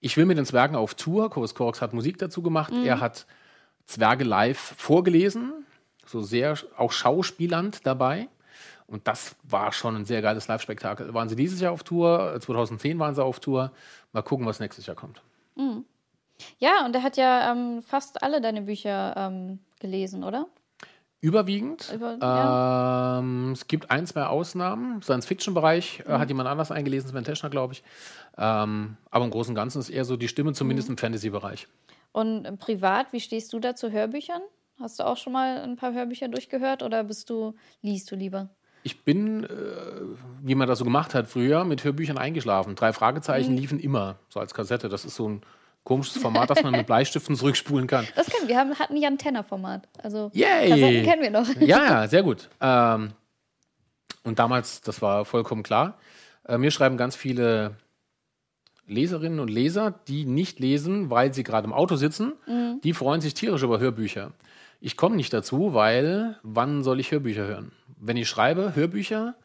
ich 0.00 0.16
will 0.16 0.26
mit 0.26 0.36
den 0.36 0.44
Zwergen 0.44 0.76
auf 0.76 0.94
Tour. 0.94 1.30
Corvus 1.30 1.54
Corax 1.54 1.80
hat 1.80 1.94
Musik 1.94 2.18
dazu 2.18 2.42
gemacht. 2.42 2.72
Mhm. 2.72 2.84
Er 2.84 3.00
hat 3.00 3.26
Zwerge 3.86 4.24
live 4.24 4.74
vorgelesen, 4.76 5.52
so 6.04 6.22
sehr 6.22 6.58
auch 6.76 6.92
schauspielernd 6.92 7.86
dabei. 7.86 8.28
Und 8.86 9.08
das 9.08 9.36
war 9.42 9.72
schon 9.72 9.96
ein 9.96 10.04
sehr 10.04 10.20
geiles 10.20 10.48
Live-Spektakel. 10.48 11.14
Waren 11.14 11.28
sie 11.28 11.36
dieses 11.36 11.60
Jahr 11.60 11.72
auf 11.72 11.82
Tour? 11.82 12.36
2010 12.38 12.98
waren 12.98 13.14
sie 13.14 13.24
auf 13.24 13.40
Tour. 13.40 13.72
Mal 14.12 14.22
gucken, 14.22 14.44
was 14.44 14.60
nächstes 14.60 14.84
Jahr 14.86 14.96
kommt. 14.96 15.22
Mhm. 15.56 15.84
Ja, 16.58 16.84
und 16.84 16.94
er 16.94 17.02
hat 17.02 17.16
ja 17.16 17.52
ähm, 17.52 17.82
fast 17.82 18.22
alle 18.22 18.40
deine 18.40 18.62
Bücher 18.62 19.14
ähm, 19.16 19.60
gelesen, 19.80 20.24
oder? 20.24 20.46
Überwiegend. 21.20 21.92
Über, 21.94 22.18
ja. 22.20 23.20
ähm, 23.20 23.52
es 23.52 23.68
gibt 23.68 23.92
ein, 23.92 24.06
zwei 24.06 24.24
Ausnahmen. 24.24 25.02
Science-Fiction-Bereich 25.02 26.02
äh, 26.06 26.12
mhm. 26.12 26.18
hat 26.18 26.28
jemand 26.28 26.48
anders 26.48 26.72
eingelesen, 26.72 27.10
Sven 27.10 27.22
Teschner, 27.22 27.48
glaube 27.48 27.74
ich. 27.74 27.84
Ähm, 28.36 28.96
aber 29.10 29.24
im 29.24 29.30
Großen 29.30 29.52
und 29.52 29.54
Ganzen 29.54 29.78
ist 29.78 29.88
eher 29.88 30.04
so 30.04 30.16
die 30.16 30.26
Stimme, 30.26 30.52
zumindest 30.52 30.88
mhm. 30.88 30.94
im 30.94 30.98
Fantasy-Bereich. 30.98 31.68
Und 32.10 32.44
äh, 32.44 32.56
privat, 32.56 33.12
wie 33.12 33.20
stehst 33.20 33.52
du 33.52 33.60
da 33.60 33.76
zu 33.76 33.92
Hörbüchern? 33.92 34.42
Hast 34.80 34.98
du 34.98 35.06
auch 35.06 35.16
schon 35.16 35.32
mal 35.32 35.58
ein 35.58 35.76
paar 35.76 35.92
Hörbücher 35.92 36.26
durchgehört 36.26 36.82
oder 36.82 37.04
bist 37.04 37.30
du, 37.30 37.54
liest 37.82 38.10
du 38.10 38.16
lieber? 38.16 38.48
Ich 38.82 39.04
bin, 39.04 39.44
äh, 39.44 39.48
wie 40.42 40.54
man 40.54 40.66
das 40.68 40.78
so 40.78 40.84
gemacht 40.84 41.14
hat 41.14 41.28
früher, 41.28 41.64
mit 41.64 41.84
Hörbüchern 41.84 42.18
eingeschlafen. 42.18 42.74
Drei 42.74 42.92
Fragezeichen 42.92 43.52
mhm. 43.52 43.58
liefen 43.58 43.80
immer, 43.80 44.16
so 44.28 44.40
als 44.40 44.54
Kassette. 44.54 44.88
Das 44.88 45.04
ist 45.04 45.14
so 45.14 45.28
ein 45.28 45.42
komisches 45.84 46.20
Format, 46.20 46.50
das 46.50 46.62
man 46.62 46.72
mit 46.72 46.86
Bleistiften 46.86 47.36
zurückspulen 47.36 47.86
kann. 47.86 48.06
Das 48.14 48.26
kennen 48.26 48.48
wir. 48.48 48.56
Wir 48.56 48.78
hatten 48.78 48.96
ja 48.96 49.08
ein 49.08 49.18
Tenor-Format. 49.18 49.88
Also 50.02 50.30
Yay. 50.34 50.68
Kassetten 50.68 51.04
kennen 51.04 51.22
wir 51.22 51.30
noch. 51.30 51.48
Ja, 51.60 51.84
ja, 51.84 52.08
sehr 52.08 52.22
gut. 52.22 52.48
Ähm, 52.60 53.12
und 54.24 54.38
damals, 54.38 54.80
das 54.80 55.02
war 55.02 55.24
vollkommen 55.24 55.62
klar. 55.62 55.98
Äh, 56.46 56.58
mir 56.58 56.70
schreiben 56.70 56.96
ganz 56.96 57.16
viele 57.16 57.76
Leserinnen 58.86 59.40
und 59.40 59.48
Leser, 59.48 59.94
die 60.08 60.24
nicht 60.24 60.58
lesen, 60.58 61.10
weil 61.10 61.32
sie 61.32 61.44
gerade 61.44 61.66
im 61.66 61.72
Auto 61.72 61.96
sitzen. 61.96 62.32
Mhm. 62.46 62.80
Die 62.82 62.94
freuen 62.94 63.20
sich 63.20 63.34
tierisch 63.34 63.62
über 63.62 63.78
Hörbücher. 63.78 64.32
Ich 64.84 64.96
komme 64.96 65.14
nicht 65.14 65.32
dazu, 65.32 65.74
weil 65.74 66.40
wann 66.42 66.82
soll 66.82 66.98
ich 66.98 67.12
Hörbücher 67.12 67.46
hören? 67.46 67.70
Wenn 68.00 68.16
ich 68.16 68.28
schreibe, 68.28 68.74
Hörbücher, 68.74 69.36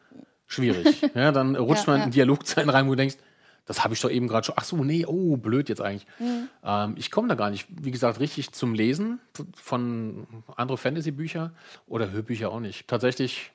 schwierig. 0.46 1.00
ja, 1.14 1.30
dann 1.30 1.54
rutscht 1.54 1.86
ja, 1.86 1.92
man 1.92 2.00
ja. 2.00 2.04
in 2.06 2.10
Dialogzeilen 2.10 2.68
rein, 2.68 2.86
wo 2.86 2.90
du 2.90 2.96
denkst, 2.96 3.18
das 3.64 3.84
habe 3.84 3.94
ich 3.94 4.00
doch 4.00 4.10
eben 4.10 4.26
gerade 4.26 4.44
schon. 4.44 4.56
Ach 4.58 4.64
so, 4.64 4.82
nee, 4.82 5.06
oh, 5.06 5.36
blöd 5.36 5.68
jetzt 5.68 5.80
eigentlich. 5.80 6.08
Mhm. 6.18 6.48
Ähm, 6.64 6.94
ich 6.96 7.12
komme 7.12 7.28
da 7.28 7.36
gar 7.36 7.50
nicht, 7.50 7.68
wie 7.70 7.92
gesagt, 7.92 8.18
richtig 8.18 8.50
zum 8.50 8.74
Lesen 8.74 9.20
von 9.54 10.26
anderen 10.56 10.78
Fantasy-Bücher 10.78 11.52
oder 11.86 12.10
Hörbücher 12.10 12.50
auch 12.50 12.60
nicht. 12.60 12.88
Tatsächlich 12.88 13.52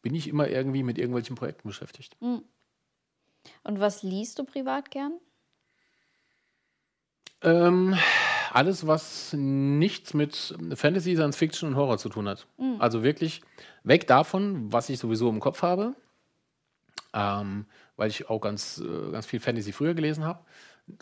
bin 0.00 0.14
ich 0.14 0.28
immer 0.28 0.46
irgendwie 0.46 0.84
mit 0.84 0.96
irgendwelchen 0.96 1.34
Projekten 1.34 1.66
beschäftigt. 1.66 2.16
Mhm. 2.20 2.42
Und 3.64 3.80
was 3.80 4.04
liest 4.04 4.38
du 4.38 4.44
privat 4.44 4.92
gern? 4.92 5.18
Ähm, 7.42 7.96
alles, 8.52 8.86
was 8.86 9.32
nichts 9.36 10.14
mit 10.14 10.56
Fantasy, 10.74 11.14
Science 11.14 11.36
Fiction 11.36 11.70
und 11.70 11.76
Horror 11.76 11.98
zu 11.98 12.08
tun 12.08 12.28
hat. 12.28 12.46
Mhm. 12.58 12.76
Also 12.78 13.02
wirklich 13.02 13.42
weg 13.84 14.06
davon, 14.06 14.72
was 14.72 14.88
ich 14.88 14.98
sowieso 14.98 15.28
im 15.28 15.40
Kopf 15.40 15.62
habe. 15.62 15.94
Ähm, 17.14 17.66
weil 17.96 18.08
ich 18.10 18.28
auch 18.30 18.40
ganz, 18.40 18.82
äh, 18.84 19.12
ganz 19.12 19.26
viel 19.26 19.40
Fantasy 19.40 19.72
früher 19.72 19.94
gelesen 19.94 20.24
habe. 20.24 20.40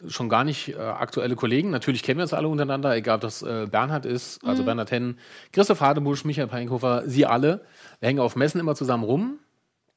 Schon 0.08 0.28
gar 0.28 0.44
nicht 0.44 0.70
äh, 0.70 0.76
aktuelle 0.76 1.36
Kollegen. 1.36 1.70
Natürlich 1.70 2.02
kennen 2.02 2.18
wir 2.18 2.24
uns 2.24 2.32
alle 2.32 2.48
untereinander, 2.48 2.96
egal 2.96 3.16
ob 3.16 3.20
das 3.20 3.42
äh, 3.42 3.66
Bernhard 3.70 4.06
ist, 4.06 4.44
also 4.44 4.62
mhm. 4.62 4.66
Bernhard 4.66 4.90
Hennen, 4.90 5.18
Christoph 5.52 5.80
Hadebusch, 5.80 6.24
Michael 6.24 6.48
Peinkofer, 6.48 7.02
sie 7.06 7.26
alle. 7.26 7.64
Wir 8.00 8.08
hängen 8.08 8.20
auf 8.20 8.34
Messen 8.34 8.60
immer 8.60 8.74
zusammen 8.74 9.04
rum. 9.04 9.38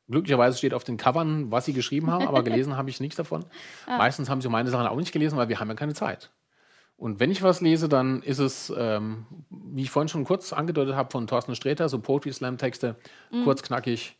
Glücklicherweise 0.09 0.57
steht 0.57 0.73
auf 0.73 0.83
den 0.83 0.97
Covern, 0.97 1.51
was 1.51 1.65
sie 1.65 1.73
geschrieben 1.73 2.11
haben, 2.11 2.27
aber 2.27 2.43
gelesen 2.43 2.75
habe 2.75 2.89
ich 2.89 2.99
nichts 2.99 3.15
davon. 3.15 3.45
Ah. 3.87 3.97
Meistens 3.97 4.29
haben 4.29 4.41
sie 4.41 4.49
meine 4.49 4.69
Sachen 4.69 4.85
auch 4.87 4.97
nicht 4.97 5.11
gelesen, 5.11 5.37
weil 5.37 5.49
wir 5.49 5.59
haben 5.59 5.69
ja 5.69 5.73
keine 5.73 5.93
Zeit. 5.93 6.29
Und 6.99 7.21
wenn 7.21 7.31
ich 7.31 7.41
was 7.41 7.61
lese, 7.61 7.87
dann 7.87 8.21
ist 8.21 8.39
es, 8.39 8.71
ähm, 8.77 9.25
wie 9.49 9.83
ich 9.83 9.89
vorhin 9.89 10.09
schon 10.09 10.25
kurz 10.25 10.51
angedeutet 10.51 10.95
habe, 10.95 11.09
von 11.09 11.27
Thorsten 11.27 11.55
Sträter, 11.55 11.87
so 11.87 11.99
Poetry 11.99 12.33
Slam 12.33 12.57
Texte, 12.57 12.97
mhm. 13.31 13.45
kurz, 13.45 13.63
knackig. 13.63 14.17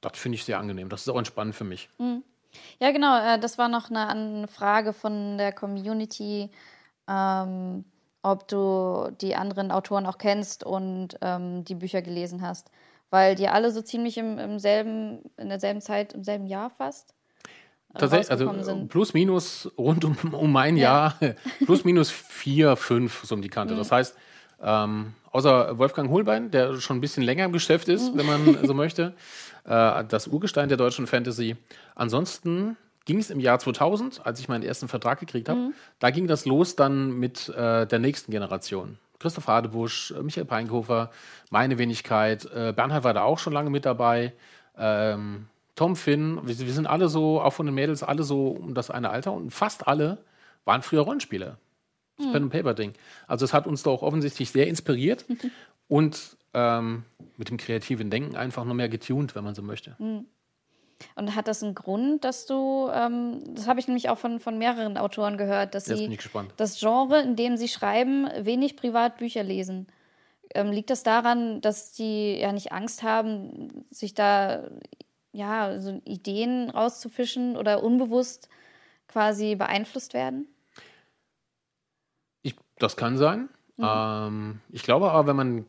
Das 0.00 0.18
finde 0.18 0.36
ich 0.36 0.44
sehr 0.44 0.58
angenehm. 0.58 0.88
Das 0.88 1.02
ist 1.02 1.08
auch 1.10 1.18
entspannend 1.18 1.54
für 1.54 1.64
mich. 1.64 1.90
Mhm. 1.98 2.24
Ja, 2.80 2.90
genau. 2.90 3.18
Äh, 3.18 3.38
das 3.38 3.58
war 3.58 3.68
noch 3.68 3.90
eine, 3.90 4.08
eine, 4.08 4.48
Frage 4.48 4.94
von 4.94 5.36
der 5.36 5.52
Community, 5.52 6.50
ähm, 7.06 7.84
ob 8.22 8.48
du 8.48 9.10
die 9.20 9.36
anderen 9.36 9.70
Autoren 9.70 10.06
auch 10.06 10.16
kennst 10.16 10.64
und 10.64 11.18
ähm, 11.20 11.64
die 11.64 11.74
Bücher 11.74 12.00
gelesen 12.00 12.40
hast. 12.40 12.70
Weil 13.10 13.34
die 13.34 13.48
alle 13.48 13.70
so 13.70 13.82
ziemlich 13.82 14.16
im, 14.16 14.38
im 14.38 14.58
selben, 14.58 15.20
in 15.36 15.50
derselben 15.50 15.82
Zeit, 15.82 16.14
im 16.14 16.24
selben 16.24 16.46
Jahr 16.46 16.70
fast 16.70 17.14
Tatsächlich, 17.98 18.30
also 18.30 18.52
sind. 18.62 18.88
plus 18.88 19.12
minus 19.12 19.70
rund 19.76 20.04
um, 20.04 20.16
um 20.32 20.56
ein 20.56 20.76
ja. 20.76 21.14
Jahr, 21.20 21.34
plus 21.64 21.84
minus 21.84 22.10
vier, 22.10 22.76
fünf, 22.76 23.24
so 23.24 23.34
um 23.34 23.42
die 23.42 23.48
Kante. 23.48 23.74
Mhm. 23.74 23.78
Das 23.78 23.92
heißt, 23.92 24.16
ähm, 24.62 25.14
außer 25.30 25.78
Wolfgang 25.78 26.10
Holbein, 26.10 26.50
der 26.50 26.80
schon 26.80 26.98
ein 26.98 27.00
bisschen 27.00 27.22
länger 27.22 27.44
im 27.44 27.52
Geschäft 27.52 27.88
ist, 27.88 28.14
mhm. 28.14 28.18
wenn 28.18 28.26
man 28.26 28.58
so 28.66 28.74
möchte, 28.74 29.14
äh, 29.64 30.04
das 30.04 30.28
Urgestein 30.28 30.68
der 30.68 30.78
deutschen 30.78 31.06
Fantasy. 31.06 31.56
Ansonsten 31.94 32.76
ging 33.04 33.18
es 33.18 33.30
im 33.30 33.40
Jahr 33.40 33.58
2000, 33.58 34.24
als 34.24 34.40
ich 34.40 34.48
meinen 34.48 34.62
ersten 34.62 34.88
Vertrag 34.88 35.20
gekriegt 35.20 35.48
habe, 35.48 35.58
mhm. 35.58 35.74
da 35.98 36.10
ging 36.10 36.26
das 36.26 36.46
los 36.46 36.76
dann 36.76 37.18
mit 37.18 37.48
äh, 37.48 37.86
der 37.86 37.98
nächsten 37.98 38.30
Generation. 38.30 38.98
Christoph 39.18 39.46
Hadebusch, 39.46 40.12
Michael 40.20 40.46
Peinkofer, 40.46 41.10
meine 41.50 41.78
Wenigkeit, 41.78 42.44
äh, 42.46 42.72
Bernhard 42.74 43.04
war 43.04 43.14
da 43.14 43.22
auch 43.22 43.38
schon 43.38 43.52
lange 43.52 43.70
mit 43.70 43.84
dabei. 43.84 44.32
Ähm, 44.76 45.46
Tom 45.74 45.96
Finn, 45.96 46.38
wir, 46.42 46.58
wir, 46.58 46.72
sind 46.72 46.86
alle 46.86 47.08
so, 47.08 47.40
auch 47.40 47.52
von 47.52 47.66
den 47.66 47.74
Mädels, 47.74 48.02
alle 48.02 48.24
so 48.24 48.48
um 48.48 48.74
das 48.74 48.90
eine 48.90 49.10
Alter 49.10 49.32
und 49.32 49.50
fast 49.50 49.88
alle 49.88 50.18
waren 50.64 50.82
früher 50.82 51.02
Rollenspieler. 51.02 51.58
Das 52.16 52.26
hm. 52.26 52.32
Pen 52.32 52.42
and 52.44 52.52
Paper 52.52 52.74
Ding. 52.74 52.92
Also 53.26 53.44
es 53.44 53.54
hat 53.54 53.66
uns 53.66 53.82
doch 53.82 54.02
offensichtlich 54.02 54.50
sehr 54.50 54.66
inspiriert 54.66 55.24
und 55.88 56.36
ähm, 56.54 57.04
mit 57.36 57.48
dem 57.48 57.56
kreativen 57.56 58.10
Denken 58.10 58.36
einfach 58.36 58.64
noch 58.64 58.74
mehr 58.74 58.88
getuned, 58.88 59.34
wenn 59.34 59.44
man 59.44 59.54
so 59.54 59.62
möchte. 59.62 59.98
Hm. 59.98 60.26
Und 61.16 61.34
hat 61.34 61.48
das 61.48 61.62
einen 61.62 61.74
Grund, 61.74 62.22
dass 62.22 62.46
du, 62.46 62.88
ähm, 62.92 63.42
das 63.54 63.66
habe 63.66 63.80
ich 63.80 63.88
nämlich 63.88 64.08
auch 64.08 64.18
von, 64.18 64.38
von 64.38 64.58
mehreren 64.58 64.96
Autoren 64.96 65.36
gehört, 65.36 65.74
dass 65.74 65.86
sie 65.86 66.16
das 66.56 66.78
Genre, 66.78 67.20
in 67.22 67.34
dem 67.34 67.56
sie 67.56 67.66
schreiben, 67.66 68.28
wenig 68.38 68.76
Privatbücher 68.76 69.42
lesen. 69.42 69.88
Ähm, 70.54 70.70
liegt 70.70 70.90
das 70.90 71.02
daran, 71.02 71.60
dass 71.60 71.92
die 71.92 72.38
ja 72.38 72.52
nicht 72.52 72.72
Angst 72.72 73.02
haben, 73.02 73.84
sich 73.90 74.14
da 74.14 74.68
ja, 75.32 75.80
so 75.80 76.00
Ideen 76.04 76.70
rauszufischen 76.70 77.56
oder 77.56 77.82
unbewusst 77.82 78.48
quasi 79.08 79.54
beeinflusst 79.54 80.14
werden? 80.14 80.46
Ich, 82.42 82.56
das 82.78 82.96
kann 82.96 83.16
sein. 83.16 83.48
Mhm. 83.76 83.86
Ähm, 83.86 84.60
ich 84.70 84.82
glaube 84.82 85.10
aber, 85.10 85.26
wenn 85.26 85.36
man 85.36 85.66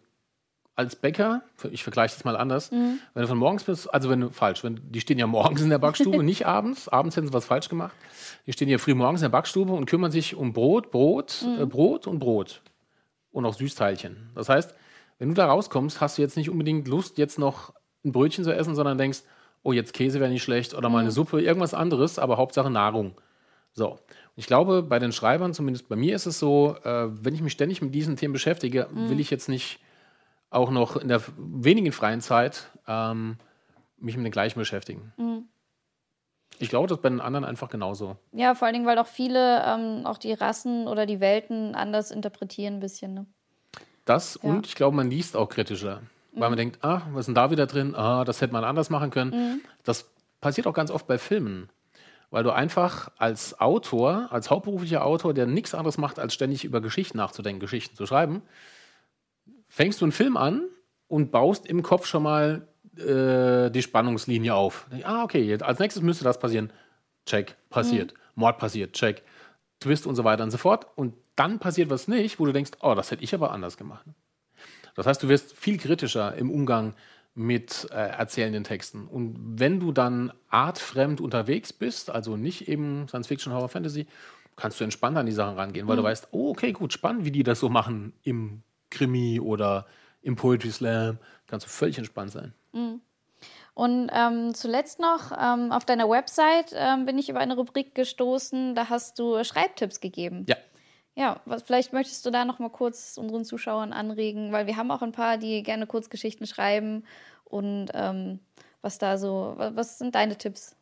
als 0.76 0.96
Bäcker, 0.96 1.44
ich 1.72 1.84
vergleiche 1.84 2.16
das 2.16 2.26
mal 2.26 2.36
anders, 2.36 2.72
mhm. 2.72 3.00
wenn 3.14 3.22
du 3.22 3.28
von 3.28 3.38
morgens 3.38 3.64
bis, 3.64 3.88
also 3.88 4.10
wenn 4.10 4.22
du 4.22 4.30
falsch, 4.32 4.64
wenn 4.64 4.80
die 4.90 5.02
stehen 5.02 5.20
ja 5.20 5.28
morgens 5.28 5.62
in 5.62 5.70
der 5.70 5.78
Backstube, 5.78 6.24
nicht 6.24 6.48
abends, 6.48 6.90
abends 6.90 7.16
hätten 7.16 7.28
sie 7.28 7.34
was 7.34 7.46
falsch 7.46 7.70
gemacht. 7.70 7.94
Die 8.48 8.54
stehen 8.54 8.70
ja 8.70 8.80
früh 8.80 8.96
morgens 8.96 9.22
in 9.22 9.26
der 9.26 9.38
Backstube 9.38 9.72
und 9.72 9.86
kümmern 9.86 10.12
sich 10.12 10.36
um 10.36 10.52
Brot, 10.52 10.90
Brot, 10.90 11.46
mhm. 11.46 11.62
äh, 11.62 11.66
Brot 11.66 12.08
und 12.08 12.20
Brot 12.20 12.62
und 13.32 13.46
auch 13.46 13.54
Süßteilchen. 13.54 14.32
Das 14.34 14.50
heißt, 14.50 14.74
wenn 15.20 15.30
du 15.30 15.36
da 15.36 15.46
rauskommst, 15.46 16.02
hast 16.02 16.18
du 16.18 16.24
jetzt 16.24 16.38
nicht 16.38 16.50
unbedingt 16.50 16.88
Lust, 16.88 17.20
jetzt 17.20 17.38
noch 17.38 17.74
ein 18.04 18.12
Brötchen 18.12 18.44
zu 18.44 18.54
essen, 18.54 18.74
sondern 18.74 18.98
denkst, 18.98 19.24
oh, 19.64 19.72
jetzt 19.72 19.94
Käse 19.94 20.20
wäre 20.20 20.30
nicht 20.30 20.44
schlecht 20.44 20.74
oder 20.74 20.90
mal 20.90 21.00
eine 21.00 21.10
mhm. 21.10 21.14
Suppe, 21.14 21.42
irgendwas 21.42 21.74
anderes, 21.74 22.20
aber 22.20 22.38
Hauptsache 22.38 22.70
Nahrung. 22.70 23.20
So. 23.74 23.92
Und 23.92 24.00
ich 24.36 24.48
glaube, 24.48 24.84
bei 24.84 25.00
den 25.00 25.12
Schreibern, 25.12 25.54
zumindest 25.54 25.90
bei 25.90 25.96
mir 25.96 26.16
ist 26.16 26.26
es 26.26 26.40
so, 26.40 26.76
äh, 26.84 27.08
wenn 27.10 27.34
ich 27.34 27.42
mich 27.42 27.54
ständig 27.54 27.82
mit 27.82 27.96
diesen 27.96 28.18
Themen 28.18 28.34
beschäftige, 28.34 28.88
mhm. 28.92 29.10
will 29.10 29.20
ich 29.20 29.30
jetzt 29.30 29.50
nicht 29.50 29.80
auch 30.50 30.70
noch 30.70 30.98
in 30.98 31.08
der 31.08 31.22
wenigen 31.38 31.92
freien 31.92 32.22
Zeit 32.22 32.70
ähm, 32.88 33.38
mich 33.98 34.16
mit 34.18 34.26
den 34.26 34.32
gleichen 34.32 34.60
beschäftigen. 34.60 35.14
Mhm. 35.18 35.48
Ich 36.60 36.70
glaube, 36.70 36.88
das 36.88 36.98
ist 36.98 37.02
bei 37.02 37.10
den 37.10 37.22
anderen 37.22 37.46
einfach 37.46 37.70
genauso. 37.70 38.18
Ja, 38.32 38.54
vor 38.54 38.68
allen 38.68 38.76
Dingen, 38.76 38.86
weil 38.86 39.00
auch 39.00 39.08
viele 39.08 39.64
ähm, 39.66 40.06
auch 40.06 40.20
die 40.20 40.34
Rassen 40.34 40.88
oder 40.88 41.08
die 41.08 41.20
Welten 41.20 41.74
anders 41.74 42.12
interpretieren 42.12 42.76
ein 42.76 42.80
bisschen. 42.80 43.14
Ne? 43.14 43.26
Das 44.06 44.40
ja. 44.42 44.50
und 44.50 44.68
ich 44.68 44.76
glaube, 44.76 44.96
man 44.96 45.10
liest 45.10 45.36
auch 45.36 45.50
kritischer 45.50 46.02
weil 46.36 46.50
man 46.50 46.58
denkt, 46.58 46.84
ah, 46.84 47.04
was 47.12 47.22
ist 47.22 47.26
denn 47.28 47.36
da 47.36 47.52
wieder 47.52 47.68
drin? 47.68 47.96
Ah, 47.96 48.24
das 48.24 48.42
hätte 48.42 48.54
man 48.54 48.64
anders 48.64 48.90
machen 48.90 49.12
können. 49.12 49.32
Mhm. 49.32 49.62
Das 49.84 50.12
passiert 50.42 50.68
auch 50.68 50.74
ganz 50.74 50.92
oft 50.92 51.08
bei 51.08 51.18
Filmen, 51.18 51.70
weil 52.32 52.44
du 52.44 52.52
einfach 52.52 53.12
als 53.18 53.60
Autor, 53.60 54.28
als 54.32 54.50
hauptberuflicher 54.50 55.06
Autor, 55.06 55.34
der 55.34 55.46
nichts 55.46 55.74
anderes 55.74 55.98
macht, 55.98 56.20
als 56.20 56.34
ständig 56.34 56.66
über 56.66 56.82
Geschichten 56.82 57.18
nachzudenken, 57.18 57.60
Geschichten 57.60 57.96
zu 57.96 58.06
schreiben, 58.06 58.42
fängst 59.68 60.02
du 60.02 60.06
einen 60.06 60.12
Film 60.12 60.38
an 60.38 60.68
und 61.08 61.32
baust 61.32 61.68
im 61.68 61.84
Kopf 61.84 62.08
schon 62.08 62.24
mal 62.24 62.68
äh, 62.98 63.70
die 63.70 63.82
Spannungslinie 63.82 64.56
auf. 64.56 64.88
Ah, 65.04 65.24
okay, 65.24 65.58
als 65.62 65.80
nächstes 65.80 66.04
müsste 66.04 66.24
das 66.24 66.40
passieren. 66.40 66.72
Check, 67.26 67.56
passiert. 67.70 68.14
Mhm. 68.14 68.20
Mord 68.36 68.58
passiert, 68.58 68.94
check. 68.94 69.24
Twist 69.80 70.08
und 70.08 70.16
so 70.16 70.24
weiter 70.24 70.44
und 70.44 70.52
so 70.52 70.58
fort. 70.58 70.88
Und 70.96 71.16
dann 71.36 71.60
passiert 71.60 71.90
was 71.90 72.08
nicht, 72.08 72.40
wo 72.40 72.46
du 72.46 72.54
denkst, 72.54 72.72
oh, 72.82 72.96
das 72.96 73.12
hätte 73.12 73.24
ich 73.24 73.34
aber 73.34 73.52
anders 73.52 73.78
gemacht. 73.78 74.06
Das 74.96 75.08
heißt, 75.08 75.24
du 75.24 75.30
wirst 75.30 75.58
viel 75.58 75.78
kritischer 75.78 76.36
im 76.36 76.52
Umgang 76.52 76.94
mit 77.36 77.88
äh, 77.92 77.96
erzählenden 77.96 78.64
Texten. 78.64 79.08
Und 79.08 79.36
wenn 79.60 79.80
du 79.80 79.92
dann 79.92 80.32
artfremd 80.50 81.20
unterwegs 81.20 81.74
bist, 81.74 82.10
also 82.10 82.38
nicht 82.38 82.68
eben 82.68 83.08
Science 83.08 83.28
Fiction, 83.28 83.54
Horror, 83.54 83.70
Fantasy, 83.70 84.08
kannst 84.56 84.80
du 84.80 84.84
entspannt 84.84 85.18
an 85.18 85.26
die 85.26 85.32
Sachen 85.32 85.56
rangehen, 85.56 85.88
weil 85.88 85.96
mhm. 85.96 86.02
du 86.02 86.04
weißt, 86.06 86.28
oh, 86.32 86.50
okay, 86.52 86.72
gut, 86.72 86.94
spannend, 86.94 87.26
wie 87.26 87.32
die 87.32 87.44
das 87.44 87.60
so 87.60 87.70
machen 87.70 88.14
im 88.24 88.62
Krimi 88.92 89.40
oder 89.40 89.88
im 90.22 90.36
Poetry 90.36 90.72
Slam. 90.72 91.18
Kannst 91.48 91.66
du 91.66 91.70
völlig 91.70 91.98
entspannt 91.98 92.32
sein. 92.32 92.54
Mhm. 92.72 93.02
Und 93.74 94.12
ähm, 94.14 94.54
zuletzt 94.54 95.00
noch, 95.00 95.32
ähm, 95.32 95.72
auf 95.72 95.84
deiner 95.86 96.08
Website 96.08 96.74
ähm, 96.76 97.06
bin 97.06 97.18
ich 97.18 97.30
über 97.30 97.40
eine 97.40 97.56
Rubrik 97.56 97.96
gestoßen, 97.96 98.76
da 98.76 98.90
hast 98.90 99.18
du 99.18 99.44
Schreibtipps 99.44 100.00
gegeben. 100.00 100.46
Ja. 100.48 100.56
Ja, 101.16 101.42
was, 101.46 101.64
vielleicht 101.64 101.94
möchtest 101.94 102.26
du 102.26 102.32
da 102.32 102.44
noch 102.44 102.60
mal 102.60 102.70
kurz 102.70 103.18
unseren 103.18 103.46
Zuschauern 103.46 103.94
anregen, 103.94 104.52
weil 104.52 104.66
wir 104.66 104.78
haben 104.78 104.90
auch 104.90 105.02
ein 105.02 105.12
paar, 105.12 105.38
die 105.38 105.62
gerne 105.62 105.86
Kurzgeschichten 105.86 106.48
schreiben 106.48 107.04
und 107.44 107.90
ähm, 107.94 108.40
was 108.82 108.98
da 108.98 109.18
so, 109.18 109.56
was, 109.58 110.00
sind 110.00 110.16
deine 110.16 110.38
Tipps? 110.38 110.76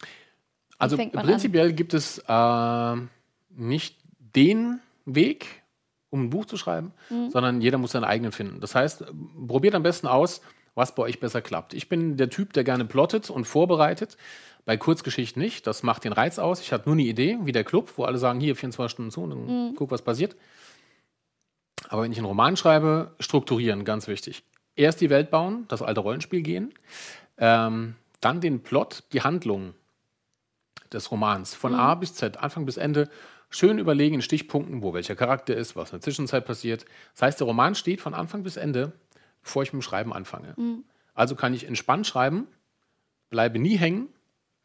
Wie 0.00 0.06
also 0.78 0.96
prinzipiell 0.96 1.70
an? 1.70 1.76
gibt 1.76 1.94
es 1.94 2.22
äh, 2.28 2.96
nicht 3.50 3.98
den 4.18 4.80
Weg, 5.04 5.62
um 6.10 6.24
ein 6.24 6.30
Buch 6.30 6.46
zu 6.46 6.56
schreiben, 6.56 6.92
mhm. 7.10 7.30
sondern 7.30 7.60
jeder 7.60 7.78
muss 7.78 7.92
seinen 7.92 8.04
eigenen 8.04 8.32
finden. 8.32 8.60
Das 8.60 8.74
heißt, 8.74 9.04
probiert 9.48 9.74
am 9.74 9.82
besten 9.82 10.06
aus, 10.06 10.42
was 10.74 10.94
bei 10.94 11.02
euch 11.02 11.18
besser 11.18 11.42
klappt. 11.42 11.74
Ich 11.74 11.88
bin 11.88 12.16
der 12.16 12.30
Typ, 12.30 12.52
der 12.52 12.62
gerne 12.62 12.84
plottet 12.84 13.30
und 13.30 13.46
vorbereitet. 13.46 14.16
Bei 14.66 14.76
Kurzgeschichten 14.76 15.40
nicht. 15.40 15.66
Das 15.66 15.82
macht 15.84 16.04
den 16.04 16.12
Reiz 16.12 16.38
aus. 16.38 16.60
Ich 16.60 16.72
hatte 16.72 16.88
nur 16.88 16.94
eine 16.94 17.04
Idee, 17.04 17.38
wie 17.42 17.52
der 17.52 17.64
Club, 17.64 17.92
wo 17.96 18.04
alle 18.04 18.18
sagen, 18.18 18.40
hier 18.40 18.56
24 18.56 18.90
Stunden 18.90 19.10
zu 19.12 19.22
und 19.22 19.30
dann 19.30 19.46
mhm. 19.46 19.74
guck, 19.76 19.90
was 19.90 20.02
passiert. 20.02 20.36
Aber 21.88 22.02
wenn 22.02 22.10
ich 22.12 22.18
einen 22.18 22.26
Roman 22.26 22.56
schreibe, 22.56 23.14
strukturieren, 23.20 23.84
ganz 23.84 24.08
wichtig. 24.08 24.42
Erst 24.74 25.00
die 25.00 25.08
Welt 25.08 25.30
bauen, 25.30 25.66
das 25.68 25.82
alte 25.82 26.00
Rollenspiel 26.00 26.42
gehen, 26.42 26.74
ähm, 27.38 27.94
dann 28.20 28.40
den 28.40 28.62
Plot, 28.62 29.04
die 29.12 29.22
Handlung 29.22 29.72
des 30.92 31.12
Romans 31.12 31.54
von 31.54 31.72
mhm. 31.72 31.78
A 31.78 31.94
bis 31.94 32.14
Z, 32.14 32.36
Anfang 32.38 32.66
bis 32.66 32.76
Ende, 32.76 33.08
schön 33.50 33.78
überlegen 33.78 34.16
in 34.16 34.22
Stichpunkten, 34.22 34.82
wo 34.82 34.92
welcher 34.94 35.14
Charakter 35.14 35.54
ist, 35.54 35.76
was 35.76 35.90
in 35.90 35.98
der 35.98 36.00
Zwischenzeit 36.00 36.44
passiert. 36.44 36.86
Das 37.12 37.22
heißt, 37.22 37.40
der 37.40 37.46
Roman 37.46 37.76
steht 37.76 38.00
von 38.00 38.14
Anfang 38.14 38.42
bis 38.42 38.56
Ende, 38.56 38.92
bevor 39.42 39.62
ich 39.62 39.72
mit 39.72 39.80
dem 39.80 39.84
Schreiben 39.84 40.12
anfange. 40.12 40.54
Mhm. 40.56 40.82
Also 41.14 41.36
kann 41.36 41.54
ich 41.54 41.66
entspannt 41.66 42.06
schreiben, 42.06 42.48
bleibe 43.30 43.60
nie 43.60 43.76
hängen, 43.76 44.08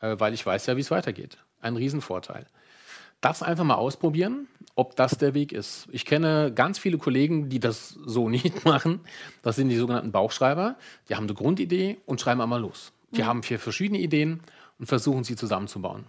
weil 0.02 0.34
ich 0.34 0.46
weiß 0.46 0.66
ja, 0.66 0.76
wie 0.78 0.82
es 0.82 0.92
weitergeht. 0.92 1.38
Ein 1.60 1.76
Riesenvorteil. 1.76 2.48
Das 3.22 3.44
einfach 3.44 3.64
mal 3.64 3.76
ausprobieren, 3.76 4.48
ob 4.74 4.96
das 4.96 5.18
der 5.18 5.36
Weg 5.36 5.52
ist. 5.52 5.88
Ich 5.92 6.06
kenne 6.06 6.52
ganz 6.54 6.80
viele 6.80 6.98
Kollegen, 6.98 7.50
die 7.50 7.60
das 7.60 7.90
so 7.90 8.30
nicht 8.30 8.66
machen. 8.66 9.02
Das 9.44 9.56
sind 9.56 9.70
die 9.70 9.78
sogenannten 9.78 10.12
Bauchschreiber. 10.12 10.76
Die 11.08 11.16
haben 11.16 11.26
eine 11.26 11.36
Grundidee 11.36 12.00
und 12.06 12.20
schreiben 12.20 12.42
einmal 12.42 12.62
los. 12.62 12.94
Die 13.12 13.22
mhm. 13.22 13.28
haben 13.28 13.44
vier 13.44 13.60
verschiedene 13.60 14.00
Ideen 14.00 14.42
und 14.80 14.88
versuchen 14.88 15.24
sie 15.24 15.36
zusammenzubauen. 15.36 16.06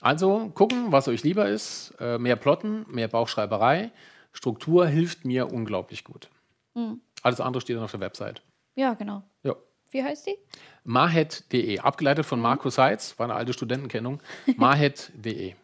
Also 0.00 0.50
gucken, 0.54 0.92
was 0.92 1.08
euch 1.08 1.24
lieber 1.24 1.48
ist. 1.48 1.94
Äh, 1.98 2.18
mehr 2.18 2.36
Plotten, 2.36 2.86
mehr 2.88 3.08
Bauchschreiberei. 3.08 3.90
Struktur 4.32 4.86
hilft 4.86 5.24
mir 5.24 5.52
unglaublich 5.52 6.04
gut. 6.04 6.28
Mhm. 6.74 7.00
Alles 7.22 7.40
andere 7.40 7.60
steht 7.60 7.76
dann 7.76 7.84
auf 7.84 7.90
der 7.90 8.00
Website. 8.00 8.42
Ja, 8.76 8.94
genau. 8.94 9.24
Ja. 9.42 9.56
Wie 9.96 10.04
heißt 10.04 10.26
die? 10.26 10.36
Mahet.de, 10.84 11.78
abgeleitet 11.78 12.26
von 12.26 12.38
Markus 12.38 12.76
Heitz, 12.76 13.18
war 13.18 13.24
eine 13.24 13.34
alte 13.34 13.54
Studentenkennung. 13.54 14.20
Mahet.de. 14.56 15.54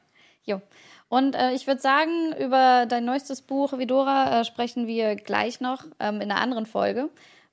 jo. 0.45 0.63
Und 1.11 1.35
äh, 1.35 1.53
ich 1.53 1.67
würde 1.67 1.83
sagen, 1.83 2.35
über 2.39 2.87
dein 2.87 3.05
neuestes 3.05 3.43
Buch 3.43 3.77
Vidora 3.77 4.41
äh, 4.41 4.45
sprechen 4.47 4.87
wir 4.87 5.17
gleich 5.17 5.61
noch 5.61 5.85
ähm, 6.01 6.23
in 6.23 6.31
einer 6.31 6.41
anderen 6.41 6.65
Folge, 6.65 7.11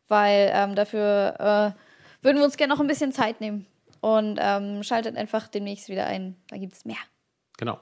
weil 0.07 0.49
ähm, 0.53 0.75
dafür 0.75 1.75
äh, 1.75 2.23
würden 2.23 2.37
wir 2.37 2.45
uns 2.45 2.55
gerne 2.55 2.73
noch 2.73 2.79
ein 2.79 2.87
bisschen 2.87 3.11
Zeit 3.11 3.41
nehmen. 3.41 3.65
Und 3.99 4.39
ähm, 4.41 4.81
schaltet 4.83 5.17
einfach 5.17 5.49
demnächst 5.49 5.89
wieder 5.89 6.05
ein. 6.05 6.37
Da 6.47 6.55
gibt 6.55 6.71
es 6.71 6.85
mehr. 6.85 6.95
Genau. 7.57 7.77